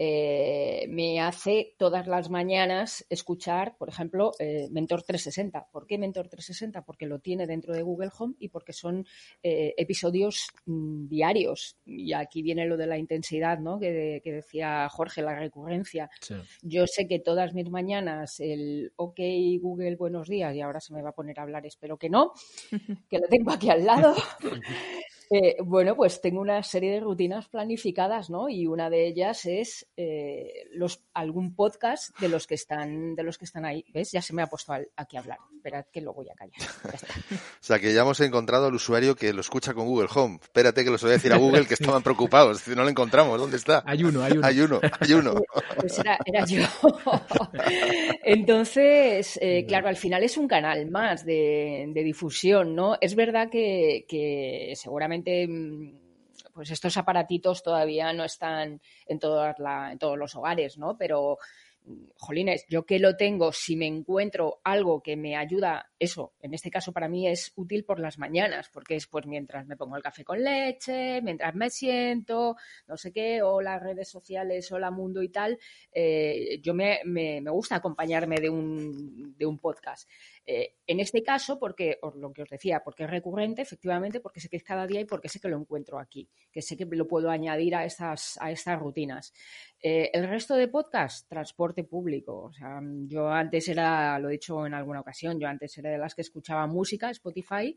eh, 0.00 0.86
me 0.88 1.20
hace 1.20 1.74
todas 1.76 2.06
las 2.06 2.30
mañanas 2.30 3.04
escuchar, 3.10 3.76
por 3.76 3.88
ejemplo, 3.88 4.32
eh, 4.38 4.68
Mentor 4.70 5.02
360. 5.02 5.68
¿Por 5.72 5.86
qué 5.86 5.98
Mentor 5.98 6.28
360? 6.28 6.84
Porque 6.84 7.06
lo 7.06 7.18
tiene 7.18 7.48
dentro 7.48 7.74
de 7.74 7.82
Google 7.82 8.10
Home 8.16 8.36
y 8.38 8.48
porque 8.48 8.72
son 8.72 9.04
eh, 9.42 9.74
episodios 9.76 10.48
mm, 10.66 11.08
diarios. 11.08 11.76
Y 11.84 12.12
aquí 12.12 12.42
viene 12.42 12.66
lo 12.66 12.76
de 12.76 12.86
la 12.86 12.96
intensidad, 12.96 13.58
¿no? 13.58 13.80
Que, 13.80 14.22
decía 14.24 14.88
Jorge, 14.88 15.22
la 15.22 15.36
recurrencia. 15.36 16.08
Yo 16.62 16.86
sé 16.86 17.08
que 17.08 17.18
todas 17.18 17.54
mis 17.54 17.68
mañanas 17.70 18.38
el 18.38 18.92
OK 18.96 19.18
Google, 19.60 19.96
buenos 19.96 20.28
días, 20.28 20.54
y 20.54 20.60
ahora 20.60 20.80
se 20.80 20.94
me 20.94 21.02
va 21.02 21.10
a 21.10 21.14
poner 21.14 21.40
a 21.40 21.42
hablar, 21.42 21.66
espero 21.66 21.96
que 21.96 22.08
no, 22.08 22.32
que 23.08 23.18
lo 23.18 23.26
tengo 23.28 23.50
aquí 23.50 23.68
al 23.70 23.84
lado. 23.84 24.14
Eh, 25.30 25.56
bueno, 25.62 25.94
pues 25.94 26.22
tengo 26.22 26.40
una 26.40 26.62
serie 26.62 26.92
de 26.92 27.00
rutinas 27.00 27.48
planificadas, 27.48 28.30
¿no? 28.30 28.48
Y 28.48 28.66
una 28.66 28.88
de 28.88 29.06
ellas 29.06 29.44
es 29.44 29.86
eh, 29.96 30.66
los, 30.72 31.02
algún 31.12 31.54
podcast 31.54 32.18
de 32.18 32.30
los 32.30 32.46
que 32.46 32.54
están, 32.54 33.14
de 33.14 33.22
los 33.22 33.36
que 33.36 33.44
están 33.44 33.66
ahí. 33.66 33.84
¿Ves? 33.92 34.10
Ya 34.10 34.22
se 34.22 34.32
me 34.32 34.42
ha 34.42 34.46
puesto 34.46 34.72
aquí 34.96 35.16
a 35.16 35.20
hablar. 35.20 35.38
Esperad 35.54 35.84
que 35.92 36.00
lo 36.00 36.14
voy 36.14 36.28
a 36.30 36.34
callar. 36.34 36.56
o 37.32 37.36
sea 37.60 37.78
que 37.78 37.92
ya 37.92 38.02
hemos 38.02 38.20
encontrado 38.20 38.66
al 38.66 38.74
usuario 38.74 39.16
que 39.16 39.32
lo 39.34 39.42
escucha 39.42 39.74
con 39.74 39.86
Google 39.86 40.08
Home. 40.14 40.38
Espérate 40.40 40.82
que 40.82 40.90
los 40.90 41.02
voy 41.02 41.10
a 41.10 41.14
decir 41.14 41.32
a 41.32 41.36
Google 41.36 41.66
que 41.66 41.74
estaban 41.74 42.02
preocupados. 42.02 42.66
No 42.68 42.82
lo 42.82 42.88
encontramos. 42.88 43.38
¿Dónde 43.38 43.58
está? 43.58 43.82
Hay 43.86 44.04
uno, 44.04 44.22
hay 44.22 44.32
uno. 44.32 44.46
Hay 44.46 44.60
uno, 44.60 44.80
hay 45.00 45.12
uno. 45.12 45.34
Pues 45.78 45.96
era, 46.00 46.18
yo. 46.44 46.62
Entonces, 48.24 49.38
eh, 49.40 49.64
claro, 49.68 49.86
al 49.86 49.96
final 49.96 50.24
es 50.24 50.36
un 50.36 50.48
canal 50.48 50.90
más 50.90 51.24
de, 51.24 51.88
difusión, 51.94 52.74
¿no? 52.74 52.96
Es 53.00 53.14
verdad 53.14 53.48
que 53.48 54.72
seguramente 54.74 55.17
Mm, 55.26 56.08
pues 56.52 56.70
estos 56.70 56.96
aparatitos 56.96 57.62
todavía 57.62 58.12
no 58.12 58.24
están 58.24 58.80
en, 59.06 59.18
en 59.90 59.98
todos 59.98 60.18
los 60.18 60.34
hogares, 60.36 60.78
¿no? 60.78 60.96
Pero 60.96 61.38
jolines, 62.16 62.66
yo 62.68 62.84
que 62.84 62.98
lo 62.98 63.16
tengo, 63.16 63.52
si 63.52 63.76
me 63.76 63.86
encuentro 63.86 64.60
algo 64.64 65.02
que 65.02 65.16
me 65.16 65.36
ayuda, 65.36 65.90
eso, 65.98 66.34
en 66.40 66.54
este 66.54 66.70
caso 66.70 66.92
para 66.92 67.08
mí 67.08 67.26
es 67.28 67.52
útil 67.56 67.84
por 67.84 68.00
las 68.00 68.18
mañanas, 68.18 68.68
porque 68.72 68.96
es 68.96 69.06
pues 69.06 69.26
mientras 69.26 69.66
me 69.66 69.76
pongo 69.76 69.96
el 69.96 70.02
café 70.02 70.24
con 70.24 70.42
leche, 70.42 71.22
mientras 71.22 71.54
me 71.54 71.70
siento, 71.70 72.56
no 72.86 72.96
sé 72.96 73.12
qué, 73.12 73.42
o 73.42 73.60
las 73.60 73.82
redes 73.82 74.08
sociales, 74.08 74.70
o 74.72 74.78
la 74.78 74.90
mundo 74.90 75.22
y 75.22 75.28
tal, 75.30 75.58
eh, 75.92 76.60
yo 76.62 76.74
me, 76.74 77.00
gusta 77.50 77.76
acompañarme 77.76 78.36
de 78.40 78.50
un 78.50 79.58
podcast. 79.60 80.08
Eh, 80.50 80.76
en 80.86 80.98
este 80.98 81.22
caso, 81.22 81.58
porque, 81.58 81.98
lo 82.14 82.32
que 82.32 82.40
os 82.40 82.48
decía, 82.48 82.80
porque 82.82 83.04
es 83.04 83.10
recurrente, 83.10 83.60
efectivamente, 83.60 84.18
porque 84.18 84.40
sé 84.40 84.48
que 84.48 84.56
es 84.56 84.64
cada 84.64 84.86
día 84.86 84.98
y 84.98 85.04
porque 85.04 85.28
sé 85.28 85.40
que 85.40 85.48
lo 85.50 85.58
encuentro 85.58 85.98
aquí, 85.98 86.26
que 86.50 86.62
sé 86.62 86.74
que 86.74 86.86
lo 86.86 87.06
puedo 87.06 87.28
añadir 87.28 87.74
a 87.74 87.84
estas, 87.84 88.38
a 88.40 88.50
estas 88.50 88.80
rutinas. 88.80 89.34
Eh, 89.82 90.08
el 90.14 90.26
resto 90.26 90.54
de 90.54 90.68
podcast, 90.68 91.28
transporte 91.28 91.84
público. 91.84 92.44
O 92.44 92.52
sea, 92.54 92.80
yo 93.04 93.28
antes 93.28 93.68
era, 93.68 94.18
lo 94.18 94.30
he 94.30 94.32
dicho 94.32 94.64
en 94.64 94.72
alguna 94.72 95.00
ocasión, 95.00 95.38
yo 95.38 95.48
antes 95.48 95.76
era 95.76 95.90
de 95.90 95.98
las 95.98 96.14
que 96.14 96.22
escuchaba 96.22 96.66
música, 96.66 97.10
Spotify, 97.10 97.76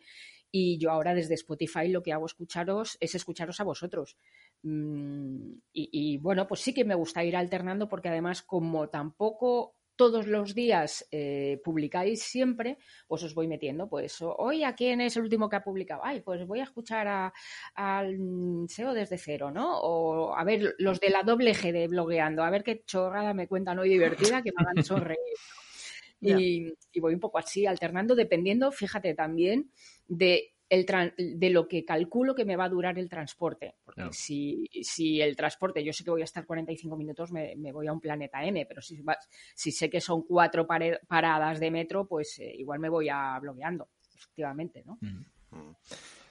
y 0.49 0.77
yo 0.77 0.91
ahora 0.91 1.13
desde 1.13 1.33
Spotify 1.33 1.89
lo 1.89 2.01
que 2.01 2.13
hago 2.13 2.25
escucharos 2.25 2.95
es 3.01 3.15
escucharos 3.15 3.59
a 3.59 3.65
vosotros. 3.65 4.17
Mm, 4.63 5.55
y, 5.73 5.89
y, 5.91 6.17
bueno, 6.19 6.47
pues 6.47 6.61
sí 6.61 6.73
que 6.73 6.85
me 6.85 6.95
gusta 6.95 7.21
ir 7.25 7.35
alternando 7.35 7.89
porque 7.89 8.07
además 8.07 8.41
como 8.43 8.87
tampoco 8.87 9.75
todos 10.01 10.25
los 10.25 10.55
días 10.55 11.07
eh, 11.11 11.61
publicáis 11.63 12.23
siempre, 12.23 12.79
pues 13.07 13.21
os 13.21 13.35
voy 13.35 13.47
metiendo, 13.47 13.87
pues 13.87 14.17
hoy 14.19 14.63
a 14.63 14.73
quién 14.73 14.99
es 14.99 15.15
el 15.15 15.21
último 15.21 15.47
que 15.47 15.57
ha 15.57 15.63
publicado, 15.63 16.01
ay, 16.03 16.21
pues 16.21 16.43
voy 16.47 16.59
a 16.59 16.63
escuchar 16.63 17.31
al 17.75 18.17
SEO 18.67 18.95
desde 18.95 19.19
cero, 19.19 19.51
¿no? 19.51 19.79
O 19.79 20.35
a 20.35 20.43
ver, 20.43 20.73
los 20.79 20.99
de 20.99 21.11
la 21.11 21.21
doble 21.21 21.53
G 21.53 21.71
de 21.71 21.87
blogueando, 21.87 22.41
a 22.41 22.49
ver 22.49 22.63
qué 22.63 22.81
chorrada 22.83 23.35
me 23.35 23.47
cuentan 23.47 23.77
hoy 23.77 23.89
divertida 23.89 24.41
que 24.41 24.49
me 24.57 24.65
hagan 24.65 24.83
sonreír. 24.83 25.19
y, 26.19 26.73
y 26.91 26.99
voy 26.99 27.13
un 27.13 27.19
poco 27.19 27.37
así, 27.37 27.67
alternando, 27.67 28.15
dependiendo, 28.15 28.71
fíjate, 28.71 29.13
también 29.13 29.69
de 30.07 30.50
de 30.71 31.49
lo 31.49 31.67
que 31.67 31.83
calculo 31.83 32.33
que 32.33 32.45
me 32.45 32.55
va 32.55 32.65
a 32.65 32.69
durar 32.69 32.97
el 32.97 33.09
transporte. 33.09 33.75
Porque 33.83 34.03
si, 34.11 34.69
si, 34.83 35.21
el 35.21 35.35
transporte, 35.35 35.83
yo 35.83 35.91
sé 35.91 36.03
que 36.03 36.11
voy 36.11 36.21
a 36.21 36.25
estar 36.25 36.45
45 36.45 36.95
minutos, 36.95 37.31
me, 37.31 37.55
voy 37.73 37.87
a 37.87 37.93
un 37.93 37.99
planeta 37.99 38.43
M, 38.43 38.65
pero 38.65 38.81
si, 38.81 39.03
si 39.53 39.71
sé 39.71 39.89
que 39.89 39.99
son 39.99 40.23
cuatro 40.23 40.65
paradas 40.65 41.59
de 41.59 41.71
metro, 41.71 42.07
pues 42.07 42.39
eh, 42.39 42.53
igual 42.57 42.79
me 42.79 42.89
voy 42.89 43.09
a 43.09 43.37
bloqueando, 43.39 43.89
efectivamente, 44.15 44.83
¿no? 44.85 44.97
Mm. 45.01 45.75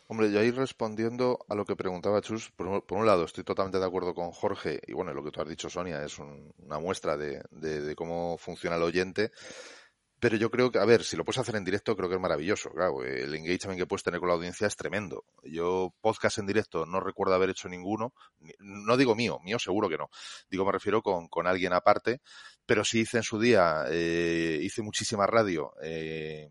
Hombre, 0.06 0.32
yo 0.32 0.40
ahí 0.40 0.50
respondiendo 0.50 1.38
a 1.48 1.54
lo 1.54 1.64
que 1.64 1.76
preguntaba 1.76 2.20
Chus, 2.20 2.50
por, 2.50 2.84
un 2.90 3.06
lado 3.06 3.24
estoy 3.24 3.44
totalmente 3.44 3.78
de 3.78 3.86
acuerdo 3.86 4.12
con 4.12 4.32
Jorge 4.32 4.80
y 4.86 4.92
bueno, 4.92 5.14
lo 5.14 5.22
que 5.22 5.30
tú 5.30 5.40
has 5.40 5.48
dicho, 5.48 5.70
Sonia, 5.70 6.02
es 6.02 6.18
una 6.18 6.80
muestra 6.80 7.16
de, 7.16 7.42
de, 7.52 7.94
cómo 7.94 8.36
funciona 8.36 8.74
el 8.74 8.82
oyente. 8.82 9.30
Pero 10.20 10.36
yo 10.36 10.50
creo 10.50 10.70
que, 10.70 10.78
a 10.78 10.84
ver, 10.84 11.02
si 11.02 11.16
lo 11.16 11.24
puedes 11.24 11.38
hacer 11.38 11.56
en 11.56 11.64
directo, 11.64 11.96
creo 11.96 12.08
que 12.08 12.16
es 12.16 12.20
maravilloso. 12.20 12.70
Claro, 12.70 13.02
el 13.02 13.34
engagement 13.34 13.78
que 13.78 13.86
puedes 13.86 14.02
tener 14.02 14.20
con 14.20 14.28
la 14.28 14.34
audiencia 14.34 14.66
es 14.66 14.76
tremendo. 14.76 15.24
Yo, 15.44 15.94
podcast 16.02 16.38
en 16.38 16.46
directo, 16.46 16.84
no 16.84 17.00
recuerdo 17.00 17.34
haber 17.34 17.50
hecho 17.50 17.70
ninguno. 17.70 18.12
No 18.58 18.98
digo 18.98 19.14
mío, 19.14 19.38
mío 19.42 19.58
seguro 19.58 19.88
que 19.88 19.96
no. 19.96 20.10
Digo, 20.50 20.66
me 20.66 20.72
refiero 20.72 21.00
con, 21.02 21.28
con 21.28 21.46
alguien 21.46 21.72
aparte. 21.72 22.20
Pero 22.66 22.84
sí 22.84 23.00
hice 23.00 23.16
en 23.16 23.22
su 23.22 23.40
día, 23.40 23.84
eh, 23.88 24.60
hice 24.62 24.82
muchísima 24.82 25.26
radio. 25.26 25.72
Eh, 25.82 26.50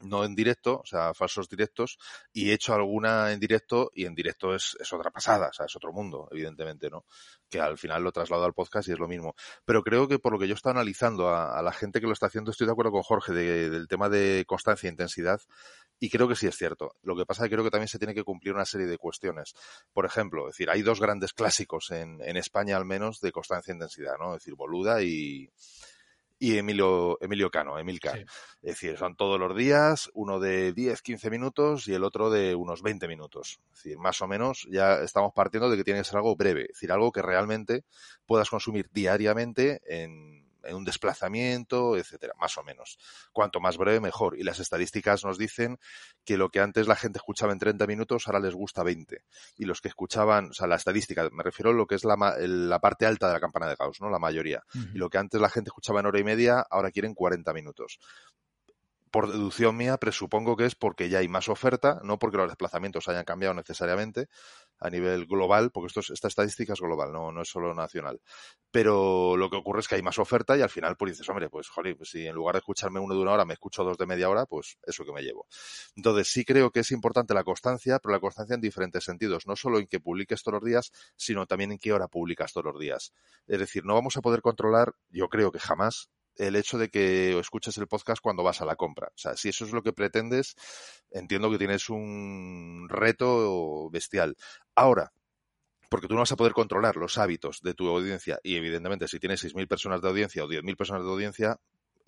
no 0.00 0.24
en 0.24 0.34
directo, 0.34 0.80
o 0.82 0.86
sea, 0.86 1.14
falsos 1.14 1.48
directos, 1.48 1.98
y 2.32 2.50
he 2.50 2.54
hecho 2.54 2.74
alguna 2.74 3.32
en 3.32 3.40
directo, 3.40 3.90
y 3.94 4.04
en 4.04 4.14
directo 4.14 4.54
es, 4.54 4.76
es, 4.80 4.92
otra 4.92 5.10
pasada, 5.10 5.48
o 5.48 5.52
sea, 5.52 5.66
es 5.66 5.76
otro 5.76 5.92
mundo, 5.92 6.28
evidentemente, 6.30 6.88
¿no? 6.90 7.04
Que 7.48 7.60
al 7.60 7.78
final 7.78 8.02
lo 8.02 8.12
traslado 8.12 8.44
al 8.44 8.54
podcast 8.54 8.88
y 8.88 8.92
es 8.92 8.98
lo 8.98 9.08
mismo. 9.08 9.34
Pero 9.64 9.82
creo 9.82 10.06
que 10.08 10.18
por 10.18 10.32
lo 10.32 10.38
que 10.38 10.48
yo 10.48 10.54
estaba 10.54 10.72
analizando 10.72 11.28
a, 11.28 11.60
la 11.62 11.72
gente 11.72 12.00
que 12.00 12.06
lo 12.06 12.12
está 12.12 12.26
haciendo, 12.26 12.50
estoy 12.50 12.66
de 12.66 12.72
acuerdo 12.72 12.92
con 12.92 13.02
Jorge 13.02 13.32
del 13.32 13.88
tema 13.88 14.08
de 14.08 14.44
constancia 14.46 14.88
e 14.88 14.92
intensidad, 14.92 15.40
y 15.98 16.10
creo 16.10 16.28
que 16.28 16.36
sí 16.36 16.46
es 16.46 16.56
cierto. 16.56 16.94
Lo 17.02 17.16
que 17.16 17.26
pasa 17.26 17.44
es 17.44 17.48
que 17.48 17.56
creo 17.56 17.64
que 17.64 17.70
también 17.70 17.88
se 17.88 17.98
tiene 17.98 18.14
que 18.14 18.24
cumplir 18.24 18.54
una 18.54 18.64
serie 18.64 18.86
de 18.86 18.98
cuestiones. 18.98 19.54
Por 19.92 20.06
ejemplo, 20.06 20.48
es 20.48 20.54
decir, 20.54 20.70
hay 20.70 20.82
dos 20.82 21.00
grandes 21.00 21.32
clásicos 21.32 21.90
en, 21.90 22.20
en 22.22 22.36
España 22.36 22.76
al 22.76 22.84
menos 22.84 23.20
de 23.20 23.32
constancia 23.32 23.72
e 23.72 23.74
intensidad, 23.74 24.16
¿no? 24.18 24.34
Es 24.34 24.44
decir, 24.44 24.54
Boluda 24.54 25.02
y 25.02 25.50
y 26.38 26.56
Emilio, 26.56 27.18
Emilio 27.20 27.50
Cano, 27.50 27.78
Emilcar. 27.78 28.20
Es 28.62 28.74
decir, 28.74 28.96
son 28.96 29.16
todos 29.16 29.38
los 29.38 29.56
días, 29.56 30.10
uno 30.14 30.38
de 30.38 30.72
10, 30.72 31.02
15 31.02 31.30
minutos 31.30 31.88
y 31.88 31.94
el 31.94 32.04
otro 32.04 32.30
de 32.30 32.54
unos 32.54 32.82
20 32.82 33.08
minutos. 33.08 33.60
Es 33.72 33.82
decir, 33.82 33.98
más 33.98 34.20
o 34.22 34.28
menos 34.28 34.66
ya 34.70 35.00
estamos 35.02 35.32
partiendo 35.34 35.68
de 35.68 35.76
que 35.76 35.84
tiene 35.84 36.00
que 36.00 36.04
ser 36.04 36.16
algo 36.16 36.36
breve, 36.36 36.62
es 36.62 36.68
decir, 36.68 36.92
algo 36.92 37.12
que 37.12 37.22
realmente 37.22 37.84
puedas 38.26 38.50
consumir 38.50 38.88
diariamente 38.92 39.80
en 39.86 40.47
en 40.64 40.76
un 40.76 40.84
desplazamiento, 40.84 41.96
etcétera, 41.96 42.34
más 42.38 42.56
o 42.58 42.62
menos. 42.62 42.98
Cuanto 43.32 43.60
más 43.60 43.76
breve, 43.76 44.00
mejor. 44.00 44.38
Y 44.38 44.42
las 44.42 44.60
estadísticas 44.60 45.24
nos 45.24 45.38
dicen 45.38 45.78
que 46.24 46.36
lo 46.36 46.50
que 46.50 46.60
antes 46.60 46.86
la 46.86 46.96
gente 46.96 47.18
escuchaba 47.18 47.52
en 47.52 47.58
30 47.58 47.86
minutos, 47.86 48.26
ahora 48.26 48.40
les 48.40 48.54
gusta 48.54 48.82
20. 48.82 49.22
Y 49.56 49.64
los 49.64 49.80
que 49.80 49.88
escuchaban, 49.88 50.50
o 50.50 50.52
sea, 50.52 50.66
la 50.66 50.76
estadística, 50.76 51.28
me 51.32 51.42
refiero 51.42 51.70
a 51.70 51.74
lo 51.74 51.86
que 51.86 51.94
es 51.94 52.04
la, 52.04 52.16
la 52.38 52.78
parte 52.80 53.06
alta 53.06 53.28
de 53.28 53.34
la 53.34 53.40
campana 53.40 53.68
de 53.68 53.76
Gauss, 53.76 54.00
¿no? 54.00 54.10
La 54.10 54.18
mayoría. 54.18 54.62
Y 54.94 54.98
lo 54.98 55.08
que 55.08 55.18
antes 55.18 55.40
la 55.40 55.50
gente 55.50 55.68
escuchaba 55.68 56.00
en 56.00 56.06
hora 56.06 56.20
y 56.20 56.24
media, 56.24 56.64
ahora 56.70 56.90
quieren 56.90 57.14
40 57.14 57.52
minutos 57.52 57.98
por 59.10 59.30
deducción 59.30 59.76
mía, 59.76 59.96
presupongo 59.96 60.56
que 60.56 60.66
es 60.66 60.74
porque 60.74 61.08
ya 61.08 61.18
hay 61.18 61.28
más 61.28 61.48
oferta, 61.48 62.00
no 62.02 62.18
porque 62.18 62.36
los 62.36 62.48
desplazamientos 62.48 63.08
hayan 63.08 63.24
cambiado 63.24 63.54
necesariamente 63.54 64.28
a 64.80 64.90
nivel 64.90 65.26
global, 65.26 65.70
porque 65.70 65.88
esto 65.88 66.00
esta 66.12 66.28
estadística 66.28 66.72
es 66.72 66.80
global, 66.80 67.12
no, 67.12 67.32
no 67.32 67.42
es 67.42 67.48
solo 67.48 67.74
nacional. 67.74 68.20
Pero 68.70 69.36
lo 69.36 69.50
que 69.50 69.56
ocurre 69.56 69.80
es 69.80 69.88
que 69.88 69.96
hay 69.96 70.02
más 70.02 70.18
oferta 70.18 70.56
y 70.56 70.62
al 70.62 70.70
final 70.70 70.96
pues 70.96 71.12
dices, 71.12 71.28
hombre, 71.28 71.48
pues 71.50 71.68
joder, 71.68 71.96
pues 71.96 72.10
si 72.10 72.26
en 72.26 72.34
lugar 72.34 72.54
de 72.54 72.58
escucharme 72.58 73.00
uno 73.00 73.14
de 73.14 73.20
una 73.20 73.32
hora 73.32 73.44
me 73.44 73.54
escucho 73.54 73.84
dos 73.84 73.98
de 73.98 74.06
media 74.06 74.28
hora, 74.28 74.46
pues 74.46 74.78
eso 74.86 75.04
que 75.04 75.12
me 75.12 75.22
llevo. 75.22 75.46
Entonces 75.96 76.28
sí 76.28 76.44
creo 76.44 76.70
que 76.70 76.80
es 76.80 76.90
importante 76.92 77.34
la 77.34 77.44
constancia, 77.44 77.98
pero 77.98 78.12
la 78.12 78.20
constancia 78.20 78.54
en 78.54 78.60
diferentes 78.60 79.04
sentidos, 79.04 79.46
no 79.46 79.56
solo 79.56 79.78
en 79.78 79.86
que 79.86 80.00
publiques 80.00 80.42
todos 80.42 80.60
los 80.60 80.64
días, 80.64 80.92
sino 81.16 81.46
también 81.46 81.72
en 81.72 81.78
qué 81.78 81.92
hora 81.92 82.08
publicas 82.08 82.52
todos 82.52 82.72
los 82.72 82.80
días. 82.80 83.12
Es 83.46 83.58
decir, 83.58 83.84
no 83.84 83.94
vamos 83.94 84.16
a 84.16 84.20
poder 84.20 84.42
controlar, 84.42 84.94
yo 85.08 85.28
creo 85.28 85.50
que 85.52 85.58
jamás, 85.58 86.10
el 86.38 86.56
hecho 86.56 86.78
de 86.78 86.88
que 86.88 87.38
escuches 87.38 87.76
el 87.78 87.88
podcast 87.88 88.22
cuando 88.22 88.42
vas 88.42 88.60
a 88.60 88.64
la 88.64 88.76
compra. 88.76 89.08
O 89.08 89.18
sea, 89.18 89.36
si 89.36 89.50
eso 89.50 89.64
es 89.64 89.72
lo 89.72 89.82
que 89.82 89.92
pretendes, 89.92 90.56
entiendo 91.10 91.50
que 91.50 91.58
tienes 91.58 91.90
un 91.90 92.86
reto 92.88 93.90
bestial. 93.90 94.36
Ahora, 94.74 95.12
porque 95.88 96.06
tú 96.06 96.14
no 96.14 96.20
vas 96.20 96.32
a 96.32 96.36
poder 96.36 96.52
controlar 96.52 96.96
los 96.96 97.18
hábitos 97.18 97.60
de 97.62 97.74
tu 97.74 97.88
audiencia 97.88 98.38
y 98.42 98.56
evidentemente 98.56 99.08
si 99.08 99.18
tienes 99.18 99.44
6.000 99.44 99.66
personas 99.66 100.00
de 100.00 100.08
audiencia 100.08 100.44
o 100.44 100.48
10.000 100.48 100.76
personas 100.76 101.02
de 101.04 101.10
audiencia, 101.10 101.58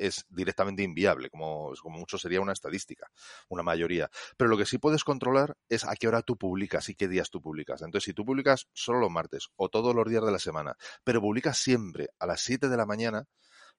es 0.01 0.25
directamente 0.31 0.83
inviable, 0.83 1.29
como, 1.29 1.75
mucho 1.85 2.17
sería 2.17 2.41
una 2.41 2.55
estadística, 2.55 3.11
una 3.49 3.63
mayoría. 3.63 4.11
Pero 4.37 4.49
lo 4.49 4.57
que 4.57 4.65
sí 4.65 4.79
puedes 4.79 5.05
controlar 5.05 5.57
es 5.69 5.85
a 5.85 5.95
qué 5.95 6.09
hora 6.09 6.23
tú 6.23 6.39
publicas 6.39 6.89
y 6.89 6.95
qué 6.95 7.07
días 7.07 7.31
tú 7.31 7.43
publicas. 7.43 7.83
Entonces, 7.83 8.05
si 8.07 8.15
tú 8.15 8.25
publicas 8.25 8.69
solo 8.73 8.99
los 9.01 9.11
martes 9.11 9.51
o 9.57 9.69
todos 9.69 9.95
los 9.95 10.09
días 10.09 10.25
de 10.25 10.33
la 10.33 10.39
semana, 10.39 10.77
pero 11.05 11.21
publicas 11.21 11.59
siempre 11.59 12.09
a 12.19 12.27
las 12.27 12.41
7 12.41 12.71
de 12.71 12.77
la 12.79 12.87
mañana, 12.87 13.27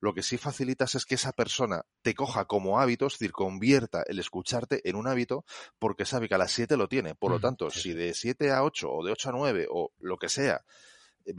lo 0.02 0.14
que 0.14 0.24
sí 0.24 0.38
facilitas 0.38 0.96
es 0.96 1.06
que 1.06 1.16
esa 1.16 1.32
persona 1.32 1.86
te 2.02 2.16
coja 2.16 2.46
como 2.46 2.80
hábito, 2.80 3.06
es 3.06 3.14
decir, 3.14 3.32
convierta 3.32 4.04
el 4.08 4.20
escucharte 4.20 4.88
en 4.90 4.96
un 4.96 5.08
hábito 5.08 5.46
porque 5.80 6.06
sabe 6.06 6.28
que 6.28 6.36
a 6.36 6.40
las 6.40 6.52
7 6.52 6.76
lo 6.76 6.90
tiene. 6.90 7.14
Por 7.14 7.32
lo 7.32 7.40
tanto, 7.40 7.70
si 7.70 7.94
de 7.94 8.14
7 8.14 8.52
a 8.52 8.64
8 8.64 8.92
o 8.92 9.06
de 9.06 9.12
8 9.12 9.30
a 9.30 9.32
9 9.32 9.68
o 9.70 9.94
lo 10.00 10.18
que 10.18 10.28
sea 10.28 10.66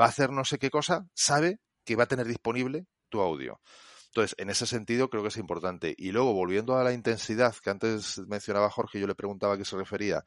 va 0.00 0.06
a 0.06 0.08
hacer 0.08 0.30
no 0.30 0.44
sé 0.44 0.58
qué 0.58 0.70
cosa, 0.70 1.08
sabe 1.12 1.58
que 1.84 1.96
va 1.96 2.04
a 2.04 2.08
tener 2.08 2.26
disponible 2.26 2.86
tu 3.08 3.20
audio. 3.20 3.60
Entonces, 4.06 4.36
en 4.38 4.48
ese 4.48 4.66
sentido 4.66 5.10
creo 5.10 5.22
que 5.22 5.30
es 5.30 5.36
importante. 5.38 5.94
Y 5.98 6.12
luego, 6.12 6.32
volviendo 6.32 6.76
a 6.76 6.84
la 6.84 6.92
intensidad 6.92 7.54
que 7.56 7.70
antes 7.70 8.18
mencionaba 8.28 8.70
Jorge, 8.70 9.00
yo 9.00 9.08
le 9.08 9.16
preguntaba 9.16 9.54
a 9.54 9.58
qué 9.58 9.64
se 9.64 9.76
refería, 9.76 10.22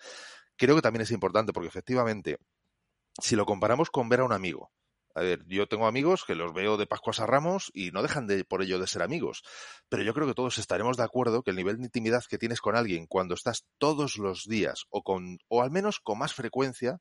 creo 0.58 0.76
que 0.76 0.82
también 0.82 1.04
es 1.04 1.12
importante 1.12 1.54
porque 1.54 1.70
efectivamente, 1.70 2.38
si 3.22 3.38
lo 3.38 3.46
comparamos 3.46 3.90
con 3.90 4.10
ver 4.10 4.20
a 4.20 4.26
un 4.26 4.34
amigo, 4.34 4.72
a 5.16 5.22
ver, 5.22 5.46
yo 5.48 5.66
tengo 5.68 5.88
amigos 5.88 6.26
que 6.26 6.36
los 6.36 6.54
veo 6.54 6.76
de 6.76 6.88
Pascuas 6.88 7.22
a 7.22 7.26
Ramos 7.26 7.72
y 7.74 7.92
no 7.92 8.02
dejan 8.02 8.28
de 8.28 8.44
por 8.44 8.62
ello 8.62 8.80
de 8.80 8.86
ser 8.86 9.02
amigos. 9.02 9.44
Pero 9.88 10.04
yo 10.04 10.14
creo 10.14 10.28
que 10.28 10.34
todos 10.34 10.58
estaremos 10.58 10.98
de 10.98 11.04
acuerdo 11.04 11.42
que 11.42 11.52
el 11.52 11.56
nivel 11.56 11.78
de 11.78 11.86
intimidad 11.86 12.24
que 12.30 12.38
tienes 12.38 12.60
con 12.60 12.76
alguien 12.76 13.08
cuando 13.08 13.34
estás 13.34 13.66
todos 13.78 14.18
los 14.18 14.44
días 14.44 14.84
o 14.90 15.04
con 15.04 15.38
o 15.48 15.64
al 15.64 15.72
menos 15.72 16.02
con 16.02 16.20
más 16.20 16.34
frecuencia, 16.34 17.00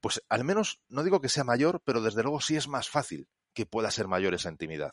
pues 0.00 0.20
al 0.28 0.42
menos 0.42 0.80
no 0.88 1.04
digo 1.04 1.20
que 1.20 1.28
sea 1.28 1.44
mayor, 1.44 1.80
pero 1.84 2.00
desde 2.00 2.24
luego 2.24 2.40
sí 2.40 2.56
es 2.56 2.66
más 2.66 2.88
fácil 2.88 3.28
que 3.54 3.66
pueda 3.66 3.92
ser 3.92 4.08
mayor 4.08 4.34
esa 4.34 4.50
intimidad. 4.50 4.92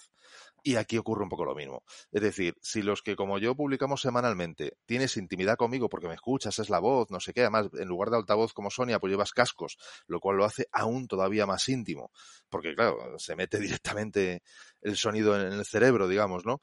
Y 0.64 0.76
aquí 0.76 0.98
ocurre 0.98 1.24
un 1.24 1.30
poco 1.30 1.44
lo 1.44 1.56
mismo. 1.56 1.84
Es 2.12 2.22
decir, 2.22 2.56
si 2.62 2.84
los 2.84 3.02
que 3.02 3.16
como 3.16 3.40
yo 3.40 3.56
publicamos 3.56 4.02
semanalmente 4.02 4.78
tienes 4.86 5.18
intimidad 5.18 5.56
conmigo 5.56 5.90
porque 5.90 6.08
me 6.08 6.14
escuchas, 6.14 6.60
es 6.60 6.70
la 6.70 6.80
voz, 6.80 7.10
no 7.10 7.20
sé 7.20 7.34
qué, 7.34 7.42
además 7.42 7.70
en 7.74 7.88
lugar 7.88 8.12
de 8.12 8.18
altavoz 8.18 8.54
como 8.54 8.70
Sonia, 8.70 9.00
pues 9.00 9.10
llevas 9.10 9.32
cascos, 9.32 9.78
lo 10.06 10.20
cual 10.20 10.38
lo 10.38 10.46
hace 10.46 10.68
aún 10.72 11.08
todavía 11.08 11.48
más 11.48 11.68
íntimo, 11.68 12.12
porque 12.50 12.76
claro, 12.76 13.18
se 13.18 13.36
mete 13.36 13.60
directamente 13.60 14.44
el 14.82 14.98
sonido 14.98 15.36
en 15.36 15.54
el 15.54 15.66
cerebro, 15.66 16.08
digamos, 16.08 16.46
¿no? 16.46 16.62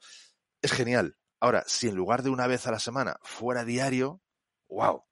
Es 0.61 0.71
genial. 0.71 1.17
Ahora, 1.41 1.63
si 1.67 1.87
en 1.87 1.95
lugar 1.95 2.23
de 2.23 2.29
una 2.29 2.47
vez 2.47 2.67
a 2.67 2.71
la 2.71 2.79
semana 2.79 3.17
fuera 3.21 3.65
diario, 3.65 4.21
wow. 4.69 5.03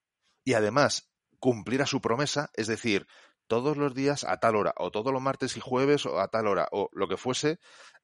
Y 0.44 0.54
además, 0.54 1.10
cumplir 1.40 1.82
a 1.82 1.86
su 1.86 2.02
promesa, 2.02 2.50
es 2.54 2.68
decir, 2.68 3.08
todos 3.48 3.78
los 3.78 3.94
días 3.94 4.24
a 4.24 4.38
tal 4.38 4.56
hora, 4.56 4.74
o 4.78 4.92
todos 4.92 5.12
los 5.12 5.22
martes 5.22 5.58
y 5.58 5.60
jueves 5.60 6.06
o 6.06 6.20
a 6.20 6.28
tal 6.28 6.48
hora, 6.48 6.68
o 6.72 6.90
lo 6.94 7.08
que 7.08 7.18
fuese, 7.18 7.60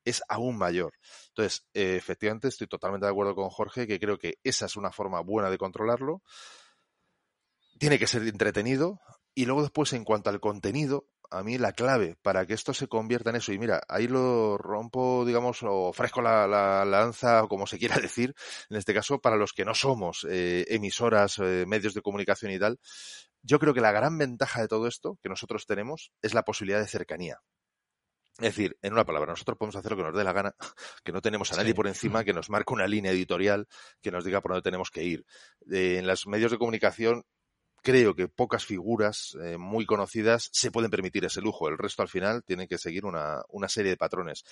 es 0.06 0.24
aún 0.28 0.58
mayor. 0.58 0.94
Entonces, 1.30 1.66
eh, 1.74 1.96
efectivamente, 1.96 2.48
estoy 2.48 2.68
totalmente 2.68 3.06
de 3.06 3.12
acuerdo 3.12 3.36
con 3.36 3.50
Jorge, 3.50 3.88
que 3.88 4.00
creo 4.00 4.18
que 4.18 4.36
esa 4.44 4.66
es 4.66 4.76
una 4.76 4.92
forma 4.92 5.22
buena 5.22 5.50
de 5.50 5.58
controlarlo. 5.58 6.22
Tiene 7.80 8.00
que 8.00 8.08
ser 8.08 8.24
entretenido. 8.24 9.00
Y 9.36 9.46
luego 9.46 9.64
después, 9.64 9.94
en 9.94 10.04
cuanto 10.04 10.30
al 10.30 10.40
contenido, 10.40 11.08
a 11.34 11.44
mí 11.44 11.58
la 11.58 11.74
clave 11.74 12.16
para 12.22 12.46
que 12.46 12.54
esto 12.54 12.74
se 12.74 12.88
convierta 12.88 13.32
en 13.32 13.38
eso, 13.38 13.52
y 13.52 13.58
mira, 13.58 13.82
ahí 13.88 14.08
lo 14.08 14.58
rompo, 14.58 15.26
digamos, 15.26 15.64
o 15.64 15.88
ofrezco 15.88 16.22
la, 16.22 16.86
lanza, 16.86 17.44
o 17.44 17.48
como 17.48 17.68
se 17.68 17.80
quiera 17.80 17.98
decir, 18.02 18.36
en 18.70 18.78
este 18.78 18.94
caso, 18.94 19.20
para 19.20 19.36
los 19.36 19.54
que 19.54 19.66
no 19.66 19.74
somos 19.74 20.26
eh, 20.30 20.66
emisoras, 20.70 21.40
eh, 21.40 21.66
medios 21.68 21.94
de 21.94 22.02
comunicación 22.02 22.52
y 22.52 22.60
tal, 22.60 22.80
yo 23.42 23.60
creo 23.60 23.74
que 23.74 23.82
la 23.82 23.92
gran 23.92 24.18
ventaja 24.18 24.62
de 24.62 24.68
todo 24.68 24.88
esto 24.88 25.18
que 25.22 25.30
nosotros 25.30 25.66
tenemos 25.66 26.12
es 26.22 26.34
la 26.34 26.44
posibilidad 26.44 26.80
de 26.80 26.88
cercanía. 26.88 27.42
Es 28.38 28.56
decir, 28.56 28.78
en 28.82 28.94
una 28.94 29.06
palabra, 29.06 29.32
nosotros 29.32 29.58
podemos 29.58 29.76
hacer 29.76 29.92
lo 29.92 29.98
que 29.98 30.04
nos 30.04 30.16
dé 30.16 30.24
la 30.24 30.34
gana, 30.34 30.56
que 31.04 31.12
no 31.12 31.22
tenemos 31.22 31.52
a 31.52 31.58
nadie 31.58 31.76
por 31.76 31.88
encima 31.88 32.24
que 32.24 32.34
nos 32.34 32.50
marque 32.50 32.74
una 32.74 32.88
línea 32.88 33.12
editorial 33.12 33.68
que 34.02 34.12
nos 34.12 34.24
diga 34.24 34.42
por 34.42 34.52
dónde 34.52 34.64
tenemos 34.64 34.90
que 34.90 35.04
ir. 35.04 35.26
en 35.70 36.08
los 36.08 36.26
medios 36.26 36.52
de 36.52 36.58
comunicación 36.58 37.26
creo 37.84 38.16
que 38.16 38.28
pocas 38.28 38.66
figuras 38.66 39.38
eh, 39.44 39.58
muy 39.58 39.86
conocidas 39.86 40.50
se 40.52 40.72
pueden 40.72 40.90
permitir 40.90 41.26
ese 41.26 41.42
lujo. 41.42 41.68
El 41.68 41.78
resto 41.78 42.02
al 42.02 42.08
final 42.08 42.44
tiene 42.44 42.68
que 42.68 42.78
seguir 42.78 43.06
una, 43.06 43.44
una 43.50 43.68
serie 43.68 43.92
de 43.92 43.98
patrones. 43.98 44.44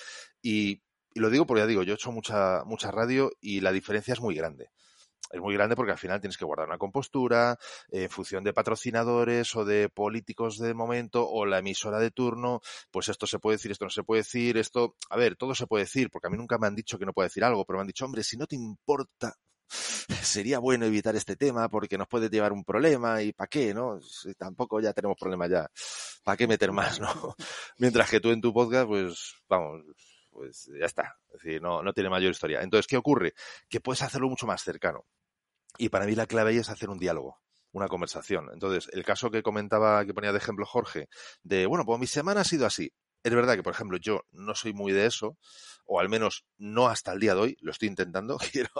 Y, 0.41 0.81
lo 1.13 1.29
digo 1.29 1.45
porque 1.45 1.61
ya 1.61 1.67
digo, 1.67 1.83
yo 1.83 1.91
he 1.91 1.95
hecho 1.95 2.11
mucha, 2.11 2.63
mucha 2.63 2.89
radio 2.89 3.31
y 3.41 3.59
la 3.59 3.73
diferencia 3.73 4.13
es 4.13 4.21
muy 4.21 4.33
grande 4.35 4.69
es 5.31 5.39
muy 5.39 5.53
grande 5.53 5.75
porque 5.75 5.91
al 5.91 5.97
final 5.97 6.19
tienes 6.19 6.37
que 6.37 6.45
guardar 6.45 6.67
una 6.67 6.77
compostura 6.77 7.57
en 7.89 8.09
función 8.09 8.43
de 8.43 8.53
patrocinadores 8.53 9.55
o 9.55 9.65
de 9.65 9.89
políticos 9.89 10.57
de 10.57 10.73
momento 10.73 11.27
o 11.27 11.45
la 11.45 11.59
emisora 11.59 11.99
de 11.99 12.11
turno, 12.11 12.61
pues 12.91 13.09
esto 13.09 13.25
se 13.27 13.39
puede 13.39 13.55
decir, 13.55 13.71
esto 13.71 13.85
no 13.85 13.91
se 13.91 14.03
puede 14.03 14.21
decir, 14.21 14.57
esto, 14.57 14.95
a 15.09 15.17
ver, 15.17 15.35
todo 15.37 15.55
se 15.55 15.67
puede 15.67 15.85
decir, 15.85 16.09
porque 16.09 16.27
a 16.27 16.29
mí 16.29 16.37
nunca 16.37 16.57
me 16.57 16.67
han 16.67 16.75
dicho 16.75 16.97
que 16.99 17.05
no 17.05 17.13
puedo 17.13 17.27
decir 17.27 17.43
algo, 17.43 17.65
pero 17.65 17.77
me 17.77 17.81
han 17.81 17.87
dicho, 17.87 18.05
hombre, 18.05 18.23
si 18.23 18.35
no 18.35 18.45
te 18.45 18.55
importa, 18.55 19.35
sería 20.21 20.59
bueno 20.59 20.85
evitar 20.85 21.15
este 21.15 21.35
tema 21.35 21.69
porque 21.69 21.97
nos 21.97 22.07
puede 22.07 22.29
llevar 22.29 22.51
un 22.51 22.63
problema 22.63 23.21
y 23.21 23.33
¿para 23.33 23.47
qué, 23.47 23.73
no? 23.73 23.99
tampoco 24.37 24.79
ya 24.79 24.93
tenemos 24.93 25.17
problema 25.19 25.47
ya, 25.47 25.69
¿para 26.23 26.37
qué 26.37 26.47
meter 26.47 26.71
más, 26.71 26.99
no? 26.99 27.07
Mientras 27.77 28.09
que 28.09 28.19
tú 28.19 28.29
en 28.29 28.41
tu 28.41 28.53
podcast, 28.53 28.87
pues, 28.87 29.35
vamos, 29.47 29.83
pues 30.29 30.69
ya 30.79 30.85
está. 30.85 31.15
Es 31.33 31.41
decir, 31.41 31.61
no, 31.61 31.81
no 31.81 31.93
tiene 31.93 32.09
mayor 32.09 32.31
historia. 32.31 32.61
Entonces, 32.61 32.87
¿qué 32.87 32.97
ocurre? 32.97 33.33
Que 33.69 33.79
puedes 33.79 34.01
hacerlo 34.01 34.29
mucho 34.29 34.47
más 34.47 34.61
cercano. 34.61 35.05
Y 35.77 35.89
para 35.89 36.05
mí 36.05 36.15
la 36.15 36.27
clave 36.27 36.51
ahí 36.51 36.57
es 36.57 36.69
hacer 36.69 36.89
un 36.89 36.99
diálogo 36.99 37.39
una 37.73 37.87
conversación. 37.87 38.49
Entonces, 38.53 38.89
el 38.93 39.03
caso 39.05 39.31
que 39.31 39.43
comentaba, 39.43 40.05
que 40.05 40.13
ponía 40.13 40.31
de 40.31 40.37
ejemplo 40.37 40.65
Jorge, 40.65 41.07
de, 41.43 41.65
bueno, 41.65 41.85
pues 41.85 41.99
mi 41.99 42.07
semana 42.07 42.41
ha 42.41 42.43
sido 42.43 42.65
así. 42.65 42.91
Es 43.23 43.33
verdad 43.33 43.55
que, 43.55 43.63
por 43.63 43.73
ejemplo, 43.73 43.97
yo 43.97 44.25
no 44.31 44.55
soy 44.55 44.73
muy 44.73 44.91
de 44.91 45.05
eso, 45.05 45.37
o 45.85 45.99
al 45.99 46.09
menos 46.09 46.45
no 46.57 46.87
hasta 46.87 47.13
el 47.13 47.19
día 47.19 47.35
de 47.35 47.41
hoy, 47.41 47.57
lo 47.61 47.71
estoy 47.71 47.87
intentando, 47.87 48.37
quiero, 48.51 48.71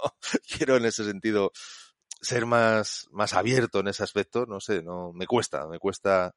quiero 0.47 0.77
en 0.77 0.85
ese 0.85 1.03
sentido 1.03 1.51
ser 2.21 2.45
más, 2.45 3.07
más 3.11 3.33
abierto 3.33 3.79
en 3.79 3.87
ese 3.87 4.03
aspecto, 4.03 4.45
no 4.45 4.59
sé, 4.59 4.81
no, 4.81 5.11
me 5.13 5.27
cuesta, 5.27 5.67
me 5.67 5.79
cuesta 5.79 6.35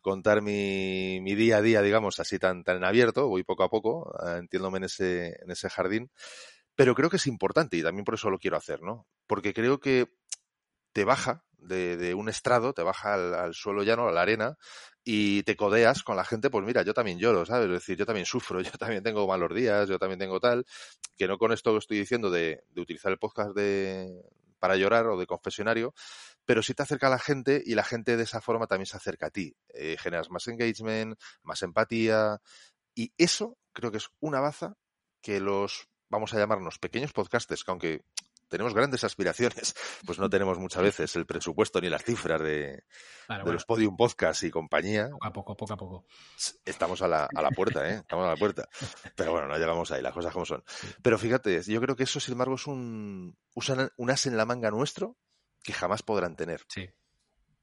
contar 0.00 0.42
mi, 0.42 1.20
mi 1.22 1.34
día 1.34 1.58
a 1.58 1.62
día, 1.62 1.80
digamos, 1.82 2.20
así 2.20 2.38
tan, 2.38 2.62
tan 2.62 2.84
abierto, 2.84 3.28
voy 3.28 3.42
poco 3.42 3.64
a 3.64 3.70
poco, 3.70 4.14
eh, 4.26 4.38
entiéndome 4.38 4.78
en 4.78 4.84
ese, 4.84 5.28
en 5.42 5.50
ese 5.50 5.70
jardín, 5.70 6.10
pero 6.74 6.94
creo 6.94 7.08
que 7.08 7.16
es 7.16 7.26
importante 7.26 7.76
y 7.76 7.82
también 7.82 8.04
por 8.04 8.14
eso 8.14 8.30
lo 8.30 8.38
quiero 8.38 8.56
hacer, 8.56 8.82
¿no? 8.82 9.06
Porque 9.26 9.54
creo 9.54 9.80
que 9.80 10.08
te 10.94 11.04
baja 11.04 11.44
de, 11.58 12.14
un 12.14 12.28
estrado, 12.28 12.72
te 12.72 12.82
baja 12.82 13.14
al, 13.14 13.54
suelo 13.54 13.82
llano, 13.82 14.08
a 14.08 14.12
la 14.12 14.22
arena, 14.22 14.56
y 15.02 15.42
te 15.42 15.56
codeas 15.56 16.02
con 16.02 16.16
la 16.16 16.24
gente, 16.24 16.48
pues 16.50 16.64
mira, 16.64 16.82
yo 16.82 16.94
también 16.94 17.18
lloro, 17.18 17.44
¿sabes? 17.44 17.66
Es 17.66 17.72
decir, 17.72 17.98
yo 17.98 18.06
también 18.06 18.26
sufro, 18.26 18.60
yo 18.62 18.70
también 18.72 19.02
tengo 19.02 19.26
malos 19.26 19.54
días, 19.54 19.88
yo 19.88 19.98
también 19.98 20.18
tengo 20.18 20.40
tal, 20.40 20.64
que 21.18 21.26
no 21.26 21.36
con 21.36 21.52
esto 21.52 21.72
que 21.72 21.78
estoy 21.78 21.98
diciendo 21.98 22.30
de, 22.30 22.64
de 22.70 22.80
utilizar 22.80 23.12
el 23.12 23.18
podcast 23.18 23.54
de, 23.54 24.22
para 24.58 24.76
llorar 24.76 25.06
o 25.08 25.18
de 25.18 25.26
confesionario, 25.26 25.94
pero 26.44 26.62
sí 26.62 26.74
te 26.74 26.84
acerca 26.84 27.08
a 27.08 27.10
la 27.10 27.18
gente 27.18 27.62
y 27.64 27.74
la 27.74 27.84
gente 27.84 28.16
de 28.16 28.22
esa 28.22 28.40
forma 28.40 28.66
también 28.66 28.86
se 28.86 28.96
acerca 28.96 29.26
a 29.26 29.30
ti. 29.30 29.56
Eh, 29.74 29.96
generas 29.98 30.30
más 30.30 30.46
engagement, 30.46 31.18
más 31.42 31.62
empatía, 31.62 32.40
y 32.94 33.12
eso 33.18 33.58
creo 33.72 33.90
que 33.90 33.98
es 33.98 34.10
una 34.20 34.40
baza 34.40 34.76
que 35.20 35.40
los 35.40 35.88
vamos 36.08 36.34
a 36.34 36.38
llamarnos 36.38 36.78
pequeños 36.78 37.12
podcasters, 37.12 37.64
que 37.64 37.70
aunque 37.72 38.04
tenemos 38.48 38.74
grandes 38.74 39.04
aspiraciones, 39.04 39.74
pues 40.06 40.18
no 40.18 40.28
tenemos 40.28 40.58
muchas 40.58 40.82
veces 40.82 41.16
el 41.16 41.26
presupuesto 41.26 41.80
ni 41.80 41.88
las 41.88 42.04
cifras 42.04 42.40
de, 42.42 42.84
los 43.44 43.64
Podium 43.64 43.96
Podcast 43.96 44.42
y 44.44 44.50
compañía. 44.50 45.08
Poco 45.10 45.26
a 45.26 45.32
poco, 45.32 45.56
poco 45.56 45.72
a 45.72 45.76
poco. 45.76 46.06
Estamos 46.64 47.02
a 47.02 47.08
la, 47.08 47.28
a 47.34 47.42
la 47.42 47.50
puerta, 47.50 47.88
¿eh? 47.88 47.96
Estamos 47.96 48.26
a 48.26 48.30
la 48.30 48.36
puerta. 48.36 48.68
Pero 49.14 49.32
bueno, 49.32 49.48
no 49.48 49.58
llegamos 49.58 49.90
ahí, 49.90 50.02
las 50.02 50.12
cosas 50.12 50.32
como 50.32 50.44
son. 50.44 50.62
Pero 51.02 51.18
fíjate, 51.18 51.62
yo 51.62 51.80
creo 51.80 51.96
que 51.96 52.04
eso, 52.04 52.20
sin 52.20 52.32
embargo, 52.32 52.54
es 52.54 52.66
un, 52.66 53.36
un 53.96 54.10
as 54.10 54.26
en 54.26 54.36
la 54.36 54.46
manga 54.46 54.70
nuestro 54.70 55.16
que 55.62 55.72
jamás 55.72 56.02
podrán 56.02 56.36
tener. 56.36 56.62
Sí. 56.68 56.88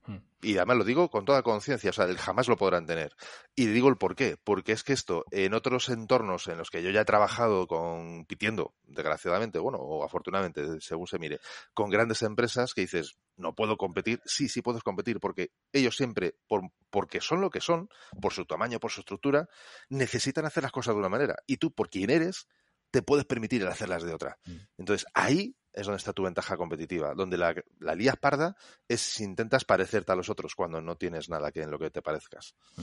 Hmm. 0.05 0.17
Y 0.41 0.57
además 0.57 0.77
lo 0.77 0.83
digo 0.83 1.09
con 1.09 1.25
toda 1.25 1.43
conciencia, 1.43 1.91
o 1.91 1.93
sea, 1.93 2.07
jamás 2.15 2.47
lo 2.47 2.57
podrán 2.57 2.85
tener. 2.85 3.15
Y 3.55 3.67
digo 3.67 3.89
el 3.89 3.97
por 3.97 4.15
qué, 4.15 4.37
porque 4.43 4.71
es 4.71 4.83
que 4.83 4.93
esto, 4.93 5.25
en 5.29 5.53
otros 5.53 5.89
entornos 5.89 6.47
en 6.47 6.57
los 6.57 6.71
que 6.71 6.81
yo 6.81 6.89
ya 6.89 7.01
he 7.01 7.05
trabajado 7.05 7.67
compitiendo, 7.67 8.73
desgraciadamente, 8.83 9.59
bueno, 9.59 9.77
o 9.77 10.03
afortunadamente, 10.03 10.81
según 10.81 11.07
se 11.07 11.19
mire, 11.19 11.39
con 11.73 11.89
grandes 11.89 12.23
empresas 12.23 12.73
que 12.73 12.81
dices, 12.81 13.17
no 13.37 13.53
puedo 13.53 13.77
competir, 13.77 14.19
sí, 14.25 14.49
sí 14.49 14.61
puedes 14.61 14.83
competir, 14.83 15.19
porque 15.19 15.51
ellos 15.71 15.95
siempre, 15.95 16.35
por, 16.47 16.61
porque 16.89 17.21
son 17.21 17.41
lo 17.41 17.49
que 17.49 17.61
son, 17.61 17.89
por 18.19 18.33
su 18.33 18.45
tamaño, 18.45 18.79
por 18.79 18.91
su 18.91 19.01
estructura, 19.01 19.47
necesitan 19.89 20.45
hacer 20.45 20.63
las 20.63 20.71
cosas 20.71 20.95
de 20.95 20.99
una 20.99 21.09
manera. 21.09 21.35
Y 21.45 21.57
tú, 21.57 21.71
por 21.71 21.89
quien 21.89 22.09
eres, 22.09 22.47
te 22.89 23.01
puedes 23.01 23.25
permitir 23.25 23.65
hacerlas 23.67 24.03
de 24.03 24.13
otra. 24.13 24.37
Hmm. 24.45 24.57
Entonces, 24.77 25.05
ahí 25.13 25.55
es 25.73 25.85
donde 25.85 25.97
está 25.97 26.13
tu 26.13 26.23
ventaja 26.23 26.57
competitiva. 26.57 27.13
Donde 27.13 27.37
la, 27.37 27.55
la 27.79 27.95
lías 27.95 28.17
parda 28.17 28.55
es 28.87 29.01
si 29.01 29.23
intentas 29.23 29.65
parecerte 29.65 30.11
a 30.11 30.15
los 30.15 30.29
otros 30.29 30.55
cuando 30.55 30.81
no 30.81 30.95
tienes 30.95 31.29
nada 31.29 31.51
que 31.51 31.61
en 31.61 31.71
lo 31.71 31.79
que 31.79 31.89
te 31.89 32.01
parezcas. 32.01 32.55
Mm. 32.77 32.81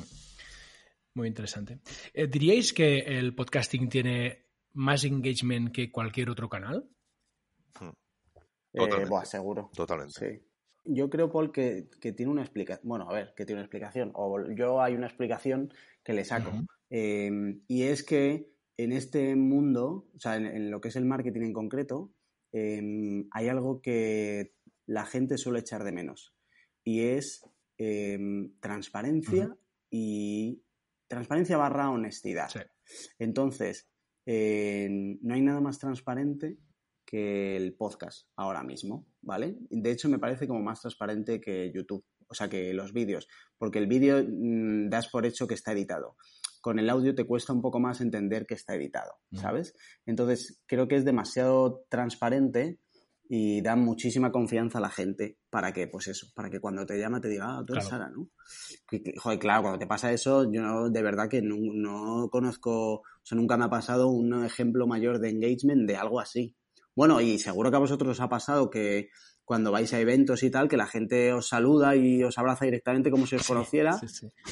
Muy 1.14 1.28
interesante. 1.28 1.80
Eh, 2.14 2.26
¿Diríais 2.28 2.72
que 2.72 2.98
el 2.98 3.34
podcasting 3.34 3.88
tiene 3.88 4.46
más 4.74 5.04
engagement 5.04 5.72
que 5.72 5.90
cualquier 5.90 6.30
otro 6.30 6.48
canal? 6.48 6.88
Mm. 7.80 7.88
Eh, 8.74 9.24
seguro. 9.24 9.70
Totalmente. 9.74 10.44
Yo 10.84 11.10
creo, 11.10 11.30
Paul, 11.30 11.52
que, 11.52 11.88
tiene 12.00 12.30
una 12.30 12.42
explicación. 12.42 12.88
Bueno, 12.88 13.10
a 13.10 13.12
ver, 13.12 13.34
que 13.36 13.44
tiene 13.44 13.60
una 13.60 13.66
explicación. 13.66 14.12
O 14.14 14.48
yo 14.52 14.80
hay 14.80 14.94
una 14.94 15.06
explicación 15.06 15.72
que 16.02 16.12
le 16.14 16.24
saco. 16.24 16.52
Eh, 16.88 17.60
y 17.66 17.82
es 17.82 18.02
que 18.02 18.52
en 18.78 18.92
este 18.92 19.34
mundo, 19.36 20.08
o 20.14 20.20
sea, 20.20 20.36
en, 20.36 20.70
lo 20.70 20.80
que 20.80 20.88
es 20.88 20.96
el 20.96 21.04
marketing 21.04 21.42
en 21.42 21.52
concreto, 21.52 22.12
Em, 22.52 23.28
hay 23.30 23.48
algo 23.48 23.80
que 23.80 24.54
la 24.86 25.04
gente 25.04 25.38
suele 25.38 25.60
echar 25.60 25.84
de 25.84 25.92
menos 25.92 26.34
y 26.84 27.02
es 27.02 27.42
em, 27.76 28.58
transparencia 28.60 29.56
y 29.90 30.62
transparencia 31.08 31.56
barra 31.56 31.90
honestidad. 31.90 32.50
Entonces, 33.18 33.88
no 34.26 35.34
hay 35.34 35.40
nada 35.40 35.60
más 35.60 35.78
transparente 35.78 36.58
que 37.08 37.56
el 37.56 37.74
podcast 37.74 38.28
ahora 38.36 38.62
mismo, 38.62 39.06
¿vale? 39.22 39.56
De 39.70 39.90
hecho, 39.90 40.10
me 40.10 40.18
parece 40.18 40.46
como 40.46 40.60
más 40.60 40.82
transparente 40.82 41.40
que 41.40 41.72
YouTube, 41.72 42.04
o 42.28 42.34
sea, 42.34 42.50
que 42.50 42.74
los 42.74 42.92
vídeos, 42.92 43.26
porque 43.56 43.78
el 43.78 43.86
vídeo 43.86 44.22
mm, 44.22 44.90
das 44.90 45.08
por 45.08 45.24
hecho 45.24 45.46
que 45.46 45.54
está 45.54 45.72
editado 45.72 46.16
con 46.60 46.78
el 46.78 46.90
audio 46.90 47.14
te 47.14 47.24
cuesta 47.24 47.52
un 47.52 47.62
poco 47.62 47.80
más 47.80 48.00
entender 48.00 48.46
que 48.46 48.54
está 48.54 48.74
editado, 48.74 49.12
¿sabes? 49.32 49.74
Entonces, 50.06 50.62
creo 50.66 50.88
que 50.88 50.96
es 50.96 51.04
demasiado 51.04 51.84
transparente 51.88 52.80
y 53.28 53.60
da 53.60 53.76
muchísima 53.76 54.32
confianza 54.32 54.78
a 54.78 54.80
la 54.80 54.88
gente 54.88 55.38
para 55.50 55.72
que, 55.72 55.86
pues 55.86 56.08
eso, 56.08 56.28
para 56.34 56.48
que 56.48 56.60
cuando 56.60 56.86
te 56.86 56.98
llama 56.98 57.20
te 57.20 57.28
diga, 57.28 57.58
ah, 57.58 57.64
tú 57.66 57.74
eres 57.74 57.86
Sara, 57.86 58.08
¿no? 58.08 58.30
joder, 59.18 59.38
claro, 59.38 59.62
cuando 59.62 59.78
te 59.78 59.86
pasa 59.86 60.12
eso, 60.12 60.50
yo 60.50 60.88
de 60.88 61.02
verdad 61.02 61.28
que 61.28 61.42
no, 61.42 61.56
no, 61.74 62.30
conozco, 62.30 62.94
o 62.94 63.02
sea, 63.22 63.36
nunca 63.36 63.58
me 63.58 63.66
ha 63.66 63.70
pasado 63.70 64.08
un 64.08 64.44
ejemplo 64.44 64.86
mayor 64.86 65.20
de 65.20 65.28
engagement 65.28 65.86
de 65.86 65.96
algo 65.96 66.20
así. 66.20 66.56
Bueno, 66.96 67.20
y 67.20 67.38
seguro 67.38 67.70
que 67.70 67.76
a 67.76 67.80
vosotros 67.80 68.12
os 68.12 68.20
ha 68.20 68.28
pasado 68.28 68.70
que 68.70 69.10
cuando 69.48 69.72
vais 69.72 69.90
a 69.94 69.98
eventos 69.98 70.42
y 70.42 70.50
tal, 70.50 70.68
que 70.68 70.76
la 70.76 70.86
gente 70.86 71.32
os 71.32 71.48
saluda 71.48 71.96
y 71.96 72.22
os 72.22 72.36
abraza 72.36 72.66
directamente 72.66 73.10
como 73.10 73.26
si 73.26 73.34
os 73.36 73.48
conociera, 73.48 73.98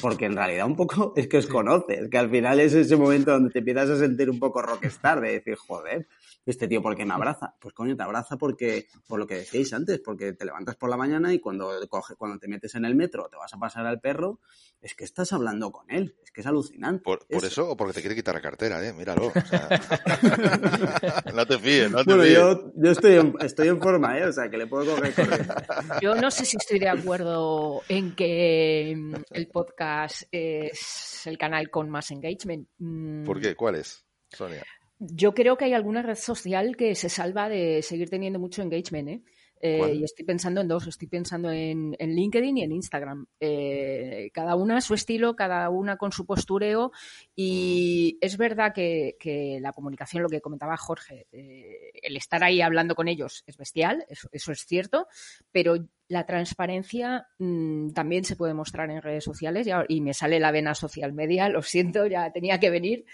porque 0.01 0.25
en 0.25 0.35
realidad 0.35 0.65
un 0.65 0.75
poco 0.75 1.13
es 1.15 1.27
que 1.27 1.37
os 1.37 1.45
conoces, 1.45 2.09
que 2.09 2.17
al 2.17 2.31
final 2.31 2.59
es 2.59 2.73
ese 2.73 2.95
momento 2.95 3.29
donde 3.29 3.51
te 3.51 3.59
empiezas 3.59 3.91
a 3.91 3.99
sentir 3.99 4.27
un 4.27 4.39
poco 4.39 4.59
rockstar, 4.63 5.21
de 5.21 5.33
decir, 5.33 5.55
joder, 5.55 6.07
este 6.51 6.67
tío, 6.67 6.81
¿por 6.81 6.95
qué 6.95 7.05
me 7.05 7.13
abraza? 7.13 7.55
Pues 7.59 7.73
coño, 7.73 7.95
te 7.95 8.03
abraza 8.03 8.37
porque, 8.37 8.87
por 9.07 9.19
lo 9.19 9.27
que 9.27 9.35
decíais 9.35 9.73
antes, 9.73 9.99
porque 9.99 10.33
te 10.33 10.45
levantas 10.45 10.75
por 10.75 10.89
la 10.89 10.97
mañana 10.97 11.33
y 11.33 11.39
cuando, 11.39 11.71
coge, 11.89 12.15
cuando 12.15 12.39
te 12.39 12.47
metes 12.47 12.75
en 12.75 12.85
el 12.85 12.95
metro, 12.95 13.27
te 13.29 13.35
vas 13.35 13.53
a 13.53 13.57
pasar 13.57 13.85
al 13.85 13.99
perro, 13.99 14.39
es 14.81 14.95
que 14.95 15.03
estás 15.03 15.33
hablando 15.33 15.71
con 15.71 15.89
él, 15.91 16.15
es 16.23 16.31
que 16.31 16.41
es 16.41 16.47
alucinante. 16.47 17.03
¿Por, 17.03 17.25
eso 17.29 17.69
o 17.69 17.75
porque 17.75 17.93
te 17.93 18.01
quiere 18.01 18.15
quitar 18.15 18.35
la 18.35 18.41
cartera, 18.41 18.85
eh? 18.87 18.93
Míralo. 18.93 19.31
no 21.33 21.45
te 21.45 21.59
fíes, 21.59 21.91
no 21.91 22.03
te 22.03 22.15
bueno, 22.15 22.25
yo, 22.25 22.71
yo 22.75 22.91
estoy, 22.91 23.15
en, 23.15 23.35
estoy 23.41 23.67
en 23.67 23.81
forma, 23.81 24.17
¿eh? 24.17 24.25
O 24.25 24.31
sea, 24.31 24.49
que 24.49 24.57
le 24.57 24.67
puedo 24.67 24.95
coger 24.95 25.13
Yo 26.01 26.15
no 26.15 26.31
sé 26.31 26.45
si 26.45 26.57
estoy 26.57 26.79
de 26.79 26.89
acuerdo 26.89 27.81
en 27.89 28.15
que 28.15 28.93
mm, 28.95 29.15
el 29.31 29.47
podcast 29.47 30.23
es 30.31 31.25
el 31.25 31.37
canal 31.37 31.69
con 31.69 31.89
más 31.89 32.11
engagement. 32.11 32.67
Mm. 32.77 33.25
¿Por 33.25 33.41
qué? 33.41 33.55
¿Cuál 33.55 33.75
es, 33.75 34.05
Sonia? 34.29 34.63
Yo 34.99 35.33
creo 35.33 35.57
que 35.57 35.65
hay 35.65 35.73
alguna 35.73 36.01
red 36.01 36.15
social 36.15 36.75
que 36.75 36.95
se 36.95 37.09
salva 37.09 37.49
de 37.49 37.81
seguir 37.83 38.09
teniendo 38.09 38.39
mucho 38.39 38.61
engagement, 38.61 39.09
¿eh? 39.09 39.21
Eh, 39.59 39.95
y 39.95 40.03
estoy 40.03 40.23
pensando 40.23 40.61
en 40.61 40.67
dos, 40.67 40.85
estoy 40.85 41.07
pensando 41.07 41.51
en, 41.51 41.95
LinkedIn 41.99 42.57
y 42.57 42.63
en 42.63 42.71
Instagram. 42.71 43.25
Eh, 43.39 44.29
cada 44.33 44.55
una 44.55 44.77
a 44.77 44.81
su 44.81 44.93
estilo, 44.93 45.35
cada 45.35 45.69
una 45.69 45.97
con 45.97 46.11
su 46.11 46.25
postureo 46.25 46.91
y 47.35 48.17
es 48.21 48.37
verdad 48.37 48.73
que, 48.73 49.15
la 49.61 49.73
comunicación, 49.73 50.23
lo 50.23 50.29
que 50.29 50.41
comentaba 50.41 50.77
Jorge, 50.77 51.27
el 51.31 52.15
estar 52.15 52.43
ahí 52.43 52.61
hablando 52.61 52.95
con 52.95 53.07
ellos 53.07 53.43
es 53.47 53.57
bestial, 53.57 54.05
eso, 54.09 54.51
es 54.51 54.65
cierto, 54.65 55.07
pero 55.51 55.75
la 56.07 56.25
transparencia 56.25 57.27
mm, 57.39 57.89
también 57.89 58.23
se 58.23 58.35
puede 58.35 58.53
mostrar 58.53 58.89
en 58.89 59.01
redes 59.01 59.23
sociales 59.23 59.67
y, 59.67 59.71
y, 59.89 60.01
me 60.01 60.13
sale 60.13 60.39
la 60.39 60.51
vena 60.51 60.73
social 60.73 61.13
media, 61.13 61.49
lo 61.49 61.61
siento, 61.63 62.05
ya 62.05 62.31
tenía 62.31 62.59
que 62.59 62.69
venir, 62.69 63.05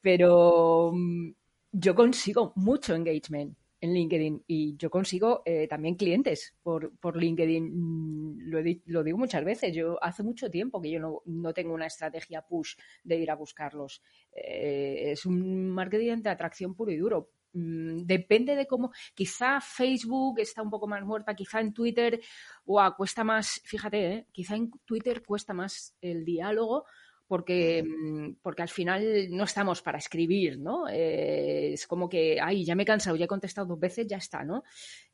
pero 0.00 0.92
mm, 0.94 1.30
yo 1.72 1.94
consigo 1.94 2.52
mucho 2.56 2.94
engagement 2.94 3.56
en 3.80 3.94
LinkedIn 3.94 4.44
y 4.46 4.76
yo 4.76 4.90
consigo 4.90 5.42
eh, 5.44 5.68
también 5.68 5.94
clientes 5.94 6.54
por, 6.62 6.96
por 6.98 7.16
LinkedIn. 7.16 7.70
Mm, 7.72 8.38
lo, 8.50 8.58
lo, 8.86 9.04
digo 9.04 9.18
muchas 9.18 9.44
veces, 9.44 9.74
yo 9.74 10.02
hace 10.02 10.22
mucho 10.22 10.50
tiempo 10.50 10.80
que 10.80 10.90
yo 10.90 11.00
no, 11.00 11.22
no 11.26 11.52
tengo 11.52 11.74
una 11.74 11.86
estrategia 11.86 12.42
push 12.42 12.74
de 13.04 13.16
ir 13.16 13.30
a 13.30 13.36
buscarlos. 13.36 14.02
Eh, 14.32 15.12
es 15.12 15.26
un 15.26 15.70
marketing 15.70 16.22
de 16.22 16.30
atracción 16.30 16.74
puro 16.74 16.90
y 16.90 16.96
duro. 16.96 17.30
Mm, 17.52 18.04
depende 18.04 18.56
de 18.56 18.66
cómo, 18.66 18.92
quizá 19.14 19.60
Facebook 19.60 20.40
está 20.40 20.62
un 20.62 20.70
poco 20.70 20.86
más 20.86 21.04
muerta, 21.04 21.34
quizá 21.34 21.60
en 21.60 21.72
Twitter, 21.72 22.20
o 22.66 22.80
cuesta 22.96 23.24
más, 23.24 23.60
fíjate, 23.64 24.12
eh, 24.12 24.26
quizá 24.32 24.56
en 24.56 24.70
Twitter 24.84 25.22
cuesta 25.22 25.54
más 25.54 25.96
el 26.00 26.24
diálogo, 26.24 26.84
porque, 27.28 27.84
mm, 27.84 28.36
porque 28.42 28.62
al 28.62 28.68
final 28.70 29.28
no 29.30 29.44
estamos 29.44 29.82
para 29.82 29.98
escribir, 29.98 30.58
¿no? 30.58 30.88
Eh, 30.88 31.74
es 31.74 31.86
como 31.86 32.08
que, 32.08 32.40
ay, 32.40 32.64
ya 32.64 32.74
me 32.74 32.82
he 32.82 32.86
cansado, 32.86 33.16
ya 33.16 33.26
he 33.26 33.28
contestado 33.28 33.68
dos 33.68 33.78
veces, 33.78 34.06
ya 34.06 34.16
está, 34.16 34.44
¿no? 34.44 34.64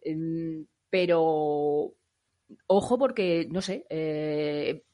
Em, 0.00 0.64
pero, 0.88 1.92
ojo 2.68 2.98
porque, 2.98 3.48
no 3.50 3.60
sé, 3.60 3.84
eh, 3.90 4.84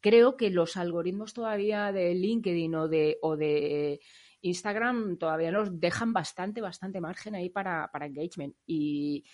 creo 0.00 0.36
que 0.36 0.50
los 0.50 0.76
algoritmos 0.76 1.34
todavía 1.34 1.90
de 1.90 2.14
LinkedIn 2.14 2.74
o 2.76 2.88
de, 2.88 3.18
o 3.22 3.36
de 3.36 4.00
Instagram 4.42 5.18
todavía 5.18 5.50
nos 5.50 5.80
dejan 5.80 6.12
bastante, 6.12 6.60
bastante 6.60 7.00
margen 7.00 7.34
ahí 7.34 7.50
para, 7.50 7.90
para 7.92 8.06
engagement. 8.06 8.54
Y 8.66 9.24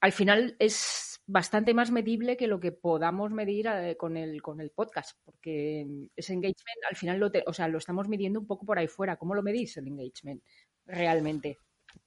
al 0.00 0.12
final 0.12 0.54
es 0.60 1.13
bastante 1.26 1.74
más 1.74 1.90
medible 1.90 2.36
que 2.36 2.46
lo 2.46 2.60
que 2.60 2.72
podamos 2.72 3.30
medir 3.30 3.66
eh, 3.66 3.96
con, 3.96 4.16
el, 4.16 4.42
con 4.42 4.60
el 4.60 4.70
podcast, 4.70 5.18
porque 5.24 5.86
ese 6.16 6.32
engagement 6.32 6.84
al 6.88 6.96
final 6.96 7.18
lo, 7.18 7.30
o 7.46 7.52
sea, 7.52 7.68
lo 7.68 7.78
estamos 7.78 8.08
midiendo 8.08 8.40
un 8.40 8.46
poco 8.46 8.66
por 8.66 8.78
ahí 8.78 8.88
fuera. 8.88 9.16
¿Cómo 9.16 9.34
lo 9.34 9.42
medís 9.42 9.76
el 9.76 9.88
engagement 9.88 10.42
realmente? 10.86 11.58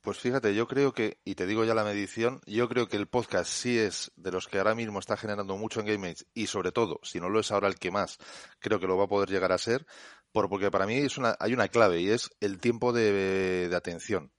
Pues 0.02 0.18
fíjate, 0.20 0.54
yo 0.54 0.68
creo 0.68 0.94
que, 0.94 1.20
y 1.24 1.36
te 1.36 1.48
digo 1.48 1.64
ya 1.64 1.74
la 1.74 1.84
medición, 1.84 2.42
yo 2.46 2.68
creo 2.68 2.88
que 2.88 2.98
el 2.98 3.08
podcast 3.08 3.50
sí 3.50 3.78
es 3.78 4.12
de 4.18 4.32
los 4.32 4.48
que 4.48 4.58
ahora 4.58 4.76
mismo 4.76 5.00
está 5.00 5.16
generando 5.16 5.58
mucho 5.58 5.80
engagement 5.80 6.22
y 6.34 6.48
sobre 6.48 6.72
todo, 6.72 7.00
si 7.04 7.20
no 7.20 7.30
lo 7.30 7.40
es 7.40 7.52
ahora 7.52 7.70
el 7.70 7.76
que 7.76 7.90
más, 7.90 8.18
creo 8.60 8.80
que 8.80 8.88
lo 8.88 8.98
va 8.98 9.06
a 9.06 9.10
poder 9.10 9.30
llegar 9.30 9.54
a 9.54 9.58
ser, 9.58 9.86
porque 10.32 10.70
para 10.70 10.86
mí 10.86 10.98
es 10.98 11.18
una, 11.18 11.36
hay 11.40 11.54
una 11.54 11.70
clave 11.70 12.02
y 12.02 12.10
es 12.10 12.30
el 12.42 12.60
tiempo 12.60 12.92
de 12.92 13.72
atención 13.74 14.32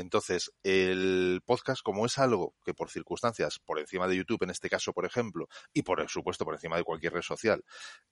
Entonces, 0.00 0.52
el 0.62 1.42
podcast, 1.44 1.82
como 1.82 2.06
es 2.06 2.18
algo 2.18 2.54
que 2.64 2.74
por 2.74 2.90
circunstancias, 2.90 3.58
por 3.58 3.78
encima 3.78 4.08
de 4.08 4.16
YouTube 4.16 4.42
en 4.42 4.50
este 4.50 4.70
caso, 4.70 4.92
por 4.92 5.04
ejemplo, 5.04 5.48
y 5.72 5.82
por 5.82 6.08
supuesto 6.08 6.44
por 6.44 6.54
encima 6.54 6.76
de 6.76 6.84
cualquier 6.84 7.12
red 7.12 7.22
social, 7.22 7.64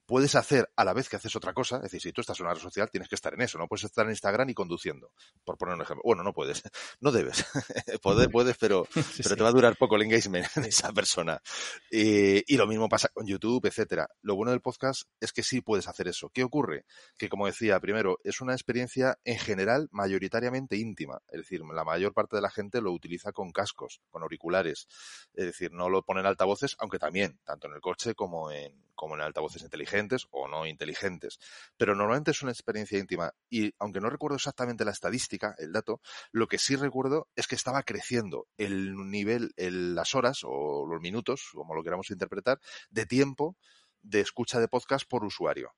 puedes 0.08 0.34
hacer 0.36 0.70
a 0.74 0.86
la 0.86 0.94
vez 0.94 1.06
que 1.06 1.16
haces 1.16 1.36
otra 1.36 1.52
cosa, 1.52 1.76
es 1.76 1.82
decir, 1.82 2.00
si 2.00 2.12
tú 2.12 2.22
estás 2.22 2.40
en 2.40 2.46
una 2.46 2.54
red 2.54 2.62
social, 2.62 2.90
tienes 2.90 3.10
que 3.10 3.14
estar 3.14 3.34
en 3.34 3.42
eso, 3.42 3.58
no 3.58 3.68
puedes 3.68 3.84
estar 3.84 4.06
en 4.06 4.12
Instagram 4.12 4.48
y 4.48 4.54
conduciendo, 4.54 5.12
por 5.44 5.58
poner 5.58 5.74
un 5.74 5.82
ejemplo. 5.82 6.02
Bueno, 6.02 6.22
no 6.22 6.32
puedes, 6.32 6.62
no 7.00 7.12
debes. 7.12 7.44
Puedes, 8.02 8.56
pero, 8.56 8.86
pero 9.22 9.36
te 9.36 9.42
va 9.42 9.50
a 9.50 9.52
durar 9.52 9.76
poco 9.76 9.96
el 9.96 10.02
engagement 10.02 10.46
de 10.54 10.68
esa 10.68 10.92
persona. 10.92 11.42
y 11.90 12.56
lo 12.56 12.66
mismo 12.66 12.88
pasa 12.88 13.08
con 13.12 13.26
YouTube, 13.26 13.66
etcétera. 13.66 14.08
Lo 14.22 14.34
bueno 14.34 14.52
del 14.52 14.62
podcast 14.62 15.02
es 15.20 15.32
que 15.32 15.42
sí 15.42 15.60
puedes 15.60 15.88
hacer 15.88 16.08
eso. 16.08 16.30
¿Qué 16.30 16.42
ocurre? 16.42 16.86
Que 17.18 17.28
como 17.28 17.44
decía, 17.44 17.78
primero, 17.78 18.18
es 18.24 18.40
una 18.40 18.54
experiencia 18.54 19.18
en 19.24 19.38
general 19.38 19.88
mayoritariamente 19.90 20.76
íntima. 20.76 21.20
Es 21.28 21.40
decir, 21.40 21.60
la 21.60 21.84
mayor 21.84 22.14
parte 22.14 22.36
de 22.36 22.42
la 22.42 22.50
gente 22.50 22.80
lo 22.80 22.92
utiliza 22.92 23.32
con 23.32 23.52
cascos, 23.52 24.00
con 24.08 24.22
auriculares. 24.22 24.88
Es 25.34 25.44
decir, 25.44 25.70
no 25.72 25.90
lo 25.90 26.02
ponen 26.02 26.24
altavoces, 26.24 26.76
aunque 26.78 26.98
también, 26.98 27.38
tanto 27.44 27.66
en 27.66 27.74
el 27.74 27.80
coche 27.80 28.14
como 28.14 28.50
en, 28.50 28.87
como 28.98 29.14
en 29.14 29.20
altavoces 29.20 29.62
inteligentes 29.62 30.26
o 30.30 30.48
no 30.48 30.66
inteligentes. 30.66 31.38
Pero 31.76 31.94
normalmente 31.94 32.32
es 32.32 32.42
una 32.42 32.50
experiencia 32.50 32.98
íntima. 32.98 33.32
Y 33.48 33.72
aunque 33.78 34.00
no 34.00 34.10
recuerdo 34.10 34.36
exactamente 34.36 34.84
la 34.84 34.90
estadística, 34.90 35.54
el 35.58 35.72
dato, 35.72 36.00
lo 36.32 36.48
que 36.48 36.58
sí 36.58 36.74
recuerdo 36.74 37.28
es 37.36 37.46
que 37.46 37.54
estaba 37.54 37.84
creciendo 37.84 38.48
el 38.58 38.96
nivel, 39.08 39.52
las 39.56 40.16
horas 40.16 40.40
o 40.42 40.84
los 40.84 41.00
minutos, 41.00 41.48
como 41.54 41.76
lo 41.76 41.84
queramos 41.84 42.10
interpretar, 42.10 42.58
de 42.90 43.06
tiempo 43.06 43.56
de 44.02 44.20
escucha 44.20 44.58
de 44.58 44.66
podcast 44.66 45.08
por 45.08 45.24
usuario. 45.24 45.72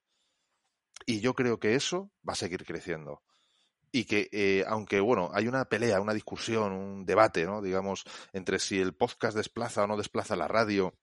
Y 1.04 1.20
yo 1.20 1.34
creo 1.34 1.60
que 1.60 1.74
eso 1.74 2.10
va 2.26 2.32
a 2.32 2.36
seguir 2.36 2.64
creciendo. 2.64 3.22
Y 3.92 4.04
que, 4.04 4.28
eh, 4.32 4.64
aunque, 4.66 5.00
bueno, 5.00 5.30
hay 5.34 5.46
una 5.46 5.66
pelea, 5.66 6.00
una 6.00 6.14
discusión, 6.14 6.72
un 6.72 7.04
debate, 7.04 7.44
¿no? 7.44 7.60
Digamos, 7.60 8.04
entre 8.32 8.58
si 8.58 8.80
el 8.80 8.94
podcast 8.94 9.36
desplaza 9.36 9.84
o 9.84 9.86
no 9.86 9.98
desplaza 9.98 10.36
la 10.36 10.48
radio, 10.48 10.94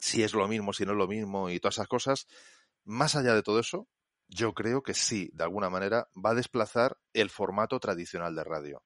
si 0.00 0.22
es 0.22 0.34
lo 0.34 0.48
mismo, 0.48 0.72
si 0.72 0.84
no 0.84 0.92
es 0.92 0.98
lo 0.98 1.08
mismo 1.08 1.50
y 1.50 1.60
todas 1.60 1.76
esas 1.76 1.88
cosas, 1.88 2.26
más 2.84 3.16
allá 3.16 3.34
de 3.34 3.42
todo 3.42 3.60
eso, 3.60 3.88
yo 4.28 4.54
creo 4.54 4.82
que 4.82 4.94
sí, 4.94 5.30
de 5.32 5.44
alguna 5.44 5.70
manera, 5.70 6.08
va 6.14 6.30
a 6.30 6.34
desplazar 6.34 6.98
el 7.12 7.30
formato 7.30 7.78
tradicional 7.80 8.34
de 8.34 8.44
radio. 8.44 8.82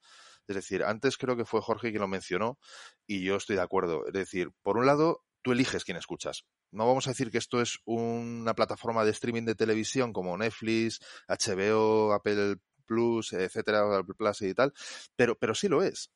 Es 0.46 0.56
decir, 0.56 0.84
antes 0.84 1.16
creo 1.16 1.36
que 1.36 1.44
fue 1.44 1.60
Jorge 1.60 1.90
quien 1.90 2.00
lo 2.00 2.08
mencionó 2.08 2.58
y 3.06 3.22
yo 3.22 3.36
estoy 3.36 3.56
de 3.56 3.62
acuerdo. 3.62 4.06
Es 4.06 4.12
decir, 4.12 4.50
por 4.62 4.76
un 4.76 4.86
lado, 4.86 5.24
tú 5.42 5.52
eliges 5.52 5.84
quién 5.84 5.96
escuchas. 5.96 6.44
No 6.72 6.86
vamos 6.86 7.06
a 7.06 7.10
decir 7.10 7.30
que 7.30 7.38
esto 7.38 7.60
es 7.60 7.78
una 7.84 8.54
plataforma 8.54 9.04
de 9.04 9.12
streaming 9.12 9.44
de 9.44 9.54
televisión 9.54 10.12
como 10.12 10.36
Netflix, 10.36 11.00
HBO, 11.28 12.12
Apple 12.12 12.56
Plus, 12.86 13.32
etcétera, 13.32 13.98
Apple 13.98 14.14
Plus 14.16 14.42
y 14.42 14.54
tal, 14.54 14.72
pero, 15.16 15.38
pero 15.38 15.54
sí 15.54 15.68
lo 15.68 15.82
es. 15.82 16.10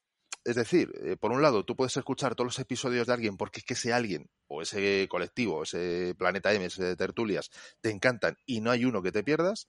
Es 0.45 0.57
decir, 0.57 0.93
eh, 1.03 1.17
por 1.17 1.33
un 1.33 1.41
lado, 1.41 1.65
tú 1.65 1.75
puedes 1.75 1.97
escuchar 1.97 2.35
todos 2.35 2.47
los 2.47 2.59
episodios 2.59 3.07
de 3.07 3.15
alguien 3.15 3.37
porque 3.37 3.61
es 3.61 3.65
que 3.65 3.75
ese 3.75 3.93
alguien, 3.93 4.29
o 4.47 4.61
ese 4.61 5.09
colectivo, 5.09 5.63
ese 5.63 6.15
Planeta 6.19 6.53
M, 6.53 6.67
ese 6.67 6.97
Tertulias, 6.97 7.51
te 7.81 7.91
encantan 7.91 8.37
y 8.45 8.61
no 8.61 8.71
hay 8.71 8.85
uno 8.85 9.03
que 9.03 9.11
te 9.11 9.25
pierdas, 9.25 9.69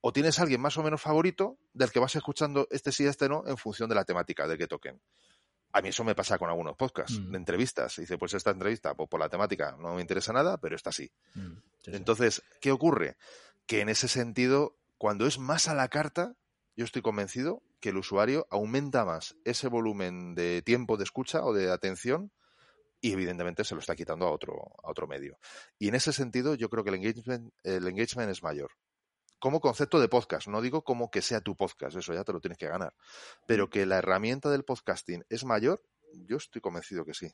o 0.00 0.12
tienes 0.12 0.38
alguien 0.38 0.60
más 0.60 0.76
o 0.76 0.82
menos 0.82 1.00
favorito 1.00 1.58
del 1.72 1.90
que 1.90 2.00
vas 2.00 2.14
escuchando 2.14 2.68
este 2.70 2.92
sí, 2.92 3.06
este 3.06 3.28
no, 3.28 3.44
en 3.46 3.56
función 3.56 3.88
de 3.88 3.94
la 3.94 4.04
temática 4.04 4.46
del 4.46 4.58
que 4.58 4.66
toquen. 4.66 5.00
A 5.72 5.80
mí 5.80 5.88
eso 5.88 6.04
me 6.04 6.14
pasa 6.14 6.38
con 6.38 6.50
algunos 6.50 6.76
podcasts 6.76 7.18
mm. 7.18 7.30
de 7.30 7.36
entrevistas. 7.38 7.96
Dice, 7.96 8.18
pues 8.18 8.34
esta 8.34 8.50
entrevista, 8.50 8.94
pues 8.94 9.08
por 9.08 9.18
la 9.18 9.28
temática 9.28 9.76
no 9.78 9.94
me 9.94 10.02
interesa 10.02 10.32
nada, 10.32 10.58
pero 10.58 10.76
esta 10.76 10.92
sí. 10.92 11.10
Mm, 11.34 11.52
Entonces, 11.86 12.42
¿qué 12.60 12.72
ocurre? 12.72 13.16
Que 13.66 13.80
en 13.80 13.88
ese 13.88 14.06
sentido, 14.06 14.76
cuando 14.98 15.26
es 15.26 15.38
más 15.38 15.68
a 15.68 15.74
la 15.74 15.88
carta, 15.88 16.34
yo 16.76 16.84
estoy 16.84 17.00
convencido 17.00 17.62
que 17.82 17.90
el 17.90 17.98
usuario 17.98 18.46
aumenta 18.50 19.04
más 19.04 19.36
ese 19.44 19.68
volumen 19.68 20.34
de 20.34 20.62
tiempo 20.62 20.96
de 20.96 21.04
escucha 21.04 21.44
o 21.44 21.52
de 21.52 21.70
atención 21.70 22.32
y 23.00 23.12
evidentemente 23.12 23.64
se 23.64 23.74
lo 23.74 23.80
está 23.80 23.96
quitando 23.96 24.26
a 24.26 24.30
otro, 24.30 24.54
a 24.82 24.90
otro 24.90 25.06
medio. 25.08 25.36
Y 25.78 25.88
en 25.88 25.96
ese 25.96 26.12
sentido, 26.12 26.54
yo 26.54 26.70
creo 26.70 26.84
que 26.84 26.90
el 26.90 26.96
engagement, 26.96 27.52
el 27.64 27.86
engagement 27.88 28.30
es 28.30 28.42
mayor 28.42 28.70
como 29.42 29.60
concepto 29.60 29.98
de 29.98 30.08
podcast. 30.08 30.46
No 30.46 30.62
digo 30.62 30.84
como 30.84 31.10
que 31.10 31.20
sea 31.20 31.40
tu 31.40 31.56
podcast, 31.56 31.96
eso 31.96 32.14
ya 32.14 32.22
te 32.22 32.32
lo 32.32 32.40
tienes 32.40 32.58
que 32.58 32.68
ganar. 32.68 32.94
Pero 33.44 33.68
que 33.68 33.86
la 33.86 33.98
herramienta 33.98 34.48
del 34.50 34.62
podcasting 34.62 35.24
es 35.28 35.44
mayor, 35.44 35.82
yo 36.28 36.36
estoy 36.36 36.62
convencido 36.62 37.04
que 37.04 37.12
sí. 37.12 37.28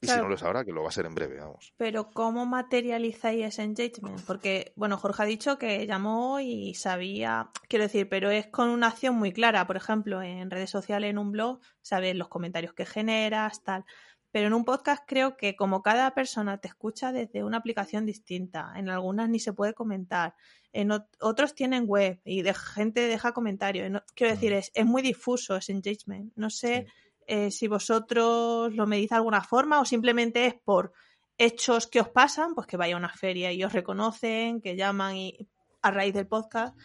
Y 0.00 0.08
si 0.08 0.16
no 0.16 0.28
lo 0.28 0.34
es 0.34 0.42
ahora, 0.42 0.64
que 0.64 0.72
lo 0.72 0.82
va 0.82 0.90
a 0.90 0.92
ser 0.92 1.06
en 1.06 1.14
breve, 1.14 1.38
vamos. 1.38 1.72
Pero 1.76 2.10
¿cómo 2.10 2.44
materializáis 2.44 3.44
ese 3.46 3.62
engagement? 3.62 4.20
Porque, 4.26 4.72
bueno, 4.76 4.98
Jorge 4.98 5.22
ha 5.22 5.26
dicho 5.26 5.58
que 5.58 5.86
llamó 5.86 6.38
y 6.40 6.74
sabía, 6.74 7.50
quiero 7.68 7.84
decir, 7.84 8.08
pero 8.08 8.30
es 8.30 8.46
con 8.46 8.68
una 8.68 8.88
acción 8.88 9.14
muy 9.14 9.32
clara. 9.32 9.66
Por 9.66 9.76
ejemplo, 9.76 10.22
en 10.22 10.50
redes 10.50 10.70
sociales, 10.70 11.10
en 11.10 11.18
un 11.18 11.32
blog, 11.32 11.60
sabes 11.80 12.14
los 12.14 12.28
comentarios 12.28 12.74
que 12.74 12.84
generas, 12.84 13.64
tal. 13.64 13.84
Pero 14.30 14.48
en 14.48 14.52
un 14.52 14.66
podcast 14.66 15.02
creo 15.06 15.38
que 15.38 15.56
como 15.56 15.82
cada 15.82 16.12
persona 16.12 16.58
te 16.58 16.68
escucha 16.68 17.10
desde 17.10 17.42
una 17.42 17.56
aplicación 17.56 18.04
distinta, 18.04 18.74
en 18.76 18.90
algunas 18.90 19.30
ni 19.30 19.38
se 19.38 19.54
puede 19.54 19.72
comentar, 19.72 20.34
en 20.74 20.90
otros 21.20 21.54
tienen 21.54 21.86
web 21.86 22.20
y 22.22 22.42
de 22.42 22.52
gente 22.52 23.06
deja 23.06 23.32
comentarios. 23.32 24.02
quiero 24.14 24.34
decir, 24.34 24.52
es, 24.52 24.70
es, 24.74 24.84
muy 24.84 25.00
difuso 25.00 25.56
ese 25.56 25.72
engagement. 25.72 26.34
No 26.36 26.50
sé 26.50 26.86
eh, 27.26 27.50
si 27.50 27.68
vosotros 27.68 28.74
lo 28.74 28.86
medís 28.86 29.10
de 29.10 29.16
alguna 29.16 29.42
forma 29.42 29.80
o 29.80 29.84
simplemente 29.84 30.46
es 30.46 30.54
por 30.54 30.92
hechos 31.38 31.86
que 31.86 32.00
os 32.00 32.08
pasan, 32.08 32.54
pues 32.54 32.66
que 32.66 32.76
vaya 32.76 32.94
a 32.94 32.98
una 32.98 33.12
feria 33.12 33.52
y 33.52 33.62
os 33.64 33.72
reconocen, 33.72 34.60
que 34.60 34.76
llaman 34.76 35.16
y, 35.16 35.48
a 35.82 35.90
raíz 35.90 36.14
del 36.14 36.26
podcast. 36.26 36.76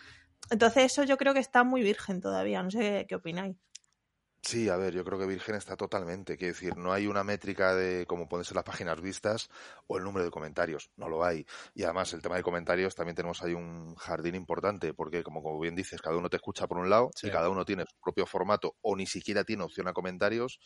Entonces 0.49 0.85
eso 0.85 1.03
yo 1.03 1.17
creo 1.17 1.33
que 1.33 1.39
está 1.39 1.63
muy 1.63 1.81
virgen 1.81 2.21
todavía, 2.21 2.61
no 2.61 2.71
sé 2.71 3.05
qué 3.07 3.15
opináis. 3.15 3.55
Sí, 4.43 4.69
a 4.69 4.75
ver, 4.75 4.93
yo 4.95 5.05
creo 5.05 5.19
que 5.19 5.27
Virgen 5.27 5.53
está 5.53 5.77
totalmente. 5.77 6.35
Quiero 6.35 6.53
decir, 6.53 6.75
no 6.75 6.91
hay 6.91 7.05
una 7.05 7.23
métrica 7.23 7.75
de 7.75 8.07
cómo 8.07 8.27
pueden 8.27 8.43
ser 8.43 8.55
las 8.55 8.63
páginas 8.63 8.99
vistas 8.99 9.49
o 9.85 9.97
el 9.97 10.03
número 10.03 10.25
de 10.25 10.31
comentarios. 10.31 10.89
No 10.95 11.09
lo 11.09 11.23
hay. 11.23 11.45
Y 11.75 11.83
además, 11.83 12.11
el 12.13 12.23
tema 12.23 12.37
de 12.37 12.43
comentarios 12.43 12.95
también 12.95 13.15
tenemos 13.15 13.43
ahí 13.43 13.53
un 13.53 13.95
jardín 13.95 14.33
importante, 14.33 14.95
porque 14.95 15.23
como, 15.23 15.43
como 15.43 15.59
bien 15.59 15.75
dices, 15.75 16.01
cada 16.01 16.17
uno 16.17 16.27
te 16.27 16.37
escucha 16.37 16.67
por 16.67 16.79
un 16.79 16.89
lado 16.89 17.11
y 17.21 17.29
cada 17.29 17.49
uno 17.49 17.65
tiene 17.65 17.83
su 17.83 17.95
propio 18.01 18.25
formato 18.25 18.75
o 18.81 18.95
ni 18.95 19.05
siquiera 19.05 19.43
tiene 19.43 19.63
opción 19.63 19.87
a 19.87 19.93
comentarios, 19.93 20.59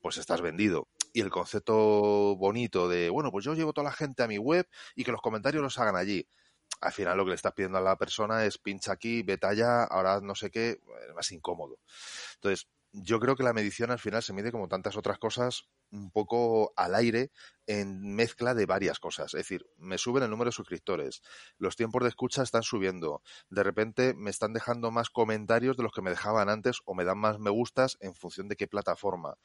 pues 0.00 0.16
estás 0.16 0.40
vendido. 0.40 0.88
Y 1.12 1.20
el 1.20 1.30
concepto 1.30 1.74
bonito 2.36 2.88
de, 2.88 3.10
bueno, 3.10 3.32
pues 3.32 3.44
yo 3.44 3.54
llevo 3.54 3.72
toda 3.72 3.86
la 3.86 3.92
gente 3.92 4.22
a 4.22 4.28
mi 4.28 4.38
web 4.38 4.68
y 4.94 5.02
que 5.02 5.10
los 5.10 5.20
comentarios 5.20 5.62
los 5.62 5.78
hagan 5.78 5.96
allí 5.96 6.28
al 6.80 6.92
final 6.92 7.16
lo 7.16 7.24
que 7.24 7.30
le 7.30 7.34
estás 7.34 7.54
pidiendo 7.54 7.78
a 7.78 7.80
la 7.80 7.96
persona 7.96 8.44
es 8.44 8.58
pincha 8.58 8.92
aquí, 8.92 9.22
vete 9.22 9.46
allá, 9.46 9.84
ahora 9.84 10.20
no 10.20 10.34
sé 10.34 10.50
qué, 10.50 10.70
es 11.08 11.14
más 11.14 11.32
incómodo. 11.32 11.78
Entonces, 12.34 12.68
yo 13.02 13.20
creo 13.20 13.36
que 13.36 13.42
la 13.42 13.52
medición 13.52 13.90
al 13.90 13.98
final 13.98 14.22
se 14.22 14.32
mide 14.32 14.52
como 14.52 14.68
tantas 14.68 14.96
otras 14.96 15.18
cosas 15.18 15.68
un 15.90 16.10
poco 16.10 16.72
al 16.76 16.94
aire 16.94 17.30
en 17.66 18.14
mezcla 18.14 18.54
de 18.54 18.66
varias 18.66 18.98
cosas. 18.98 19.34
Es 19.34 19.40
decir, 19.40 19.66
me 19.76 19.98
suben 19.98 20.22
el 20.22 20.30
número 20.30 20.48
de 20.48 20.54
suscriptores, 20.54 21.22
los 21.58 21.76
tiempos 21.76 22.02
de 22.02 22.08
escucha 22.08 22.42
están 22.42 22.62
subiendo, 22.62 23.22
de 23.50 23.62
repente 23.62 24.14
me 24.14 24.30
están 24.30 24.52
dejando 24.52 24.90
más 24.90 25.10
comentarios 25.10 25.76
de 25.76 25.82
los 25.82 25.92
que 25.92 26.02
me 26.02 26.10
dejaban 26.10 26.48
antes 26.48 26.78
o 26.84 26.94
me 26.94 27.04
dan 27.04 27.18
más 27.18 27.38
me 27.38 27.50
gustas 27.50 27.96
en 28.00 28.14
función 28.14 28.48
de 28.48 28.56
qué 28.56 28.66
plataforma. 28.66 29.36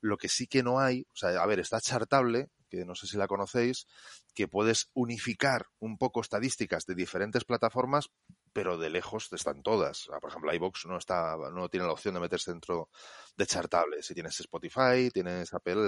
Lo 0.00 0.16
que 0.16 0.28
sí 0.28 0.46
que 0.46 0.62
no 0.62 0.80
hay, 0.80 1.06
o 1.12 1.16
sea, 1.16 1.40
a 1.40 1.46
ver, 1.46 1.60
está 1.60 1.80
chartable, 1.80 2.48
que 2.68 2.84
no 2.84 2.94
sé 2.94 3.06
si 3.06 3.16
la 3.16 3.28
conocéis, 3.28 3.86
que 4.34 4.48
puedes 4.48 4.90
unificar 4.92 5.66
un 5.78 5.98
poco 5.98 6.20
estadísticas 6.20 6.84
de 6.84 6.94
diferentes 6.94 7.44
plataformas 7.44 8.10
pero 8.58 8.76
de 8.76 8.90
lejos 8.90 9.32
están 9.32 9.62
todas. 9.62 10.08
Por 10.20 10.30
ejemplo, 10.30 10.52
iBox 10.52 10.86
no 10.86 10.98
está, 10.98 11.36
no 11.52 11.68
tiene 11.68 11.86
la 11.86 11.92
opción 11.92 12.14
de 12.14 12.20
meterse 12.20 12.50
dentro 12.50 12.88
de 13.36 13.46
chartables. 13.46 14.06
Si 14.06 14.14
tienes 14.14 14.40
Spotify, 14.40 15.10
tienes 15.12 15.54
Apple, 15.54 15.87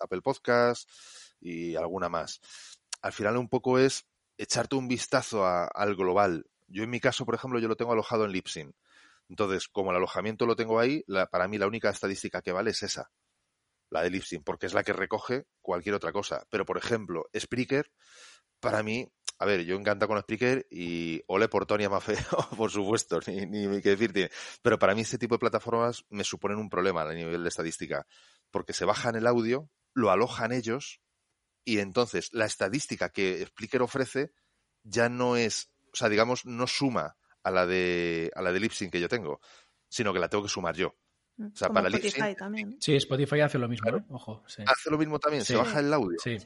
Apple 0.00 0.22
Podcast 0.22 0.88
y 1.40 1.76
alguna 1.76 2.08
más. 2.08 2.40
Al 3.02 3.12
final 3.12 3.36
un 3.36 3.48
poco 3.48 3.78
es 3.78 4.06
echarte 4.36 4.76
un 4.76 4.88
vistazo 4.88 5.46
al 5.46 5.96
global. 5.96 6.46
Yo 6.66 6.82
en 6.82 6.90
mi 6.90 7.00
caso, 7.00 7.24
por 7.24 7.34
ejemplo, 7.34 7.58
yo 7.58 7.68
lo 7.68 7.76
tengo 7.76 7.92
alojado 7.92 8.24
en 8.24 8.32
Lipsin. 8.32 8.74
Entonces, 9.28 9.68
como 9.68 9.90
el 9.90 9.96
alojamiento 9.96 10.46
lo 10.46 10.56
tengo 10.56 10.80
ahí, 10.80 11.04
para 11.30 11.48
mí 11.48 11.58
la 11.58 11.66
única 11.66 11.90
estadística 11.90 12.42
que 12.42 12.52
vale 12.52 12.70
es 12.70 12.82
esa, 12.82 13.10
la 13.90 14.02
de 14.02 14.10
Lipsin, 14.10 14.42
porque 14.42 14.66
es 14.66 14.74
la 14.74 14.82
que 14.82 14.92
recoge 14.92 15.44
cualquier 15.60 15.94
otra 15.94 16.12
cosa. 16.12 16.44
Pero, 16.50 16.64
por 16.64 16.78
ejemplo, 16.78 17.28
Spreaker, 17.36 17.90
para 18.60 18.82
mí 18.82 19.08
a 19.40 19.46
ver, 19.46 19.64
yo 19.64 19.74
encanta 19.74 20.06
con 20.06 20.20
Spreaker 20.20 20.66
y 20.70 21.22
ole 21.26 21.48
por 21.48 21.64
Tony 21.64 21.84
Amafeo, 21.84 22.18
por 22.58 22.70
supuesto, 22.70 23.20
ni, 23.26 23.46
ni. 23.46 23.80
Pero 24.62 24.78
para 24.78 24.94
mí 24.94 25.00
este 25.00 25.16
tipo 25.16 25.34
de 25.34 25.38
plataformas 25.38 26.04
me 26.10 26.24
suponen 26.24 26.58
un 26.58 26.68
problema 26.68 27.02
a 27.02 27.14
nivel 27.14 27.42
de 27.42 27.48
estadística, 27.48 28.06
porque 28.50 28.72
se 28.72 28.84
bajan 28.84 29.16
el 29.16 29.26
audio, 29.26 29.70
lo 29.94 30.10
alojan 30.10 30.52
ellos 30.52 31.00
y 31.64 31.78
entonces 31.78 32.30
la 32.32 32.46
estadística 32.46 33.10
que 33.10 33.44
Spreaker 33.46 33.82
ofrece 33.82 34.32
ya 34.82 35.08
no 35.08 35.36
es, 35.36 35.70
o 35.92 35.96
sea, 35.96 36.08
digamos, 36.08 36.46
no 36.46 36.66
suma 36.66 37.16
a 37.42 37.50
la 37.50 37.66
de 37.66 38.30
a 38.34 38.42
la 38.42 38.52
de 38.52 38.60
Lipsync 38.60 38.92
que 38.92 39.00
yo 39.00 39.08
tengo, 39.08 39.40
sino 39.88 40.12
que 40.12 40.18
la 40.18 40.28
tengo 40.28 40.44
que 40.44 40.50
sumar 40.50 40.74
yo. 40.74 40.94
O 41.38 41.56
sea, 41.56 41.70
para 41.70 41.88
Spotify 41.88 42.34
también. 42.36 42.76
Sí, 42.80 42.94
Spotify 42.96 43.40
hace 43.40 43.58
lo 43.58 43.68
mismo, 43.68 43.90
Ojo. 44.10 44.44
Hace 44.44 44.90
lo 44.90 44.98
mismo 44.98 45.18
también, 45.18 45.44
se 45.44 45.56
baja 45.56 45.80
el 45.80 45.92
audio. 45.92 46.18
Sí. 46.22 46.36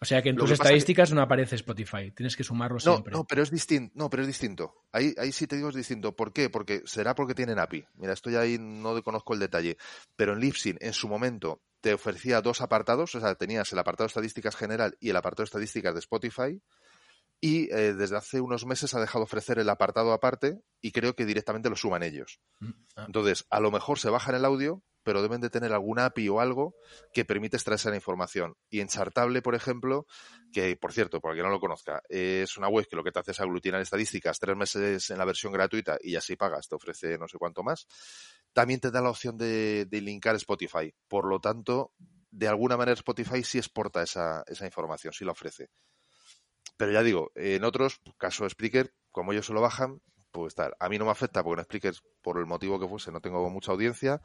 O 0.00 0.04
sea 0.04 0.22
que 0.22 0.28
en 0.28 0.36
Lo 0.36 0.42
tus 0.42 0.50
que 0.50 0.54
estadísticas 0.54 1.12
no 1.12 1.20
aparece 1.20 1.56
Spotify, 1.56 2.12
tienes 2.12 2.36
que 2.36 2.44
sumarlo 2.44 2.76
No, 2.76 2.80
siempre. 2.92 3.12
no, 3.12 3.24
pero 3.26 3.42
es 3.42 3.50
distinto. 3.50 3.92
No, 3.96 4.08
pero 4.08 4.22
es 4.22 4.28
distinto. 4.28 4.74
Ahí, 4.92 5.12
ahí 5.18 5.32
sí 5.32 5.46
te 5.46 5.56
digo 5.56 5.70
es 5.70 5.74
distinto. 5.74 6.14
¿Por 6.14 6.32
qué? 6.32 6.50
Porque 6.50 6.82
será 6.84 7.14
porque 7.14 7.34
tienen 7.34 7.58
API. 7.58 7.84
Mira, 7.96 8.12
esto 8.12 8.30
ya 8.30 8.40
ahí 8.40 8.58
no 8.58 9.02
conozco 9.02 9.34
el 9.34 9.40
detalle. 9.40 9.76
Pero 10.14 10.34
en 10.34 10.40
Libsyn, 10.40 10.78
en 10.80 10.92
su 10.92 11.08
momento, 11.08 11.62
te 11.80 11.94
ofrecía 11.94 12.40
dos 12.40 12.60
apartados. 12.60 13.14
O 13.16 13.20
sea, 13.20 13.34
tenías 13.34 13.72
el 13.72 13.78
apartado 13.80 14.06
de 14.06 14.10
estadísticas 14.10 14.54
general 14.54 14.96
y 15.00 15.10
el 15.10 15.16
apartado 15.16 15.42
de 15.42 15.48
estadísticas 15.48 15.94
de 15.94 16.00
Spotify. 16.00 16.62
Y 17.40 17.72
eh, 17.72 17.94
desde 17.94 18.16
hace 18.16 18.40
unos 18.40 18.66
meses 18.66 18.94
ha 18.94 19.00
dejado 19.00 19.20
de 19.20 19.24
ofrecer 19.24 19.58
el 19.58 19.68
apartado 19.68 20.12
aparte 20.12 20.60
y 20.80 20.90
creo 20.92 21.14
que 21.14 21.24
directamente 21.24 21.70
lo 21.70 21.76
suman 21.76 22.02
ellos. 22.02 22.40
Mm, 22.60 22.70
ah. 22.96 23.04
Entonces, 23.06 23.46
a 23.50 23.60
lo 23.60 23.70
mejor 23.70 23.98
se 23.98 24.10
baja 24.10 24.30
en 24.30 24.36
el 24.38 24.44
audio, 24.44 24.82
pero 25.02 25.22
deben 25.22 25.40
de 25.40 25.50
tener 25.50 25.72
alguna 25.72 26.06
API 26.06 26.28
o 26.28 26.40
algo 26.40 26.74
que 27.12 27.24
permite 27.24 27.56
extraerse 27.56 27.90
la 27.90 27.96
información. 27.96 28.56
Y 28.68 28.80
en 28.80 28.88
Chartable, 28.88 29.42
por 29.42 29.54
ejemplo, 29.54 30.06
que 30.52 30.76
por 30.76 30.92
cierto, 30.92 31.20
para 31.20 31.34
quien 31.34 31.46
no 31.46 31.50
lo 31.52 31.60
conozca, 31.60 32.02
es 32.08 32.56
una 32.56 32.68
web 32.68 32.86
que 32.88 32.96
lo 32.96 33.04
que 33.04 33.12
te 33.12 33.20
hace 33.20 33.32
es 33.32 33.40
aglutinar 33.40 33.80
estadísticas 33.80 34.38
tres 34.38 34.56
meses 34.56 35.10
en 35.10 35.18
la 35.18 35.24
versión 35.24 35.52
gratuita 35.52 35.98
y 36.00 36.16
así 36.16 36.36
pagas, 36.36 36.68
te 36.68 36.74
ofrece 36.74 37.18
no 37.18 37.28
sé 37.28 37.38
cuánto 37.38 37.62
más. 37.62 37.86
También 38.52 38.80
te 38.80 38.90
da 38.90 39.00
la 39.00 39.10
opción 39.10 39.36
de, 39.36 39.86
de 39.86 40.00
linkar 40.00 40.36
Spotify. 40.36 40.92
Por 41.06 41.26
lo 41.26 41.40
tanto, 41.40 41.92
de 42.30 42.48
alguna 42.48 42.76
manera 42.76 42.94
Spotify 42.94 43.42
sí 43.42 43.58
exporta 43.58 44.02
esa, 44.02 44.42
esa 44.46 44.66
información, 44.66 45.12
sí 45.12 45.24
la 45.24 45.32
ofrece. 45.32 45.70
Pero 46.76 46.92
ya 46.92 47.02
digo, 47.02 47.32
en 47.34 47.64
otros, 47.64 48.00
caso 48.16 48.48
Spreaker, 48.48 48.94
como 49.10 49.32
ellos 49.32 49.46
se 49.46 49.52
lo 49.52 49.60
bajan, 49.60 50.00
pues 50.30 50.54
tal. 50.54 50.74
A 50.78 50.88
mí 50.88 50.98
no 50.98 51.06
me 51.06 51.10
afecta 51.10 51.42
porque 51.42 51.60
en 51.60 51.64
Spreaker, 51.64 51.94
por 52.22 52.38
el 52.38 52.46
motivo 52.46 52.78
que 52.78 52.88
fuese, 52.88 53.10
no 53.10 53.20
tengo 53.20 53.48
mucha 53.50 53.72
audiencia. 53.72 54.20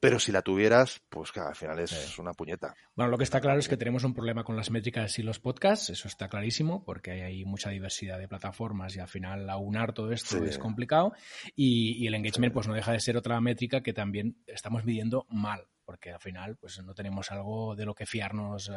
Pero 0.00 0.18
si 0.18 0.32
la 0.32 0.40
tuvieras, 0.40 1.02
pues 1.10 1.30
que 1.30 1.40
al 1.40 1.54
final 1.54 1.78
es 1.78 1.90
Sí. 1.90 2.20
una 2.22 2.32
puñeta. 2.32 2.74
Bueno, 2.96 3.10
lo 3.10 3.18
que 3.18 3.24
está 3.24 3.38
claro 3.40 3.58
es 3.60 3.68
que 3.68 3.76
tenemos 3.76 4.02
un 4.04 4.14
problema 4.14 4.44
con 4.44 4.56
las 4.56 4.70
métricas 4.70 5.18
y 5.18 5.22
los 5.22 5.38
podcasts, 5.40 5.90
eso 5.90 6.08
está 6.08 6.28
clarísimo, 6.28 6.82
porque 6.84 7.10
hay, 7.10 7.20
hay 7.20 7.44
mucha 7.44 7.68
diversidad 7.68 8.18
de 8.18 8.26
plataformas 8.26 8.96
y 8.96 9.00
al 9.00 9.08
final 9.08 9.48
aunar 9.50 9.92
todo 9.92 10.10
esto 10.12 10.38
Sí. 10.38 10.44
es 10.48 10.58
complicado. 10.58 11.12
Y, 11.54 12.02
y 12.02 12.06
el 12.06 12.14
engagement, 12.14 12.54
pues 12.54 12.66
no 12.66 12.72
deja 12.74 12.92
de 12.92 13.00
ser 13.00 13.16
otra 13.18 13.38
métrica 13.42 13.82
que 13.82 13.92
también 13.92 14.36
estamos 14.46 14.84
midiendo 14.86 15.26
mal, 15.28 15.66
porque 15.84 16.12
al 16.12 16.20
final, 16.20 16.56
pues 16.56 16.82
no 16.82 16.94
tenemos 16.94 17.30
algo 17.30 17.76
de 17.76 17.84
lo 17.84 17.94
que 17.94 18.06
fiarnos 18.06 18.70
eh, 18.70 18.72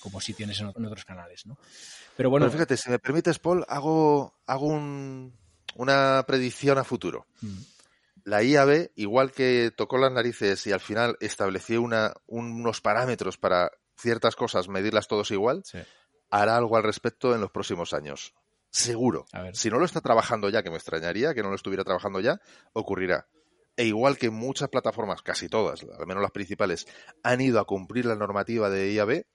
como 0.00 0.18
si 0.22 0.32
tienes 0.32 0.58
en, 0.60 0.72
en 0.74 0.84
otros 0.86 1.04
canales, 1.04 1.44
¿no? 1.44 1.58
Pero 2.16 2.30
bueno, 2.30 2.46
Pero 2.46 2.52
fíjate, 2.52 2.76
si 2.78 2.88
me 2.88 2.98
permites, 2.98 3.38
Paul, 3.38 3.66
hago, 3.68 4.34
hago 4.46 4.66
un- 4.66 5.34
una 5.76 6.24
predicción 6.26 6.78
a 6.78 6.84
futuro. 6.84 7.26
mm, 7.42 7.58
La 8.24 8.42
IAB, 8.42 8.90
igual 8.96 9.32
que 9.32 9.70
tocó 9.76 9.98
las 9.98 10.12
narices 10.12 10.66
y 10.66 10.72
al 10.72 10.80
final 10.80 11.16
estableció 11.20 11.82
una, 11.82 12.14
unos 12.26 12.80
parámetros 12.80 13.36
para 13.36 13.70
ciertas 13.96 14.34
cosas, 14.34 14.68
medirlas 14.68 15.08
todos 15.08 15.30
igual, 15.30 15.62
sí. 15.64 15.78
hará 16.30 16.56
algo 16.56 16.76
al 16.76 16.82
respecto 16.82 17.34
en 17.34 17.42
los 17.42 17.50
próximos 17.50 17.92
años. 17.92 18.34
Seguro. 18.70 19.26
A 19.32 19.42
ver. 19.42 19.56
Si 19.56 19.70
no 19.70 19.78
lo 19.78 19.84
está 19.84 20.00
trabajando 20.00 20.48
ya, 20.48 20.62
que 20.62 20.70
me 20.70 20.76
extrañaría 20.76 21.34
que 21.34 21.42
no 21.42 21.50
lo 21.50 21.54
estuviera 21.54 21.84
trabajando 21.84 22.20
ya, 22.20 22.40
ocurrirá. 22.72 23.28
E 23.76 23.84
igual 23.84 24.16
que 24.16 24.30
muchas 24.30 24.68
plataformas, 24.68 25.22
casi 25.22 25.48
todas, 25.48 25.82
al 25.82 26.06
menos 26.06 26.22
las 26.22 26.30
principales, 26.30 26.86
han 27.22 27.40
ido 27.40 27.60
a 27.60 27.66
cumplir 27.66 28.06
la 28.06 28.16
normativa 28.16 28.70
de 28.70 28.92
IAB, 28.92 29.26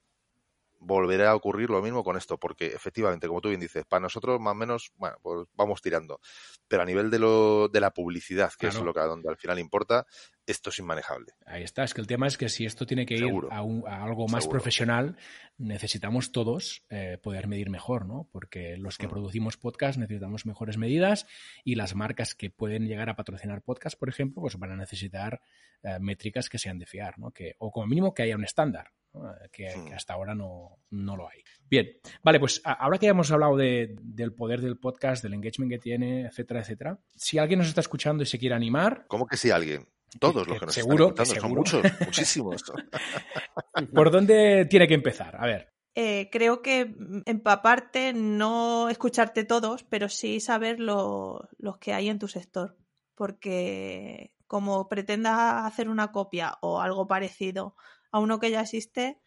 volverá 0.80 1.32
a 1.32 1.36
ocurrir 1.36 1.70
lo 1.70 1.82
mismo 1.82 2.04
con 2.04 2.16
esto, 2.18 2.38
porque 2.38 2.68
efectivamente, 2.68 3.28
como 3.28 3.42
tú 3.42 3.50
bien 3.50 3.60
dices, 3.60 3.86
para 3.86 4.00
nosotros 4.02 4.40
más 4.40 4.54
o 4.54 4.56
menos, 4.56 4.92
bueno, 4.96 5.18
pues 5.22 5.48
vamos 5.54 5.82
tirando. 5.82 6.20
Pero 6.68 6.84
a 6.84 6.86
nivel 6.86 7.10
de, 7.12 7.20
lo, 7.20 7.68
de 7.68 7.82
la 7.82 7.92
publicidad, 7.92 8.50
que 8.52 8.68
Claro. 8.68 8.78
es 8.80 8.84
lo 8.86 8.94
que 8.94 9.00
donde 9.02 9.30
al 9.30 9.38
final 9.38 9.60
importa, 9.60 10.06
esto 10.46 10.70
es 10.70 10.80
inmanejable. 10.80 11.34
Ahí 11.46 11.64
está, 11.64 11.84
es 11.84 11.94
que 11.94 12.02
el 12.02 12.08
tema 12.08 12.28
es 12.28 12.38
que 12.38 12.50
si 12.50 12.66
esto 12.66 12.86
tiene 12.86 13.06
que 13.06 13.16
ir 13.16 13.26
a, 13.52 13.62
un- 13.62 13.84
a 13.88 14.04
algo 14.04 14.28
más 14.28 14.44
Seguro. 14.44 14.58
profesional, 14.60 15.18
necesitamos 15.58 16.32
todos 16.32 16.84
eh, 16.90 17.18
poder 17.22 17.48
medir 17.48 17.70
mejor, 17.70 18.06
¿no? 18.06 18.28
Porque 18.32 18.78
los 18.78 18.98
que 18.98 19.08
Mm. 19.08 19.12
producimos 19.12 19.58
podcast 19.58 20.00
necesitamos 20.00 20.46
mejores 20.46 20.78
medidas 20.78 21.28
y 21.64 21.76
las 21.76 21.94
marcas 21.96 22.36
que 22.36 22.50
pueden 22.50 22.88
llegar 22.88 23.10
a 23.10 23.16
patrocinar 23.16 23.62
podcast, 23.62 24.00
por 24.00 24.10
ejemplo, 24.10 24.42
pues 24.42 24.58
van 24.58 24.72
a 24.72 24.76
necesitar 24.78 25.42
eh, 25.84 25.98
métricas 26.00 26.50
que 26.50 26.58
sean 26.58 26.78
de 26.80 26.86
fiar, 26.86 27.20
¿no? 27.20 27.32
Que, 27.32 27.56
o 27.60 27.72
como 27.72 27.88
mínimo 27.88 28.14
que 28.14 28.24
haya 28.24 28.36
un 28.36 28.44
estándar, 28.44 28.92
¿no? 29.14 29.30
Eh, 29.32 29.50
que, 29.52 29.76
Mm. 29.76 29.86
que 29.88 29.94
hasta 29.94 30.14
ahora 30.14 30.36
no, 30.36 30.80
no 30.92 31.16
lo 31.18 31.28
hay. 31.30 31.44
Bien, 31.70 31.88
vale, 32.24 32.40
pues 32.40 32.62
ahora 32.64 32.98
que 32.98 33.06
ya 33.08 33.12
hemos 33.12 33.32
hablado 33.32 33.56
de- 33.58 33.96
del 34.02 34.34
poder 34.34 34.62
del 34.62 34.78
podcast, 34.78 35.22
del 35.24 35.34
engagement 35.34 35.72
que 35.72 35.80
tiene, 35.80 36.26
etcétera, 36.28 36.62
etcétera, 36.62 37.00
si 37.16 37.38
alguien 37.38 37.60
nos 37.60 37.68
está 37.70 37.82
escuchando 37.82 38.24
y 38.24 38.26
se 38.26 38.40
quiere 38.40 38.56
animar, 38.56 39.06
¿Cómo 39.08 39.26
que 39.28 39.38
si 39.38 39.52
alguien? 39.52 39.88
Todos 40.20 40.44
Que- 40.46 40.50
los 40.52 40.60
que 40.60 40.66
nos 40.66 40.76
seguro, 40.76 41.08
están 41.10 41.26
escuchando, 41.26 41.66
seguro. 41.66 41.66
son 41.70 41.82
muchos, 41.82 42.00
muchísimos. 42.08 42.64
¿por 43.94 44.12
dónde 44.12 44.66
tiene 44.66 44.88
que 44.88 44.94
empezar? 44.96 45.36
A 45.40 45.46
ver. 45.46 45.70
Eh, 45.96 46.30
creo 46.32 46.62
que 46.62 46.86
mm, 46.86 47.22
empaparte, 47.26 48.14
no 48.14 48.90
escucharte 48.90 49.44
todos, 49.44 49.84
pero 49.84 50.08
sí 50.10 50.40
saber 50.40 50.80
lo- 50.80 51.48
los 51.58 51.78
que 51.78 51.94
hay 51.94 52.10
en 52.10 52.20
tu 52.20 52.28
sector. 52.28 52.78
Porque 53.16 54.34
como 54.48 54.88
pretendas 54.88 55.66
hacer 55.66 55.90
una 55.90 56.12
copia 56.12 56.58
o 56.62 56.80
algo 56.82 57.06
parecido 57.08 57.76
a 58.12 58.20
uno 58.20 58.40
que 58.40 58.52
ya 58.52 58.62
existe, 58.62 59.20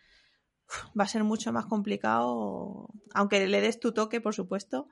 va 0.99 1.05
a 1.05 1.09
ser 1.09 1.24
mucho 1.24 1.53
más 1.53 1.66
complicado, 1.66 2.89
aunque 3.14 3.47
le 3.47 3.61
des 3.61 3.80
tu 3.80 3.93
toque, 3.93 4.20
por 4.20 4.35
supuesto, 4.35 4.89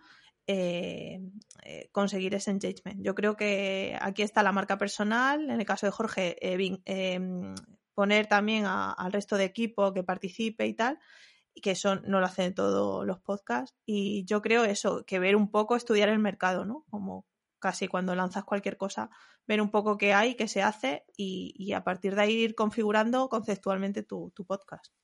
eh, 0.47 1.21
eh, 1.65 1.89
conseguir 1.93 2.35
ese 2.35 2.51
engagement. 2.51 3.03
Yo 3.05 3.15
creo 3.15 3.37
que 3.37 3.97
aquí 4.01 4.23
está 4.23 4.43
la 4.43 4.53
marca 4.53 4.79
personal, 4.79 5.49
en 5.51 5.61
el 5.61 5.67
caso 5.67 5.87
de 5.87 5.93
Jorge, 5.93 6.37
eh, 6.41 7.21
poner 7.95 8.27
también 8.27 8.65
a- 8.67 8.93
al 8.93 9.13
resto 9.13 9.37
de 9.37 9.45
equipo 9.45 9.93
que 9.93 10.03
participe 10.03 10.67
y 10.67 10.75
tal, 10.75 10.99
que 11.63 11.73
eso 11.73 11.97
no 11.97 12.21
lo 12.21 12.27
hacen 12.27 12.55
todos 12.55 13.07
los 13.07 13.21
podcasts. 13.21 13.77
Y 13.87 14.25
yo 14.25 14.41
creo 14.43 14.65
eso, 14.65 15.05
que 15.07 15.19
ver 15.19 15.37
un 15.37 15.51
poco, 15.51 15.77
estudiar 15.77 16.09
el 16.09 16.19
mercado, 16.19 16.65
¿no? 16.65 16.85
Como 16.91 17.27
casi 17.59 17.89
cuando 17.89 18.15
lanzas 18.15 18.45
cualquier 18.45 18.77
cosa, 18.79 19.11
ver 19.51 19.61
un 19.61 19.71
poco 19.73 19.99
qué 19.99 20.13
hay, 20.13 20.37
qué 20.37 20.47
se 20.47 20.63
hace 20.63 21.03
y, 21.17 21.53
y 21.57 21.73
a 21.73 21.83
partir 21.83 22.15
de 22.15 22.23
ahí 22.23 22.35
ir 22.35 22.55
configurando 22.55 23.29
conceptualmente 23.29 24.05
tu, 24.05 24.31
tu 24.31 24.45
podcast. 24.45 24.95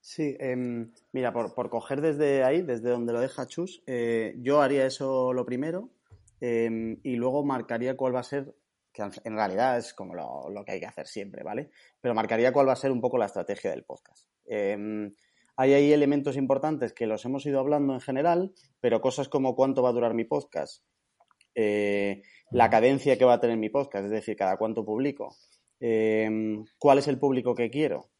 Sí, 0.00 0.34
em, 0.40 0.90
mira, 1.12 1.30
por, 1.30 1.54
por 1.54 1.68
coger 1.68 2.00
desde 2.00 2.42
ahí, 2.42 2.62
desde 2.62 2.88
donde 2.88 3.12
lo 3.12 3.20
deja 3.20 3.46
Chus, 3.46 3.82
eh, 3.86 4.34
yo 4.38 4.62
haría 4.62 4.86
eso 4.86 5.34
lo 5.34 5.44
primero 5.44 5.90
em, 6.40 6.98
y 7.02 7.16
luego 7.16 7.44
marcaría 7.44 7.98
cuál 7.98 8.14
va 8.14 8.20
a 8.20 8.30
ser, 8.32 8.54
que 8.94 9.02
en 9.02 9.34
realidad 9.34 9.76
es 9.76 9.92
como 9.92 10.14
lo, 10.14 10.48
lo 10.48 10.64
que 10.64 10.72
hay 10.72 10.80
que 10.80 10.86
hacer 10.86 11.06
siempre, 11.06 11.42
¿vale? 11.42 11.70
Pero 12.00 12.14
marcaría 12.14 12.50
cuál 12.50 12.68
va 12.68 12.72
a 12.72 12.76
ser 12.76 12.92
un 12.92 13.02
poco 13.02 13.18
la 13.18 13.26
estrategia 13.26 13.72
del 13.72 13.84
podcast. 13.84 14.26
Em, 14.46 15.14
hay 15.54 15.74
ahí 15.74 15.92
elementos 15.92 16.38
importantes 16.38 16.94
que 16.94 17.06
los 17.06 17.26
hemos 17.26 17.44
ido 17.44 17.60
hablando 17.60 17.92
en 17.92 18.00
general, 18.00 18.54
pero 18.80 19.02
cosas 19.02 19.28
como 19.28 19.54
cuánto 19.54 19.82
va 19.82 19.90
a 19.90 19.92
durar 19.92 20.14
mi 20.14 20.24
podcast, 20.24 20.82
eh, 21.62 22.22
la 22.52 22.68
cadencia 22.70 23.16
que 23.18 23.24
va 23.24 23.34
a 23.34 23.40
tener 23.40 23.56
mi 23.56 23.68
podcast, 23.68 24.04
es 24.06 24.10
decir, 24.10 24.36
cada 24.36 24.56
cuánto 24.56 24.84
publico, 24.84 25.34
em, 25.80 26.64
cuál 26.78 26.98
es 26.98 27.08
el 27.08 27.18
público 27.18 27.54
que 27.54 27.70
quiero, 27.70 28.10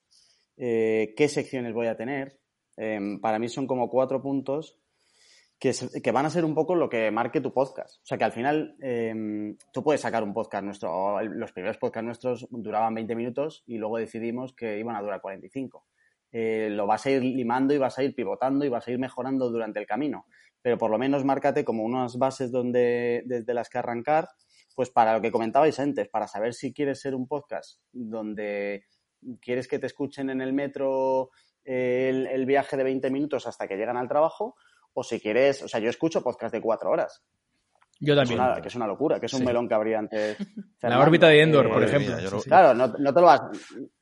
eh, 0.57 1.15
qué 1.17 1.29
secciones 1.29 1.73
voy 1.75 1.87
a 1.87 1.97
tener. 1.97 2.39
Em, 2.77 3.21
para 3.21 3.39
mí 3.39 3.49
son 3.49 3.67
como 3.67 3.89
cuatro 3.89 4.23
puntos 4.23 4.79
que, 5.59 5.73
se- 5.73 6.01
que 6.01 6.13
van 6.13 6.25
a 6.27 6.31
ser 6.31 6.45
un 6.45 6.55
poco 6.55 6.75
lo 6.75 6.89
que 6.89 7.11
marque 7.11 7.41
tu 7.41 7.53
podcast. 7.53 7.97
O 8.03 8.07
sea 8.07 8.17
que 8.19 8.25
al 8.25 8.33
final 8.33 8.77
em, 8.81 9.57
tú 9.73 9.83
puedes 9.83 10.01
sacar 10.01 10.23
un 10.23 10.33
podcast 10.33 10.65
nuestro, 10.65 11.21
los 11.23 11.53
primeros 11.53 11.77
podcasts 11.79 12.05
nuestros 12.07 12.47
duraban 12.51 12.95
20 12.95 13.15
minutos 13.15 13.63
y 13.67 13.77
luego 13.79 13.99
decidimos 13.99 14.55
que 14.55 14.79
iban 14.79 14.97
a 14.97 15.03
durar 15.03 15.21
45. 15.21 15.85
Eh, 16.33 16.69
lo 16.71 16.87
vas 16.87 17.05
a 17.07 17.11
ir 17.11 17.23
limando 17.23 17.75
y 17.75 17.79
vas 17.79 17.99
a 17.99 18.05
ir 18.05 18.15
pivotando 18.15 18.65
y 18.65 18.69
vas 18.69 18.87
a 18.87 18.91
ir 18.93 18.99
mejorando 18.99 19.51
durante 19.51 19.81
el 19.81 19.87
camino. 19.87 20.27
Pero 20.63 20.79
por 20.79 20.91
lo 20.91 20.99
menos 20.99 21.25
márcate 21.25 21.65
como 21.65 21.85
unas 21.85 22.19
bases 22.19 22.51
donde, 22.51 23.23
desde 23.27 23.55
las 23.55 23.69
que 23.69 23.79
arrancar, 23.79 24.29
pues 24.75 24.91
para 24.91 25.15
lo 25.15 25.21
que 25.21 25.33
comentabais 25.33 25.79
antes, 25.79 26.09
para 26.09 26.27
saber 26.27 26.55
si 26.55 26.73
quieres 26.73 27.01
ser 27.01 27.15
un 27.15 27.27
podcast 27.27 27.81
donde 27.93 28.85
quieres 29.41 29.69
que 29.69 29.79
te 29.79 29.87
escuchen 29.87 30.31
en 30.31 30.41
el 30.41 30.53
metro 30.53 31.31
eh, 31.65 32.09
el, 32.11 32.27
el 32.27 32.47
viaje 32.47 32.77
de 32.77 32.85
20 32.85 33.11
minutos 33.11 33.47
hasta 33.47 33.69
que 33.69 33.77
llegan 33.77 33.97
al 33.97 34.09
trabajo, 34.09 34.57
o 34.93 35.03
si 35.03 35.21
quieres, 35.21 35.63
o 35.63 35.69
sea, 35.69 35.81
yo 35.81 35.91
escucho 35.91 36.23
podcast 36.23 36.53
de 36.53 36.61
cuatro 36.61 36.91
horas, 36.91 37.23
Yo 38.01 38.15
que 38.15 38.23
es, 38.23 38.29
también. 38.29 38.41
una, 38.51 38.61
que 38.63 38.69
es 38.69 38.75
una 38.75 38.87
locura, 38.87 39.21
que 39.21 39.27
es 39.27 39.33
un 39.35 39.41
Sí. 39.41 39.47
melón 39.47 39.69
que 39.69 39.75
habría 39.75 39.99
antes. 39.99 40.37
La 40.83 41.01
órbita 41.01 41.29
de 41.29 41.43
Endor, 41.43 41.69
por 41.69 41.83
Eh, 41.83 41.87
Madre 41.87 41.97
ejemplo. 41.97 42.17
mía, 42.17 42.41
sí. 42.43 42.49
Claro, 42.49 42.75
no, 42.75 42.87
no 42.99 43.13
te 43.15 43.21
lo 43.21 43.27
vas. 43.27 43.43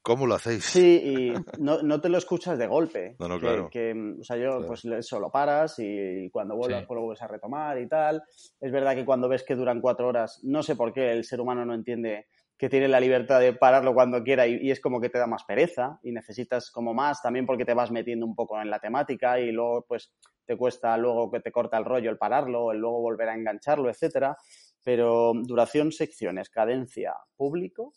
¿Cómo 0.02 0.26
lo 0.26 0.36
hacéis? 0.36 0.64
Sí, 0.64 1.02
y 1.04 1.60
no, 1.60 1.82
no 1.82 2.00
te 2.00 2.08
lo 2.08 2.16
escuchas 2.18 2.56
de 2.58 2.66
golpe. 2.66 3.16
No, 3.18 3.28
no, 3.28 3.34
Que- 3.34 3.40
claro. 3.40 3.68
que, 3.70 4.14
o 4.20 4.24
sea, 4.24 4.36
yo, 4.36 4.50
Claro. 4.52 4.66
pues 4.68 4.84
eso 4.84 5.18
lo 5.20 5.30
paras 5.30 5.74
y 5.78 6.30
cuando 6.30 6.56
vuelvas, 6.56 6.80
Sí. 6.82 6.86
pues 6.86 6.96
lo 6.96 7.02
vuelves 7.02 7.22
a 7.22 7.26
retomar 7.26 7.78
y 7.80 7.88
tal. 7.88 8.22
Es 8.60 8.72
verdad 8.72 8.94
que 8.94 9.04
cuando 9.04 9.28
ves 9.28 9.44
que 9.44 9.54
duran 9.56 9.80
cuatro 9.80 10.06
horas, 10.08 10.40
no 10.44 10.62
sé 10.62 10.76
por 10.76 10.92
qué 10.92 11.10
el 11.12 11.24
ser 11.24 11.40
humano 11.40 11.64
no 11.66 11.74
entiende 11.74 12.26
que 12.58 12.68
tiene 12.68 12.88
la 12.88 13.00
libertad 13.00 13.40
de 13.40 13.52
pararlo 13.52 13.94
cuando 13.94 14.22
quiera 14.22 14.46
y, 14.46 14.56
y 14.56 14.70
es 14.70 14.80
como 14.80 15.00
que 15.00 15.08
te 15.08 15.18
da 15.18 15.26
más 15.26 15.44
pereza 15.44 16.00
y 16.02 16.12
necesitas 16.12 16.70
como 16.70 16.92
más, 16.92 17.22
también 17.22 17.46
porque 17.46 17.64
te 17.64 17.74
vas 17.74 17.90
metiendo 17.90 18.26
un 18.26 18.34
poco 18.34 18.60
en 18.60 18.68
la 18.68 18.80
temática 18.80 19.38
y 19.38 19.52
luego 19.52 19.84
pues 19.86 20.12
te 20.44 20.56
cuesta 20.56 20.96
luego 20.96 21.30
que 21.30 21.40
te 21.40 21.52
corta 21.52 21.78
el 21.78 21.84
rollo 21.84 22.10
el 22.10 22.18
pararlo, 22.18 22.72
el 22.72 22.78
luego 22.78 23.00
volver 23.00 23.28
a 23.28 23.34
engancharlo, 23.34 23.90
etcétera. 23.90 24.36
Pero 24.82 25.32
duración, 25.34 25.92
secciones, 25.92 26.48
cadencia, 26.48 27.14
público, 27.36 27.92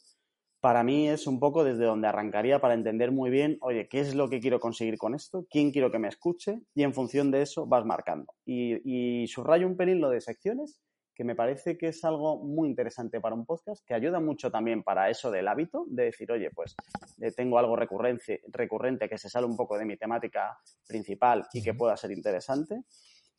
para 0.61 0.83
mí 0.83 1.09
es 1.09 1.25
un 1.25 1.39
poco 1.39 1.63
desde 1.63 1.85
donde 1.85 2.07
arrancaría 2.07 2.61
para 2.61 2.75
entender 2.75 3.11
muy 3.11 3.31
bien, 3.31 3.57
oye, 3.61 3.87
¿qué 3.89 3.99
es 3.99 4.13
lo 4.13 4.29
que 4.29 4.39
quiero 4.39 4.59
conseguir 4.59 4.97
con 4.97 5.15
esto? 5.15 5.47
¿Quién 5.49 5.71
quiero 5.71 5.91
que 5.91 5.97
me 5.97 6.07
escuche? 6.07 6.61
Y 6.75 6.83
en 6.83 6.93
función 6.93 7.31
de 7.31 7.41
eso 7.41 7.65
vas 7.65 7.83
marcando. 7.83 8.33
Y, 8.45 9.25
subrayo 9.27 9.65
un 9.65 9.75
pelín 9.75 10.01
lo 10.01 10.09
de 10.09 10.21
secciones, 10.21 10.79
que 11.13 11.23
me 11.23 11.35
parece 11.35 11.77
que 11.77 11.87
es 11.87 12.03
algo 12.03 12.43
muy 12.43 12.69
interesante 12.69 13.19
para 13.19 13.35
un 13.35 13.45
podcast, 13.45 13.85
que 13.85 13.93
ayuda 13.93 14.19
mucho 14.19 14.49
también 14.49 14.83
para 14.83 15.09
eso 15.09 15.29
del 15.31 15.47
hábito, 15.47 15.85
de 15.87 16.05
decir, 16.05 16.31
oye, 16.31 16.49
pues 16.51 16.75
eh, 17.19 17.31
tengo 17.31 17.59
algo 17.59 17.75
recurrente, 17.75 18.41
recurrente 18.47 19.09
que 19.09 19.17
se 19.17 19.29
sale 19.29 19.45
un 19.45 19.57
poco 19.57 19.77
de 19.77 19.85
mi 19.85 19.97
temática 19.97 20.57
principal 20.87 21.45
y 21.53 21.61
que 21.61 21.73
pueda 21.73 21.97
ser 21.97 22.11
interesante. 22.11 22.83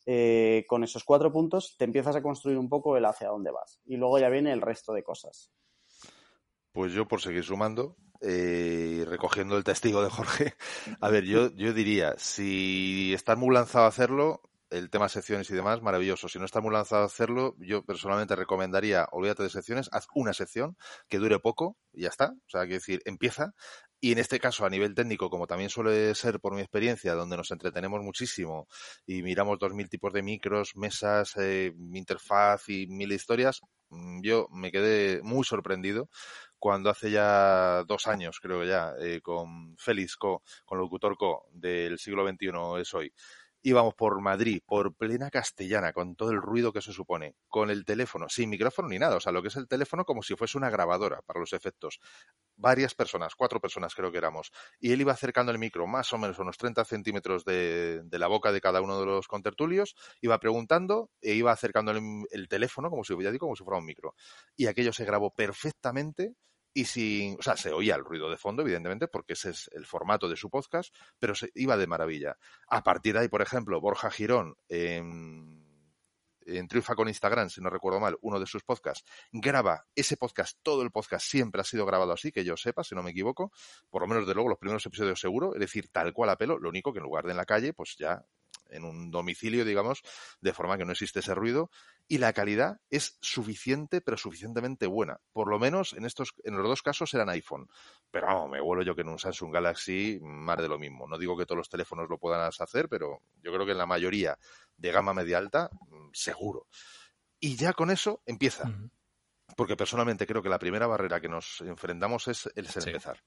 Eh, 0.04 0.64
con 0.66 0.82
esos 0.82 1.04
cuatro 1.04 1.30
puntos 1.30 1.76
te 1.78 1.84
empiezas 1.84 2.16
a 2.16 2.22
construir 2.22 2.58
un 2.58 2.68
poco 2.68 2.96
el 2.96 3.04
hacia 3.04 3.28
dónde 3.28 3.50
vas. 3.50 3.80
Y 3.86 3.96
luego 3.96 4.18
ya 4.18 4.28
viene 4.28 4.52
el 4.52 4.60
resto 4.60 4.92
de 4.92 5.02
cosas. 5.02 5.52
Pues 6.72 6.92
yo, 6.92 7.06
por 7.06 7.20
seguir 7.20 7.44
sumando, 7.44 7.96
eh, 8.20 9.04
recogiendo 9.06 9.56
el 9.56 9.64
testigo 9.64 10.02
de 10.02 10.10
Jorge, 10.10 10.54
a 11.00 11.08
ver, 11.08 11.24
yo, 11.24 11.50
yo 11.54 11.72
diría, 11.72 12.14
si 12.16 13.12
estás 13.12 13.38
muy 13.38 13.54
lanzado 13.54 13.84
a 13.84 13.88
hacerlo, 13.88 14.40
el 14.72 14.90
tema 14.90 15.08
secciones 15.08 15.50
y 15.50 15.54
demás, 15.54 15.82
maravilloso. 15.82 16.28
Si 16.28 16.38
no 16.38 16.44
estás 16.44 16.62
muy 16.62 16.72
lanzado 16.72 17.02
a 17.02 17.06
hacerlo, 17.06 17.54
yo 17.58 17.84
personalmente 17.84 18.34
recomendaría, 18.34 19.06
olvídate 19.12 19.42
de 19.42 19.50
secciones, 19.50 19.88
haz 19.92 20.06
una 20.14 20.32
sección 20.32 20.76
que 21.08 21.18
dure 21.18 21.38
poco 21.38 21.76
y 21.92 22.02
ya 22.02 22.08
está. 22.08 22.32
O 22.46 22.50
sea, 22.50 22.66
que 22.66 22.74
decir, 22.74 23.02
empieza. 23.04 23.54
Y 24.00 24.12
en 24.12 24.18
este 24.18 24.40
caso, 24.40 24.64
a 24.64 24.70
nivel 24.70 24.94
técnico, 24.94 25.30
como 25.30 25.46
también 25.46 25.70
suele 25.70 26.14
ser 26.14 26.40
por 26.40 26.54
mi 26.54 26.60
experiencia, 26.60 27.14
donde 27.14 27.36
nos 27.36 27.50
entretenemos 27.52 28.02
muchísimo 28.02 28.66
y 29.06 29.22
miramos 29.22 29.58
dos 29.60 29.74
mil 29.74 29.88
tipos 29.88 30.12
de 30.12 30.22
micros, 30.22 30.74
mesas, 30.74 31.36
eh, 31.36 31.72
interfaz 31.92 32.68
y 32.68 32.86
mil 32.88 33.12
historias, 33.12 33.60
mm, 33.90 34.22
yo 34.22 34.48
me 34.50 34.72
quedé 34.72 35.22
muy 35.22 35.44
sorprendido 35.44 36.08
cuando 36.58 36.90
hace 36.90 37.10
ya 37.10 37.82
dos 37.88 38.06
años, 38.06 38.38
creo 38.40 38.64
ya, 38.64 38.94
eh, 39.00 39.20
con 39.20 39.76
Félix 39.78 40.16
Co, 40.16 40.42
con 40.64 40.78
Locutor 40.78 41.16
Co, 41.16 41.46
del 41.52 41.98
siglo 41.98 42.24
XXI 42.24 42.80
es 42.80 42.94
hoy, 42.94 43.12
íbamos 43.62 43.94
por 43.94 44.20
Madrid, 44.20 44.60
por 44.66 44.94
plena 44.94 45.30
castellana, 45.30 45.92
con 45.92 46.16
todo 46.16 46.30
el 46.30 46.42
ruido 46.42 46.72
que 46.72 46.82
se 46.82 46.92
supone, 46.92 47.36
con 47.48 47.70
el 47.70 47.84
teléfono, 47.84 48.28
sin 48.28 48.50
micrófono 48.50 48.88
ni 48.88 48.98
nada, 48.98 49.16
o 49.16 49.20
sea, 49.20 49.32
lo 49.32 49.42
que 49.42 49.48
es 49.48 49.56
el 49.56 49.68
teléfono 49.68 50.04
como 50.04 50.22
si 50.22 50.34
fuese 50.34 50.58
una 50.58 50.70
grabadora 50.70 51.22
para 51.22 51.40
los 51.40 51.52
efectos. 51.52 52.00
Varias 52.56 52.94
personas, 52.94 53.34
cuatro 53.34 53.60
personas 53.60 53.94
creo 53.94 54.10
que 54.10 54.18
éramos, 54.18 54.50
y 54.80 54.92
él 54.92 55.00
iba 55.00 55.12
acercando 55.12 55.52
el 55.52 55.58
micro 55.58 55.86
más 55.86 56.12
o 56.12 56.18
menos 56.18 56.38
unos 56.38 56.58
30 56.58 56.84
centímetros 56.84 57.44
de, 57.44 58.02
la 58.10 58.26
boca 58.26 58.52
de 58.52 58.60
cada 58.60 58.80
uno 58.80 58.98
de 59.00 59.06
los 59.06 59.28
contertulios, 59.28 59.94
iba 60.20 60.38
preguntando 60.38 61.10
e 61.20 61.34
iba 61.34 61.52
acercando 61.52 61.92
el, 61.92 62.02
el 62.30 62.48
teléfono 62.48 62.90
como 62.90 63.04
si, 63.04 63.14
ya 63.22 63.30
digo, 63.30 63.46
como 63.46 63.56
si 63.56 63.64
fuera 63.64 63.78
un 63.78 63.86
micro. 63.86 64.14
Y 64.56 64.66
aquello 64.66 64.92
se 64.92 65.04
grabó 65.04 65.30
perfectamente 65.30 66.34
y 66.74 66.84
sin, 66.84 67.36
o 67.38 67.42
sea, 67.42 67.56
se 67.56 67.72
oía 67.72 67.94
el 67.94 68.04
ruido 68.04 68.30
de 68.30 68.36
fondo, 68.36 68.62
evidentemente, 68.62 69.08
porque 69.08 69.34
ese 69.34 69.50
es 69.50 69.70
el 69.72 69.86
formato 69.86 70.28
de 70.28 70.36
su 70.36 70.50
podcast, 70.50 70.94
pero 71.18 71.34
se 71.34 71.50
iba 71.54 71.76
de 71.76 71.86
maravilla. 71.86 72.36
A 72.68 72.82
partir 72.82 73.14
de 73.14 73.20
ahí, 73.20 73.28
por 73.28 73.42
ejemplo, 73.42 73.80
Borja 73.80 74.10
Girón, 74.10 74.56
en, 74.68 75.62
en 76.46 76.68
Triunfa 76.68 76.94
con 76.94 77.08
Instagram, 77.08 77.50
si 77.50 77.60
no 77.60 77.70
recuerdo 77.70 78.00
mal, 78.00 78.16
uno 78.22 78.40
de 78.40 78.46
sus 78.46 78.62
podcasts, 78.62 79.04
graba 79.32 79.84
ese 79.94 80.16
podcast, 80.16 80.58
todo 80.62 80.82
el 80.82 80.90
podcast 80.90 81.26
siempre 81.26 81.60
ha 81.60 81.64
sido 81.64 81.84
grabado 81.84 82.12
así, 82.12 82.32
que 82.32 82.44
yo 82.44 82.56
sepa, 82.56 82.84
si 82.84 82.94
no 82.94 83.02
me 83.02 83.10
equivoco, 83.10 83.52
por 83.90 84.02
lo 84.02 84.08
menos 84.08 84.26
de 84.26 84.34
luego 84.34 84.48
los 84.48 84.58
primeros 84.58 84.84
episodios 84.86 85.20
seguro, 85.20 85.54
es 85.54 85.60
decir, 85.60 85.88
tal 85.88 86.12
cual 86.12 86.30
a 86.30 86.36
pelo, 86.36 86.58
lo 86.58 86.68
único 86.68 86.92
que 86.92 86.98
en 86.98 87.04
lugar 87.04 87.24
de 87.24 87.32
en 87.32 87.36
la 87.36 87.44
calle, 87.44 87.72
pues 87.72 87.96
ya 87.98 88.24
en 88.72 88.84
un 88.84 89.10
domicilio, 89.10 89.64
digamos, 89.64 90.02
de 90.40 90.52
forma 90.52 90.76
que 90.78 90.84
no 90.84 90.92
existe 90.92 91.20
ese 91.20 91.34
ruido 91.34 91.70
y 92.08 92.18
la 92.18 92.32
calidad 92.32 92.80
es 92.90 93.18
suficiente, 93.20 94.00
pero 94.00 94.16
suficientemente 94.16 94.86
buena. 94.86 95.20
Por 95.32 95.48
lo 95.48 95.58
menos 95.58 95.92
en 95.92 96.04
estos, 96.04 96.34
en 96.44 96.56
los 96.56 96.66
dos 96.66 96.82
casos 96.82 97.14
eran 97.14 97.28
iPhone. 97.30 97.68
Pero 98.10 98.26
vamos, 98.26 98.50
me 98.50 98.60
vuelo 98.60 98.82
yo 98.82 98.94
que 98.94 99.02
en 99.02 99.08
un 99.08 99.18
Samsung 99.18 99.52
Galaxy 99.52 100.18
más 100.20 100.58
de 100.58 100.68
lo 100.68 100.78
mismo. 100.78 101.06
No 101.06 101.18
digo 101.18 101.36
que 101.36 101.46
todos 101.46 101.58
los 101.58 101.68
teléfonos 101.68 102.08
lo 102.08 102.18
puedan 102.18 102.40
hacer, 102.40 102.88
pero 102.88 103.20
yo 103.42 103.52
creo 103.52 103.64
que 103.64 103.72
en 103.72 103.78
la 103.78 103.86
mayoría 103.86 104.38
de 104.76 104.92
gama 104.92 105.14
media 105.14 105.38
alta, 105.38 105.70
mm, 105.88 106.10
seguro. 106.12 106.66
Y 107.40 107.56
ya 107.56 107.72
con 107.72 107.90
eso 107.90 108.22
empieza. 108.26 108.70
Porque 109.56 109.76
personalmente 109.76 110.26
creo 110.26 110.42
que 110.42 110.48
la 110.48 110.58
primera 110.58 110.86
barrera 110.86 111.20
que 111.20 111.28
nos 111.28 111.60
enfrentamos 111.60 112.28
es 112.28 112.50
el 112.54 112.66
empezar. 112.66 113.22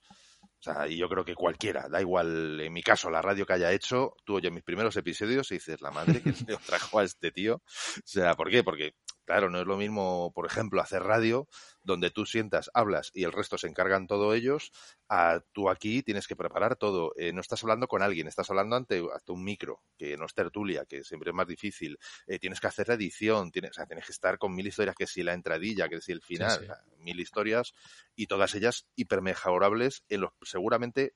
Sea, 0.66 0.88
y 0.88 0.98
yo 0.98 1.08
creo 1.08 1.24
que 1.24 1.36
cualquiera, 1.36 1.88
da 1.90 2.02
igual, 2.02 2.60
en 2.60 2.74
mi 2.74 2.82
caso, 2.82 3.12
la 3.12 3.22
radio 3.22 3.46
que 3.46 3.54
haya 3.54 3.72
hecho, 3.72 4.16
tú 4.24 4.38
oyes 4.38 4.52
mis 4.52 4.64
primeros 4.64 4.96
episodios 4.98 5.52
y 5.52 5.56
dices, 5.56 5.80
la 5.80 5.92
madre 5.92 6.24
que 6.24 6.32
le 6.48 6.58
trajo 6.58 6.98
a 6.98 7.04
este 7.04 7.32
tío. 7.32 7.58
O 7.58 7.62
sea, 8.04 8.34
¿por 8.34 8.50
qué? 8.50 8.64
Porque 8.64 8.96
Claro, 9.26 9.50
no 9.50 9.60
es 9.60 9.66
lo 9.66 9.76
mismo, 9.76 10.32
por 10.36 10.46
ejemplo, 10.46 10.82
hacer 10.82 11.02
radio 11.02 11.48
donde 11.84 12.12
tú 12.12 12.28
sientas, 12.28 12.70
hablas 12.76 13.12
y 13.14 13.24
el 13.24 13.32
resto 13.32 13.58
se 13.58 13.68
encargan 13.68 14.06
todos 14.06 14.36
ellos, 14.36 14.72
a 15.10 15.42
tú 15.52 15.70
aquí 15.70 16.04
tienes 16.04 16.28
que 16.28 16.36
preparar 16.36 16.76
todo. 16.76 17.12
Eh, 17.18 17.34
no 17.34 17.42
estás 17.42 17.64
hablando 17.64 17.88
con 17.88 18.04
alguien, 18.04 18.28
estás 18.28 18.50
hablando 18.52 18.76
ante, 18.76 19.02
un 19.02 19.44
micro, 19.44 19.82
que 19.98 20.16
no 20.16 20.26
es 20.26 20.34
tertulia, 20.36 20.86
que 20.86 21.04
siempre 21.04 21.32
es 21.32 21.36
más 21.36 21.48
difícil. 21.48 21.98
Eh, 22.28 22.38
tienes 22.38 22.60
que 22.60 22.68
hacer 22.68 22.88
la 22.88 22.94
edición, 22.94 23.52
tienes, 23.52 23.72
o 23.72 23.74
sea, 23.74 23.88
tienes 23.88 24.06
que 24.06 24.12
estar 24.12 24.38
con 24.38 24.54
mil 24.54 24.68
historias, 24.68 24.96
que 24.96 25.08
si 25.08 25.24
la 25.24 25.34
entradilla, 25.34 25.90
que 25.90 26.02
si 26.02 26.12
el 26.12 26.22
final, 26.22 26.68
mil 27.00 27.20
historias 27.20 27.74
y 28.16 28.28
todas 28.28 28.54
ellas 28.54 28.88
hipermejorables 28.96 30.04
en 30.08 30.22
los 30.22 30.34
seguramente 30.44 31.16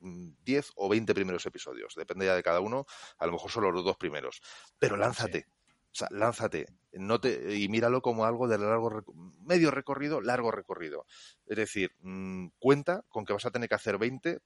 10 0.00 0.66
mm, 0.66 0.72
o 0.76 0.88
20 0.88 1.14
primeros 1.14 1.44
episodios, 1.44 1.94
depende 1.94 2.24
ya 2.24 2.34
de 2.34 2.42
cada 2.42 2.60
uno, 2.60 2.86
a 3.18 3.26
lo 3.26 3.32
mejor 3.32 3.50
solo 3.50 3.70
los 3.70 3.84
dos 3.84 3.96
primeros. 3.98 4.40
Pero 4.78 4.96
lánzate, 4.96 5.46
o 5.92 5.94
sea, 5.94 6.08
lánzate 6.10 6.66
no 6.92 7.20
te, 7.20 7.56
y 7.56 7.68
míralo 7.68 8.02
como 8.02 8.24
algo 8.24 8.48
de 8.48 8.58
largo, 8.58 9.04
medio 9.44 9.70
recorrido, 9.70 10.20
largo 10.20 10.50
recorrido. 10.50 11.06
Es 11.46 11.56
decir, 11.56 11.94
mm, 12.00 12.48
cuenta 12.58 13.04
con 13.08 13.24
que 13.24 13.32
vas 13.32 13.46
a 13.46 13.50
tener 13.50 13.68
que 13.68 13.74
hacer 13.74 13.98
20 13.98 14.40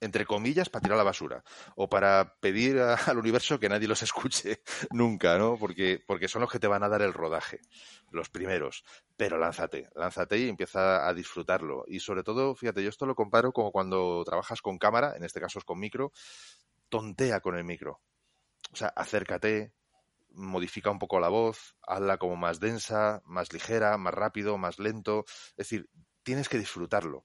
entre 0.00 0.26
comillas, 0.26 0.68
para 0.68 0.82
tirar 0.82 0.98
la 0.98 1.04
basura 1.04 1.42
o 1.76 1.88
para 1.88 2.36
pedir 2.40 2.78
al 2.78 3.16
universo 3.16 3.58
que 3.58 3.70
nadie 3.70 3.88
los 3.88 4.02
escuche 4.02 4.62
nunca, 4.90 5.38
¿no? 5.38 5.56
Porque, 5.56 6.02
porque 6.06 6.28
son 6.28 6.42
los 6.42 6.50
que 6.50 6.58
te 6.58 6.66
van 6.66 6.82
a 6.82 6.90
dar 6.90 7.00
el 7.00 7.14
rodaje, 7.14 7.60
los 8.10 8.28
primeros. 8.28 8.84
Pero 9.16 9.38
lánzate, 9.38 9.88
lánzate 9.94 10.38
y 10.38 10.48
empieza 10.48 11.08
a 11.08 11.14
disfrutarlo. 11.14 11.84
Y 11.86 12.00
sobre 12.00 12.22
todo, 12.22 12.54
fíjate, 12.54 12.82
yo 12.82 12.90
esto 12.90 13.06
lo 13.06 13.14
comparo 13.14 13.52
como 13.52 13.72
cuando 13.72 14.22
trabajas 14.26 14.60
con 14.60 14.78
cámara, 14.78 15.14
en 15.16 15.24
este 15.24 15.40
caso 15.40 15.58
es 15.58 15.64
con 15.64 15.80
micro, 15.80 16.12
tontea 16.90 17.40
con 17.40 17.56
el 17.56 17.64
micro. 17.64 18.02
O 18.72 18.76
sea, 18.76 18.88
acércate, 18.88 19.72
modifica 20.34 20.90
un 20.90 20.98
poco 20.98 21.20
la 21.20 21.28
voz, 21.28 21.76
hazla 21.82 22.18
como 22.18 22.36
más 22.36 22.60
densa, 22.60 23.22
más 23.24 23.52
ligera, 23.52 23.96
más 23.98 24.14
rápido, 24.14 24.58
más 24.58 24.78
lento. 24.78 25.24
Es 25.50 25.68
decir, 25.68 25.88
tienes 26.22 26.48
que 26.48 26.58
disfrutarlo. 26.58 27.24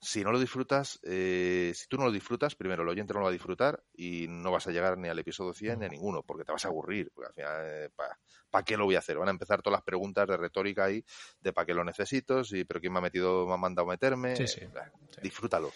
Si 0.00 0.22
no 0.22 0.30
lo 0.30 0.38
disfrutas, 0.38 1.00
eh, 1.02 1.72
si 1.74 1.88
tú 1.88 1.96
no 1.96 2.04
lo 2.04 2.12
disfrutas, 2.12 2.54
primero 2.54 2.84
el 2.84 2.88
oyente 2.88 3.12
no 3.12 3.18
lo 3.18 3.24
va 3.24 3.30
a 3.30 3.32
disfrutar 3.32 3.82
y 3.92 4.26
no 4.28 4.52
vas 4.52 4.68
a 4.68 4.70
llegar 4.70 4.96
ni 4.96 5.08
al 5.08 5.18
episodio 5.18 5.52
100 5.52 5.80
ni 5.80 5.86
a 5.86 5.88
ninguno, 5.88 6.22
porque 6.22 6.44
te 6.44 6.52
vas 6.52 6.64
a 6.64 6.68
aburrir. 6.68 7.10
Porque 7.12 7.28
al 7.28 7.34
final, 7.34 7.62
eh, 7.66 7.90
¿para 8.48 8.64
qué 8.64 8.76
lo 8.76 8.84
voy 8.84 8.94
a 8.94 9.00
hacer? 9.00 9.18
Van 9.18 9.26
a 9.26 9.32
empezar 9.32 9.60
todas 9.60 9.78
las 9.78 9.82
preguntas 9.82 10.28
de 10.28 10.36
retórica 10.36 10.84
ahí, 10.84 11.04
de 11.40 11.52
para 11.52 11.66
qué 11.66 11.74
lo 11.74 11.82
necesito, 11.82 12.44
sí, 12.44 12.64
pero 12.64 12.80
quién 12.80 12.92
me 12.92 13.00
ha 13.00 13.02
metido, 13.02 13.44
me 13.46 13.54
ha 13.54 13.56
mandado 13.56 13.88
meterme. 13.88 14.34
Disfrútalo. 15.20 15.72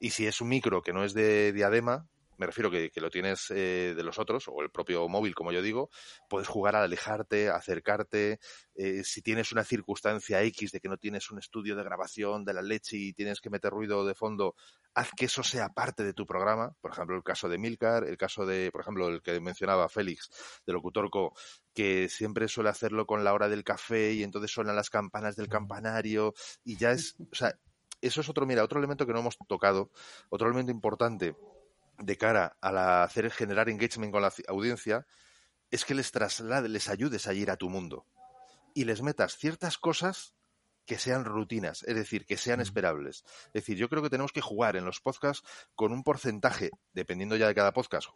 Y 0.00 0.10
si 0.10 0.26
es 0.26 0.40
un 0.40 0.48
micro 0.48 0.82
que 0.82 0.92
no 0.92 1.04
es 1.04 1.14
de 1.14 1.52
diadema, 1.52 2.08
me 2.38 2.46
refiero 2.46 2.70
que, 2.70 2.90
que 2.90 3.00
lo 3.00 3.10
tienes 3.10 3.50
eh, 3.50 3.94
de 3.96 4.02
los 4.02 4.18
otros, 4.18 4.48
o 4.48 4.62
el 4.62 4.70
propio 4.70 5.08
móvil, 5.08 5.34
como 5.34 5.52
yo 5.52 5.62
digo, 5.62 5.90
puedes 6.28 6.48
jugar 6.48 6.76
a 6.76 6.82
alejarte, 6.82 7.48
acercarte. 7.48 8.38
Eh, 8.74 9.02
si 9.04 9.22
tienes 9.22 9.52
una 9.52 9.64
circunstancia 9.64 10.42
X 10.42 10.72
de 10.72 10.80
que 10.80 10.88
no 10.88 10.96
tienes 10.96 11.30
un 11.30 11.38
estudio 11.38 11.76
de 11.76 11.84
grabación 11.84 12.44
de 12.44 12.54
la 12.54 12.62
leche 12.62 12.96
y 12.96 13.12
tienes 13.12 13.40
que 13.40 13.50
meter 13.50 13.70
ruido 13.70 14.04
de 14.06 14.14
fondo, 14.14 14.54
haz 14.94 15.10
que 15.16 15.26
eso 15.26 15.42
sea 15.42 15.68
parte 15.68 16.04
de 16.04 16.12
tu 16.12 16.26
programa. 16.26 16.74
Por 16.80 16.92
ejemplo, 16.92 17.16
el 17.16 17.22
caso 17.22 17.48
de 17.48 17.58
Milcar, 17.58 18.04
el 18.04 18.16
caso 18.16 18.46
de, 18.46 18.70
por 18.70 18.80
ejemplo, 18.80 19.08
el 19.08 19.22
que 19.22 19.40
mencionaba 19.40 19.88
Félix, 19.88 20.30
de 20.66 20.72
Locutorco, 20.72 21.34
que 21.74 22.08
siempre 22.08 22.48
suele 22.48 22.70
hacerlo 22.70 23.06
con 23.06 23.22
la 23.22 23.34
hora 23.34 23.48
del 23.48 23.64
café 23.64 24.12
y 24.12 24.22
entonces 24.22 24.50
suenan 24.50 24.76
las 24.76 24.90
campanas 24.90 25.36
del 25.36 25.48
campanario 25.48 26.34
y 26.64 26.76
ya 26.76 26.92
es, 26.92 27.16
o 27.30 27.34
sea, 27.34 27.58
eso 28.00 28.20
es 28.20 28.28
otro, 28.28 28.46
mira, 28.46 28.64
otro 28.64 28.78
elemento 28.78 29.06
que 29.06 29.12
no 29.12 29.20
hemos 29.20 29.36
tocado, 29.48 29.90
otro 30.28 30.48
elemento 30.48 30.72
importante 30.72 31.34
de 31.98 32.16
cara 32.16 32.56
a 32.60 33.02
hacer 33.02 33.30
generar 33.30 33.68
engagement 33.68 34.12
con 34.12 34.22
la 34.22 34.32
audiencia 34.48 35.06
es 35.70 35.84
que 35.84 35.94
les 35.94 36.12
traslade, 36.12 36.68
les 36.68 36.88
ayudes 36.88 37.26
a 37.26 37.34
ir 37.34 37.50
a 37.50 37.56
tu 37.56 37.68
mundo 37.68 38.06
y 38.74 38.84
les 38.84 39.02
metas 39.02 39.36
ciertas 39.36 39.78
cosas 39.78 40.34
que 40.86 40.98
sean 40.98 41.24
rutinas, 41.24 41.82
es 41.82 41.96
decir, 41.96 42.24
que 42.24 42.36
sean 42.36 42.60
esperables. 42.60 43.24
Es 43.48 43.64
decir, 43.64 43.76
yo 43.76 43.88
creo 43.88 44.02
que 44.02 44.10
tenemos 44.10 44.32
que 44.32 44.40
jugar 44.40 44.76
en 44.76 44.84
los 44.84 45.00
podcasts 45.00 45.46
con 45.74 45.92
un 45.92 46.04
porcentaje, 46.04 46.70
dependiendo 46.92 47.36
ya 47.36 47.48
de 47.48 47.54
cada 47.54 47.72
podcast, 47.72 48.08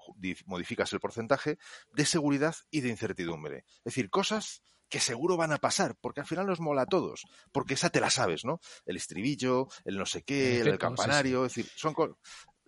modificas 0.47 0.93
el 0.93 1.01
porcentaje, 1.01 1.59
de 1.93 2.07
seguridad 2.07 2.55
y 2.71 2.81
de 2.81 2.91
incertidumbre. 2.91 3.65
Es 3.79 3.95
decir, 3.95 4.09
cosas 4.09 4.63
que 4.89 5.01
seguro 5.01 5.37
van 5.37 5.53
a 5.53 5.59
pasar, 5.59 5.97
porque 6.01 6.21
al 6.21 6.27
final 6.27 6.47
nos 6.47 6.61
mola 6.61 6.83
a 6.83 6.87
todos, 6.87 7.27
porque 7.53 7.75
esa 7.75 7.91
te 7.91 8.01
la 8.01 8.11
sabes, 8.11 8.45
¿no? 8.45 8.61
El 8.85 8.97
estribillo, 8.97 9.69
el 9.85 9.97
no 9.97 10.07
sé 10.07 10.23
qué, 10.23 10.61
el, 10.61 10.79
campanario, 10.79 11.47
es 11.47 11.55
decir, 11.55 11.71
son 11.77 11.95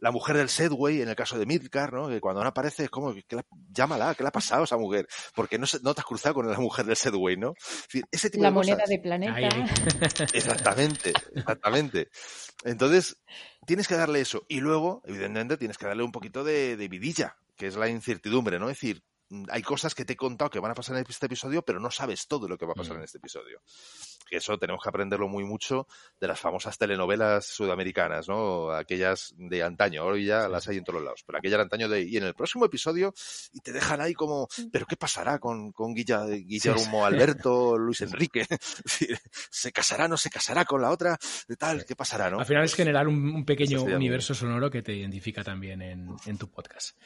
la 0.02 0.10
mujer 0.10 0.36
del 0.36 0.48
Segway, 0.48 1.00
en 1.00 1.08
el 1.08 1.14
caso 1.14 1.38
de 1.38 1.46
Midgar, 1.46 1.92
¿no? 1.92 2.08
Que 2.08 2.20
cuando 2.20 2.42
no 2.42 2.48
aparece 2.48 2.84
es 2.84 2.90
como, 2.90 3.14
que 3.14 3.36
la, 3.36 3.46
llámala, 3.70 4.16
¿qué 4.16 4.24
le 4.24 4.30
ha 4.30 4.32
pasado 4.32 4.62
a 4.62 4.64
esa 4.64 4.76
mujer? 4.76 5.06
Porque 5.32 5.60
no, 5.60 5.66
no 5.82 5.94
te 5.94 6.00
has 6.00 6.04
cruzado 6.04 6.34
con 6.34 6.50
la 6.50 6.58
mujer 6.58 6.86
del 6.86 6.96
Segway, 6.96 7.36
¿no? 7.36 7.54
ese 8.10 8.28
tipo 8.28 8.42
la 8.42 8.48
de 8.48 8.54
moneda 8.54 8.74
cosas. 8.74 8.88
de 8.88 8.98
planeta. 8.98 9.34
Ahí. 9.34 9.48
Exactamente, 10.34 11.12
exactamente. 11.36 12.08
Entonces, 12.64 13.22
tienes 13.64 13.86
que 13.86 13.94
darle 13.94 14.20
eso. 14.20 14.44
Y 14.48 14.58
luego, 14.58 15.02
evidentemente, 15.04 15.56
tienes 15.56 15.78
que 15.78 15.86
darle 15.86 16.02
un 16.02 16.10
poquito 16.10 16.42
de, 16.42 16.76
de 16.76 16.88
vidilla, 16.88 17.36
que 17.56 17.68
es 17.68 17.76
la 17.76 17.88
incertidumbre, 17.88 18.58
¿no? 18.58 18.70
Es 18.70 18.80
decir, 18.80 19.04
hay 19.50 19.62
cosas 19.62 19.94
que 19.94 20.04
te 20.04 20.12
he 20.14 20.16
contado 20.16 20.50
que 20.50 20.60
van 20.60 20.70
a 20.72 20.74
pasar 20.74 20.96
en 20.96 21.04
este 21.08 21.26
episodio, 21.26 21.62
pero 21.62 21.80
no 21.80 21.90
sabes 21.90 22.26
todo 22.26 22.48
lo 22.48 22.56
que 22.58 22.66
va 22.66 22.72
a 22.72 22.76
pasar 22.76 22.94
Mm. 22.96 22.98
en 22.98 23.04
este 23.04 23.18
episodio. 23.18 23.62
Que 24.28 24.36
eso 24.38 24.58
tenemos 24.58 24.82
que 24.82 24.88
aprenderlo 24.88 25.28
muy 25.28 25.44
mucho 25.44 25.86
de 26.18 26.26
las 26.28 26.40
famosas 26.40 26.78
telenovelas 26.78 27.44
sudamericanas, 27.46 28.28
¿no? 28.28 28.70
Aquellas 28.70 29.34
de 29.36 29.62
antaño, 29.62 30.04
hoy 30.04 30.26
ya 30.26 30.48
las 30.48 30.66
hay 30.68 30.78
en 30.78 30.84
todos 30.84 31.02
lados, 31.02 31.22
pero 31.26 31.38
aquella 31.38 31.56
de 31.58 31.62
antaño 31.64 31.88
de, 31.88 32.02
y 32.02 32.16
en 32.16 32.24
el 32.24 32.34
próximo 32.34 32.64
episodio, 32.64 33.12
y 33.52 33.60
te 33.60 33.72
dejan 33.72 34.00
ahí 34.00 34.14
como, 34.14 34.48
¿pero 34.72 34.86
qué 34.86 34.96
pasará 34.96 35.38
con, 35.38 35.72
con 35.72 35.92
Guilla, 35.94 36.24
Guillermo 36.26 37.04
Alberto, 37.04 37.76
Luis 37.76 38.00
Enrique? 38.00 38.46
¿Se 39.50 39.72
casará, 39.72 40.08
no 40.08 40.16
se 40.16 40.30
casará 40.30 40.64
con 40.64 40.80
la 40.80 40.90
otra? 40.90 41.18
¿De 41.48 41.56
tal? 41.56 41.84
¿Qué 41.84 41.96
pasará, 41.96 42.30
no? 42.30 42.38
Al 42.38 42.46
final 42.46 42.64
es 42.64 42.74
generar 42.74 43.08
un, 43.08 43.34
un 43.34 43.44
pequeño 43.44 43.82
universo 43.82 44.34
sonoro 44.34 44.70
que 44.70 44.82
te 44.82 44.94
identifica 44.94 45.42
también 45.44 45.82
en, 45.82 46.08
en 46.26 46.38
tu 46.38 46.48
podcast. 46.48 46.96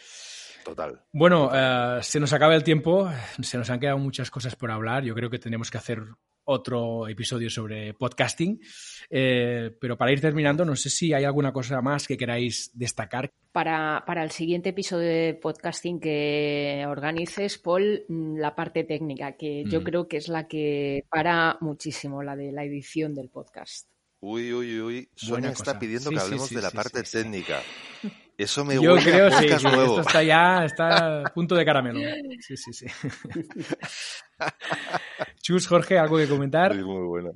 Total. 0.67 1.01
Bueno, 1.13 1.49
eh, 1.55 2.01
se 2.03 2.19
nos 2.19 2.33
acaba 2.33 2.57
el 2.57 2.65
tiempo, 2.65 3.09
se 3.41 3.57
nos 3.57 3.71
han 3.71 3.79
quedado 3.79 3.99
muchas 3.99 4.31
cosas 4.33 4.57
por 4.57 4.73
hablar. 4.73 5.05
Yo 5.05 5.15
creo 5.15 5.31
que 5.31 5.39
tenemos 5.39 5.71
que 5.71 5.79
hacer 5.79 6.03
otro 6.49 7.07
episodio 7.09 7.49
sobre 7.51 7.95
podcasting. 7.95 8.61
Eh, 9.09 9.77
pero 9.81 9.97
para 9.97 10.11
ir 10.11 10.21
terminando, 10.21 10.65
no 10.65 10.75
sé 10.75 10.91
si 10.91 11.13
hay 11.13 11.23
alguna 11.25 11.53
cosa 11.53 11.81
más 11.83 12.09
que 12.09 12.17
queráis 12.17 12.71
destacar. 12.75 13.31
Para, 13.53 14.03
para 14.05 14.25
el 14.25 14.33
siguiente 14.33 14.71
episodio 14.71 15.09
de 15.09 15.35
podcasting 15.35 16.01
que 16.01 16.85
organices, 16.89 17.59
Paul, 17.59 18.05
mm, 18.09 18.37
la 18.39 18.55
parte 18.57 18.83
técnica, 18.83 19.37
que 19.37 19.63
yo 19.69 19.81
Mm. 19.81 19.85
creo 19.85 20.09
que 20.09 20.17
es 20.17 20.27
la 20.29 20.49
que 20.49 21.05
para 21.09 21.59
muchísimo, 21.61 22.23
la 22.25 22.35
de 22.35 22.51
la 22.51 22.65
edición 22.65 23.15
del 23.15 23.29
podcast. 23.29 23.89
Uy, 24.21 24.53
uy, 24.53 24.81
uy. 24.81 25.09
Sonia 25.15 25.51
está 25.51 25.79
pidiendo 25.79 26.11
Sí, 26.11 26.17
que 26.17 26.21
hablemos 26.23 26.49
sí, 26.49 26.55
de 26.57 26.63
la 26.63 26.71
sí, 26.71 26.77
parte 26.77 27.01
sí, 27.01 27.07
sí. 27.07 27.19
técnica. 27.23 27.61
Eso 28.39 28.65
me 28.65 28.75
Yo 28.75 28.95
huele 28.95 29.03
creo 29.03 29.27
a 29.29 29.41
sí, 29.41 29.65
nuevo. 29.65 29.83
esto 29.83 30.01
está 30.03 30.23
ya 30.23 30.65
está 30.65 30.89
a 31.27 31.33
punto 31.33 31.55
de 31.55 31.65
caramelo. 31.65 31.99
Sí, 32.41 32.57
sí, 32.57 32.73
sí. 32.73 32.87
Chus, 35.43 35.67
Jorge, 35.67 35.99
¿algo 35.99 36.19
que 36.19 36.29
comentar? 36.29 36.75
Sí, 36.75 36.83
muy 36.83 37.07
bueno. 37.07 37.33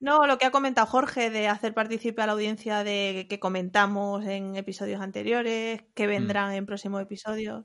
No, 0.00 0.26
lo 0.26 0.38
que 0.38 0.44
ha 0.44 0.50
comentado 0.50 0.86
Jorge 0.86 1.30
de 1.30 1.48
hacer 1.48 1.72
partícipe 1.72 2.20
a 2.22 2.26
la 2.26 2.32
audiencia 2.32 2.84
de 2.84 3.26
que 3.28 3.40
comentamos 3.40 4.24
en 4.26 4.54
episodios 4.54 5.00
anteriores, 5.00 5.82
que 5.94 6.06
vendrán 6.06 6.52
en 6.52 6.66
próximos 6.66 7.00
episodios, 7.00 7.64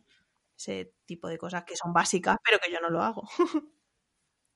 ese 0.58 0.94
tipo 1.06 1.28
de 1.28 1.38
cosas 1.38 1.66
que 1.66 1.76
son 1.76 1.94
básicas, 1.94 2.38
pero 2.44 2.58
que 2.60 2.72
yo 2.72 2.80
no 2.80 2.90
lo 2.90 3.02
hago. 3.02 3.28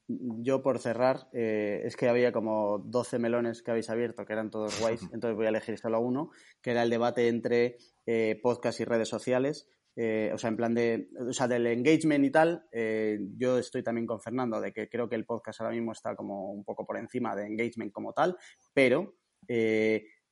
Yo 0.08 0.62
por 0.62 0.80
cerrar, 0.80 1.30
eh, 1.34 1.82
es 1.86 1.96
que 1.96 2.10
había 2.10 2.32
como 2.34 2.80
12 2.80 3.20
melones 3.20 3.64
que 3.64 3.72
habéis 3.72 3.90
abierto, 3.90 4.26
que 4.26 4.34
eran 4.34 4.50
todos 4.52 4.80
guays, 4.80 5.02
entonces 5.14 5.36
voy 5.36 5.46
a 5.46 5.50
elegir 5.50 5.78
solo 5.78 6.00
uno, 6.02 6.32
que 6.62 6.72
era 6.72 6.84
el 6.84 6.90
debate 6.90 7.28
entre 7.30 7.78
eh, 8.06 8.40
podcast 8.42 8.80
y 8.82 8.86
redes 8.86 9.08
sociales. 9.10 9.68
Eh, 9.96 10.32
o 10.34 10.38
sea, 10.40 10.50
en 10.50 10.58
plan 10.58 10.74
de, 10.74 11.08
o 11.20 11.32
sea, 11.34 11.48
del 11.48 11.68
engagement 11.68 12.26
y 12.26 12.32
tal, 12.32 12.66
eh, 12.72 13.20
yo 13.38 13.60
estoy 13.60 13.84
también 13.84 14.08
con 14.08 14.20
Fernando 14.20 14.60
de 14.60 14.74
que 14.74 14.90
creo 14.90 15.08
que 15.08 15.16
el 15.16 15.26
podcast 15.26 15.62
ahora 15.62 15.74
mismo 15.74 15.92
está 15.92 16.16
como 16.16 16.52
un 16.52 16.64
poco 16.64 16.84
por 16.86 16.98
encima 16.98 17.36
de 17.36 17.46
engagement 17.46 17.92
como 17.94 18.12
tal, 18.12 18.36
pero 18.74 19.14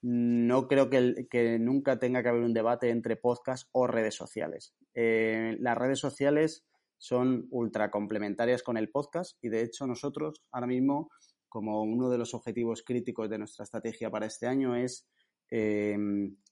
no 0.01 0.67
creo 0.67 0.89
que, 0.89 0.97
el- 0.97 1.28
que 1.30 1.59
nunca 1.59 1.99
tenga 1.99 2.24
que 2.24 2.30
haber 2.30 2.41
un 2.41 2.53
debate 2.53 2.89
entre 2.89 3.17
podcast 3.17 3.69
o 3.72 3.86
redes 3.86 4.15
sociales. 4.15 4.74
Las 4.95 5.78
redes 5.78 5.99
sociales 5.99 6.65
son 7.01 7.47
ultra 7.49 7.89
complementarias 7.89 8.61
con 8.61 8.77
el 8.77 8.91
podcast 8.91 9.35
y 9.43 9.49
de 9.49 9.63
hecho 9.63 9.87
nosotros 9.87 10.43
ahora 10.51 10.67
mismo 10.67 11.09
como 11.49 11.81
uno 11.81 12.11
de 12.11 12.19
los 12.19 12.35
objetivos 12.35 12.83
críticos 12.83 13.27
de 13.27 13.39
nuestra 13.39 13.63
estrategia 13.63 14.11
para 14.11 14.27
este 14.27 14.45
año 14.45 14.75
es 14.75 15.07
eh, 15.49 15.97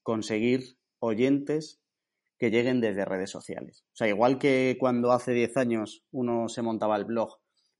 conseguir 0.02 0.76
oyentes 0.98 1.80
que 2.40 2.50
lleguen 2.50 2.82
desde 2.82 3.06
redes 3.06 3.30
sociales. 3.30 3.84
O 3.94 3.96
sea, 3.96 4.08
igual 4.08 4.40
que 4.40 4.76
cuando 4.80 5.12
hace 5.12 5.34
10 5.34 5.56
años 5.58 6.04
uno 6.12 6.50
se 6.50 6.64
montaba 6.64 6.98
el 6.98 7.06
blog, 7.06 7.38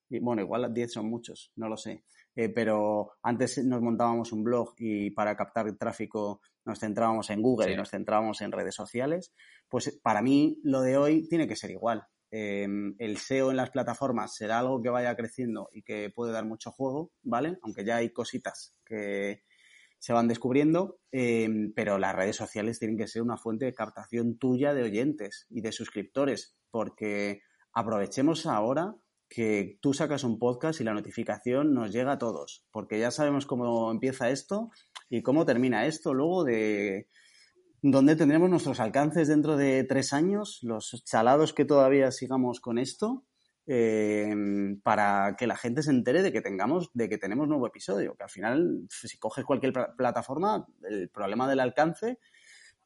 y 0.08 0.20
bueno, 0.20 0.44
igual 0.44 0.72
10 0.72 0.94
son 0.94 1.10
muchos, 1.10 1.52
no 1.56 1.70
lo 1.70 1.76
sé, 1.76 2.04
eh, 2.36 2.50
pero 2.50 3.14
antes 3.24 3.64
nos 3.66 3.82
montábamos 3.82 4.32
un 4.32 4.44
blog 4.44 4.76
y 4.78 5.10
para 5.10 5.36
captar 5.36 5.76
tráfico 5.76 6.42
nos 6.66 6.80
centrábamos 6.80 7.32
en 7.32 7.42
Google 7.42 7.68
Sí. 7.68 7.74
y 7.74 7.78
nos 7.78 7.90
centrábamos 7.90 8.42
en 8.42 8.52
redes 8.52 8.76
sociales, 8.76 9.34
pues 9.68 10.00
para 10.04 10.22
mí 10.22 10.60
lo 10.64 10.82
de 10.82 10.98
hoy 10.98 11.28
tiene 11.28 11.48
que 11.48 11.56
ser 11.56 11.72
igual. 11.72 12.04
Eh, 12.32 12.68
el 12.98 13.18
SEO 13.18 13.52
en 13.52 13.58
las 13.58 13.72
plataformas 13.72 14.36
será 14.36 14.60
algo 14.60 14.82
que 14.82 14.90
vaya 14.90 15.16
creciendo 15.16 15.70
y 15.72 15.84
que 15.84 16.10
puede 16.10 16.32
dar 16.32 16.46
mucho 16.46 16.72
juego, 16.72 17.12
¿vale? 17.24 17.58
Aunque 17.64 17.84
ya 17.84 17.98
hay 17.98 18.12
cositas 18.12 18.78
que 18.86 19.44
se 20.00 20.14
van 20.14 20.28
descubriendo, 20.28 21.00
eh, 21.12 21.50
pero 21.76 21.98
las 21.98 22.16
redes 22.16 22.38
sociales 22.38 22.80
tienen 22.80 22.98
que 22.98 23.08
ser 23.08 23.22
una 23.22 23.38
fuente 23.38 23.66
de 23.66 23.74
captación 23.74 24.38
tuya 24.38 24.74
de 24.74 24.84
oyentes 24.84 25.46
y 25.50 25.62
de 25.62 25.74
suscriptores, 25.74 26.56
porque 26.72 27.42
aprovechemos 27.74 28.46
ahora 28.46 28.96
que 29.28 29.78
tú 29.82 29.94
sacas 29.94 30.24
un 30.24 30.40
podcast 30.40 30.80
y 30.80 30.84
la 30.84 30.94
notificación 30.94 31.74
nos 31.74 31.92
llega 31.92 32.14
a 32.14 32.18
todos, 32.18 32.66
porque 32.72 33.00
ya 33.00 33.12
sabemos 33.12 33.46
cómo 33.46 33.92
empieza 33.92 34.30
esto 34.30 34.72
y 35.10 35.22
cómo 35.22 35.46
termina 35.46 35.86
esto 35.86 36.14
luego 36.14 36.44
de 36.46 37.10
dónde 37.82 38.16
tendremos 38.16 38.50
nuestros 38.50 38.80
alcances 38.80 39.28
dentro 39.28 39.58
de 39.58 39.84
tres 39.84 40.14
años, 40.14 40.60
los 40.64 41.04
chalados 41.06 41.54
que 41.54 41.66
todavía 41.66 42.12
sigamos 42.12 42.60
con 42.60 42.78
esto, 42.78 43.26
eh, 43.68 44.34
para 44.84 45.36
que 45.38 45.46
la 45.48 45.56
gente 45.56 45.84
se 45.84 45.92
entere 45.92 46.24
de 46.24 46.32
que 46.32 46.42
tengamos, 46.42 46.90
de 46.94 47.08
que 47.08 47.18
tenemos 47.18 47.48
nuevo 47.48 47.68
episodio. 47.68 48.16
Que 48.16 48.24
al 48.24 48.30
final, 48.30 48.88
si 48.90 49.18
coges 49.20 49.46
cualquier 49.46 49.74
pla- 49.74 49.96
plataforma, 49.96 50.66
el 50.84 51.10
problema 51.10 51.48
del 51.48 51.60
alcance, 51.60 52.20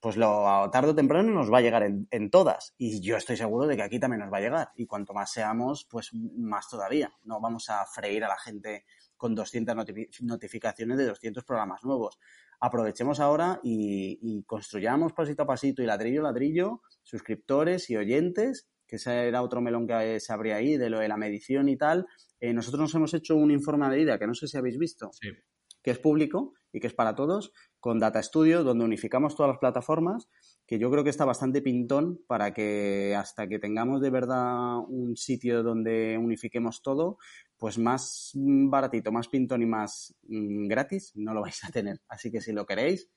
pues 0.02 0.18
lo 0.18 0.70
tarde 0.72 0.90
o 0.92 0.96
temprano 0.96 1.32
nos 1.32 1.50
va 1.52 1.60
a 1.60 1.62
llegar 1.62 1.84
en, 1.84 2.08
en 2.12 2.30
todas. 2.30 2.74
Y 2.78 3.00
yo 3.00 3.16
estoy 3.16 3.38
seguro 3.38 3.66
de 3.68 3.78
que 3.78 3.84
aquí 3.84 4.00
también 4.00 4.20
nos 4.20 4.34
va 4.34 4.40
a 4.40 4.42
llegar. 4.42 4.72
Y 4.76 4.86
cuanto 4.86 5.14
más 5.14 5.32
seamos, 5.32 5.88
pues 5.90 6.10
más 6.14 6.68
todavía. 6.68 7.14
No 7.24 7.40
vamos 7.40 7.70
a 7.70 7.86
freír 7.86 8.26
a 8.26 8.28
la 8.28 8.38
gente 8.38 8.84
con 9.16 9.34
200 9.34 9.74
notifi- 9.78 10.10
notificaciones 10.22 10.98
de 10.98 11.06
200 11.08 11.46
programas 11.46 11.86
nuevos. 11.86 12.20
Aprovechemos 12.66 13.20
ahora 13.20 13.60
y, 13.62 14.18
y 14.22 14.44
construyamos 14.46 15.12
pasito 15.12 15.44
a 15.44 15.46
pasito 15.46 15.84
y 15.84 15.86
ladrillo 15.86 16.22
a 16.22 16.24
ladrillo 16.24 16.82
suscriptores 17.04 17.90
y 17.90 17.98
oyentes, 17.98 18.70
que 18.88 18.96
ese 18.96 19.28
era 19.28 19.42
otro 19.42 19.60
melón 19.60 19.86
que 19.86 20.22
se 20.22 20.32
abría 20.32 20.56
ahí 20.56 20.78
de 20.78 20.90
lo 20.90 21.00
de 21.00 21.10
la 21.10 21.18
medición 21.18 21.68
y 21.68 21.76
tal. 21.76 22.06
Eh, 22.40 22.54
nosotros 22.54 22.80
nos 22.80 22.96
hemos 22.96 23.14
hecho 23.14 23.36
un 23.36 23.52
informe 23.52 23.86
a 23.86 23.90
medida 23.90 24.18
que 24.18 24.28
no 24.28 24.34
sé 24.34 24.48
si 24.48 24.58
habéis 24.58 24.78
visto, 24.78 25.10
Sí. 25.12 25.28
que 25.84 25.92
es 25.92 26.00
público 26.00 26.54
y 26.72 26.80
que 26.80 26.88
es 26.88 26.94
para 26.94 27.16
todos, 27.16 27.52
con 27.82 28.00
Data 28.00 28.24
Studio, 28.24 28.64
donde 28.64 28.86
unificamos 28.86 29.36
todas 29.36 29.50
las 29.50 29.60
plataformas, 29.60 30.30
que 30.66 30.80
yo 30.80 30.90
creo 30.90 31.04
que 31.04 31.10
está 31.10 31.26
bastante 31.26 31.62
pintón 31.62 32.22
para 32.28 32.54
que 32.54 33.16
hasta 33.18 33.48
que 33.48 33.60
tengamos 33.60 34.02
de 34.02 34.10
verdad 34.10 34.78
un 34.88 35.16
sitio 35.18 35.62
donde 35.64 36.18
unifiquemos 36.18 36.82
todo, 36.82 37.18
pues 37.58 37.78
más 37.78 38.32
baratito, 38.36 39.12
más 39.12 39.28
pintón 39.28 39.62
y 39.62 39.66
más 39.66 40.16
mm, 40.24 40.68
gratis, 40.68 41.12
no 41.16 41.34
lo 41.34 41.42
vais 41.42 41.64
a 41.66 41.70
tener. 41.72 42.00
Así 42.08 42.32
que 42.32 42.42
si 42.42 42.54
lo 42.54 42.66
queréis, 42.66 43.10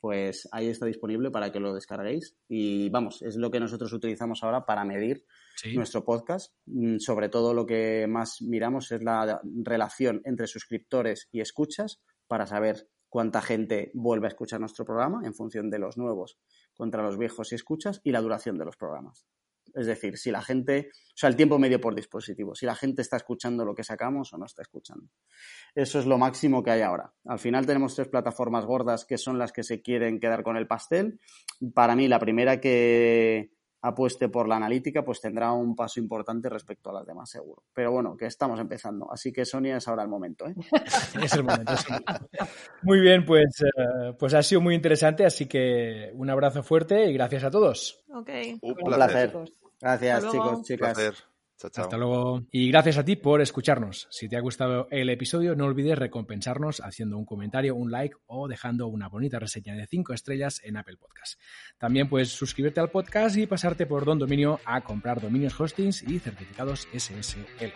pues 0.00 0.48
ahí 0.52 0.68
está 0.68 0.84
disponible 0.86 1.30
para 1.30 1.50
que 1.52 1.60
lo 1.60 1.72
descarguéis. 1.74 2.36
Y 2.48 2.90
vamos, 2.90 3.22
es 3.22 3.36
lo 3.36 3.50
que 3.50 3.60
nosotros 3.60 3.92
utilizamos 3.92 4.42
ahora 4.42 4.66
para 4.66 4.84
medir 4.84 5.24
Sí. 5.56 5.74
nuestro 5.76 6.04
podcast. 6.04 6.52
Mm, 6.66 6.98
Sobre 6.98 7.28
todo 7.28 7.54
lo 7.54 7.64
que 7.64 8.06
más 8.08 8.42
miramos 8.42 8.90
es 8.92 9.02
la 9.02 9.40
relación 9.62 10.20
entre 10.24 10.46
suscriptores 10.46 11.28
y 11.32 11.40
escuchas 11.40 12.02
para 12.26 12.46
saber 12.46 12.88
cuánta 13.08 13.40
gente 13.40 13.92
vuelve 13.94 14.26
a 14.26 14.28
escuchar 14.28 14.58
nuestro 14.58 14.84
programa 14.84 15.22
en 15.24 15.34
función 15.34 15.70
de 15.70 15.78
los 15.78 15.96
nuevos 15.96 16.38
contra 16.74 17.02
los 17.02 17.18
viejos 17.18 17.52
y 17.52 17.54
escuchas 17.54 18.00
y 18.04 18.12
la 18.12 18.20
duración 18.20 18.58
de 18.58 18.64
los 18.64 18.76
programas. 18.76 19.26
Es 19.74 19.86
decir, 19.86 20.18
si 20.18 20.30
la 20.30 20.40
gente, 20.40 20.90
o 20.92 21.16
sea, 21.16 21.28
el 21.28 21.36
tiempo 21.36 21.58
medio 21.58 21.80
por 21.80 21.94
dispositivo, 21.94 22.54
si 22.54 22.64
la 22.64 22.76
gente 22.76 23.02
está 23.02 23.16
escuchando 23.16 23.64
lo 23.64 23.74
que 23.74 23.82
sacamos 23.82 24.32
o 24.32 24.38
no 24.38 24.46
está 24.46 24.62
escuchando. 24.62 25.08
Eso 25.74 25.98
es 25.98 26.06
lo 26.06 26.16
máximo 26.16 26.62
que 26.62 26.70
hay 26.70 26.82
ahora. 26.82 27.12
Al 27.24 27.40
final 27.40 27.66
tenemos 27.66 27.94
tres 27.94 28.08
plataformas 28.08 28.66
gordas 28.66 29.04
que 29.04 29.18
son 29.18 29.38
las 29.38 29.52
que 29.52 29.64
se 29.64 29.82
quieren 29.82 30.20
quedar 30.20 30.44
con 30.44 30.56
el 30.56 30.68
pastel. 30.68 31.18
Para 31.74 31.96
mí, 31.96 32.06
la 32.06 32.20
primera 32.20 32.60
que 32.60 33.50
apueste 33.84 34.30
por 34.30 34.48
la 34.48 34.56
analítica, 34.56 35.04
pues 35.04 35.20
tendrá 35.20 35.52
un 35.52 35.76
paso 35.76 36.00
importante 36.00 36.48
respecto 36.48 36.88
a 36.88 36.94
las 36.94 37.06
demás, 37.06 37.28
seguro. 37.28 37.62
Pero 37.74 37.92
bueno, 37.92 38.16
que 38.16 38.24
estamos 38.24 38.58
empezando. 38.58 39.12
Así 39.12 39.30
que 39.30 39.44
Sonia 39.44 39.76
es 39.76 39.86
ahora 39.86 40.02
el 40.02 40.08
momento. 40.08 40.46
¿eh? 40.46 40.54
Es 41.22 41.34
el 41.34 41.44
momento. 41.44 41.72
Muy 42.82 43.00
bien, 43.00 43.26
pues, 43.26 43.60
eh, 43.60 44.14
pues 44.18 44.32
ha 44.32 44.42
sido 44.42 44.62
muy 44.62 44.74
interesante, 44.74 45.26
así 45.26 45.46
que 45.46 46.10
un 46.14 46.30
abrazo 46.30 46.62
fuerte 46.62 47.04
y 47.10 47.12
gracias 47.12 47.44
a 47.44 47.50
todos. 47.50 48.04
Ok. 48.08 48.30
Un 48.62 48.70
Un 48.70 48.92
placer. 48.94 49.32
Gracias, 49.80 50.30
chicos, 50.30 50.58
Un 50.58 50.64
chicas. 50.64 50.94
placer. 50.94 51.33
Hasta 51.62 51.96
luego. 51.96 52.46
Y 52.50 52.68
gracias 52.68 52.98
a 52.98 53.04
ti 53.04 53.16
por 53.16 53.40
escucharnos. 53.40 54.06
Si 54.10 54.28
te 54.28 54.36
ha 54.36 54.40
gustado 54.40 54.86
el 54.90 55.08
episodio, 55.08 55.54
no 55.54 55.64
olvides 55.64 55.98
recompensarnos 55.98 56.80
haciendo 56.80 57.16
un 57.16 57.24
comentario, 57.24 57.74
un 57.74 57.90
like 57.90 58.16
o 58.26 58.48
dejando 58.48 58.86
una 58.88 59.08
bonita 59.08 59.38
reseña 59.38 59.74
de 59.74 59.86
5 59.86 60.12
estrellas 60.12 60.60
en 60.64 60.76
Apple 60.76 60.96
Podcast. 60.96 61.40
También 61.78 62.08
puedes 62.08 62.30
suscribirte 62.30 62.80
al 62.80 62.90
podcast 62.90 63.36
y 63.36 63.46
pasarte 63.46 63.86
por 63.86 64.04
Don 64.04 64.18
Dominio 64.18 64.60
a 64.64 64.82
comprar 64.82 65.20
dominios 65.20 65.58
hostings 65.58 66.02
y 66.02 66.18
certificados 66.18 66.88
SSL. 66.92 67.72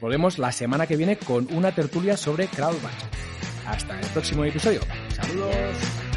Volvemos 0.00 0.38
la 0.38 0.52
semana 0.52 0.86
que 0.86 0.96
viene 0.96 1.16
con 1.16 1.52
una 1.52 1.74
tertulia 1.74 2.16
sobre 2.16 2.46
CrowdBudget. 2.46 3.38
Hasta 3.66 4.00
el 4.00 4.06
próximo 4.06 4.44
episodio. 4.44 4.80
Saludos. 5.10 6.07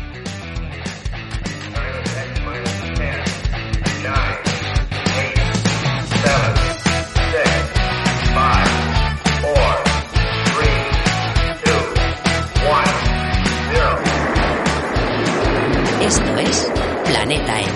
Esto 16.12 16.38
es 16.40 16.70
Planeta 17.06 17.62
M, 17.62 17.72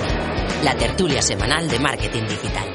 la 0.66 0.76
tertulia 0.76 1.22
semanal 1.22 1.70
de 1.70 1.80
marketing 1.80 2.24
digital. 2.24 2.75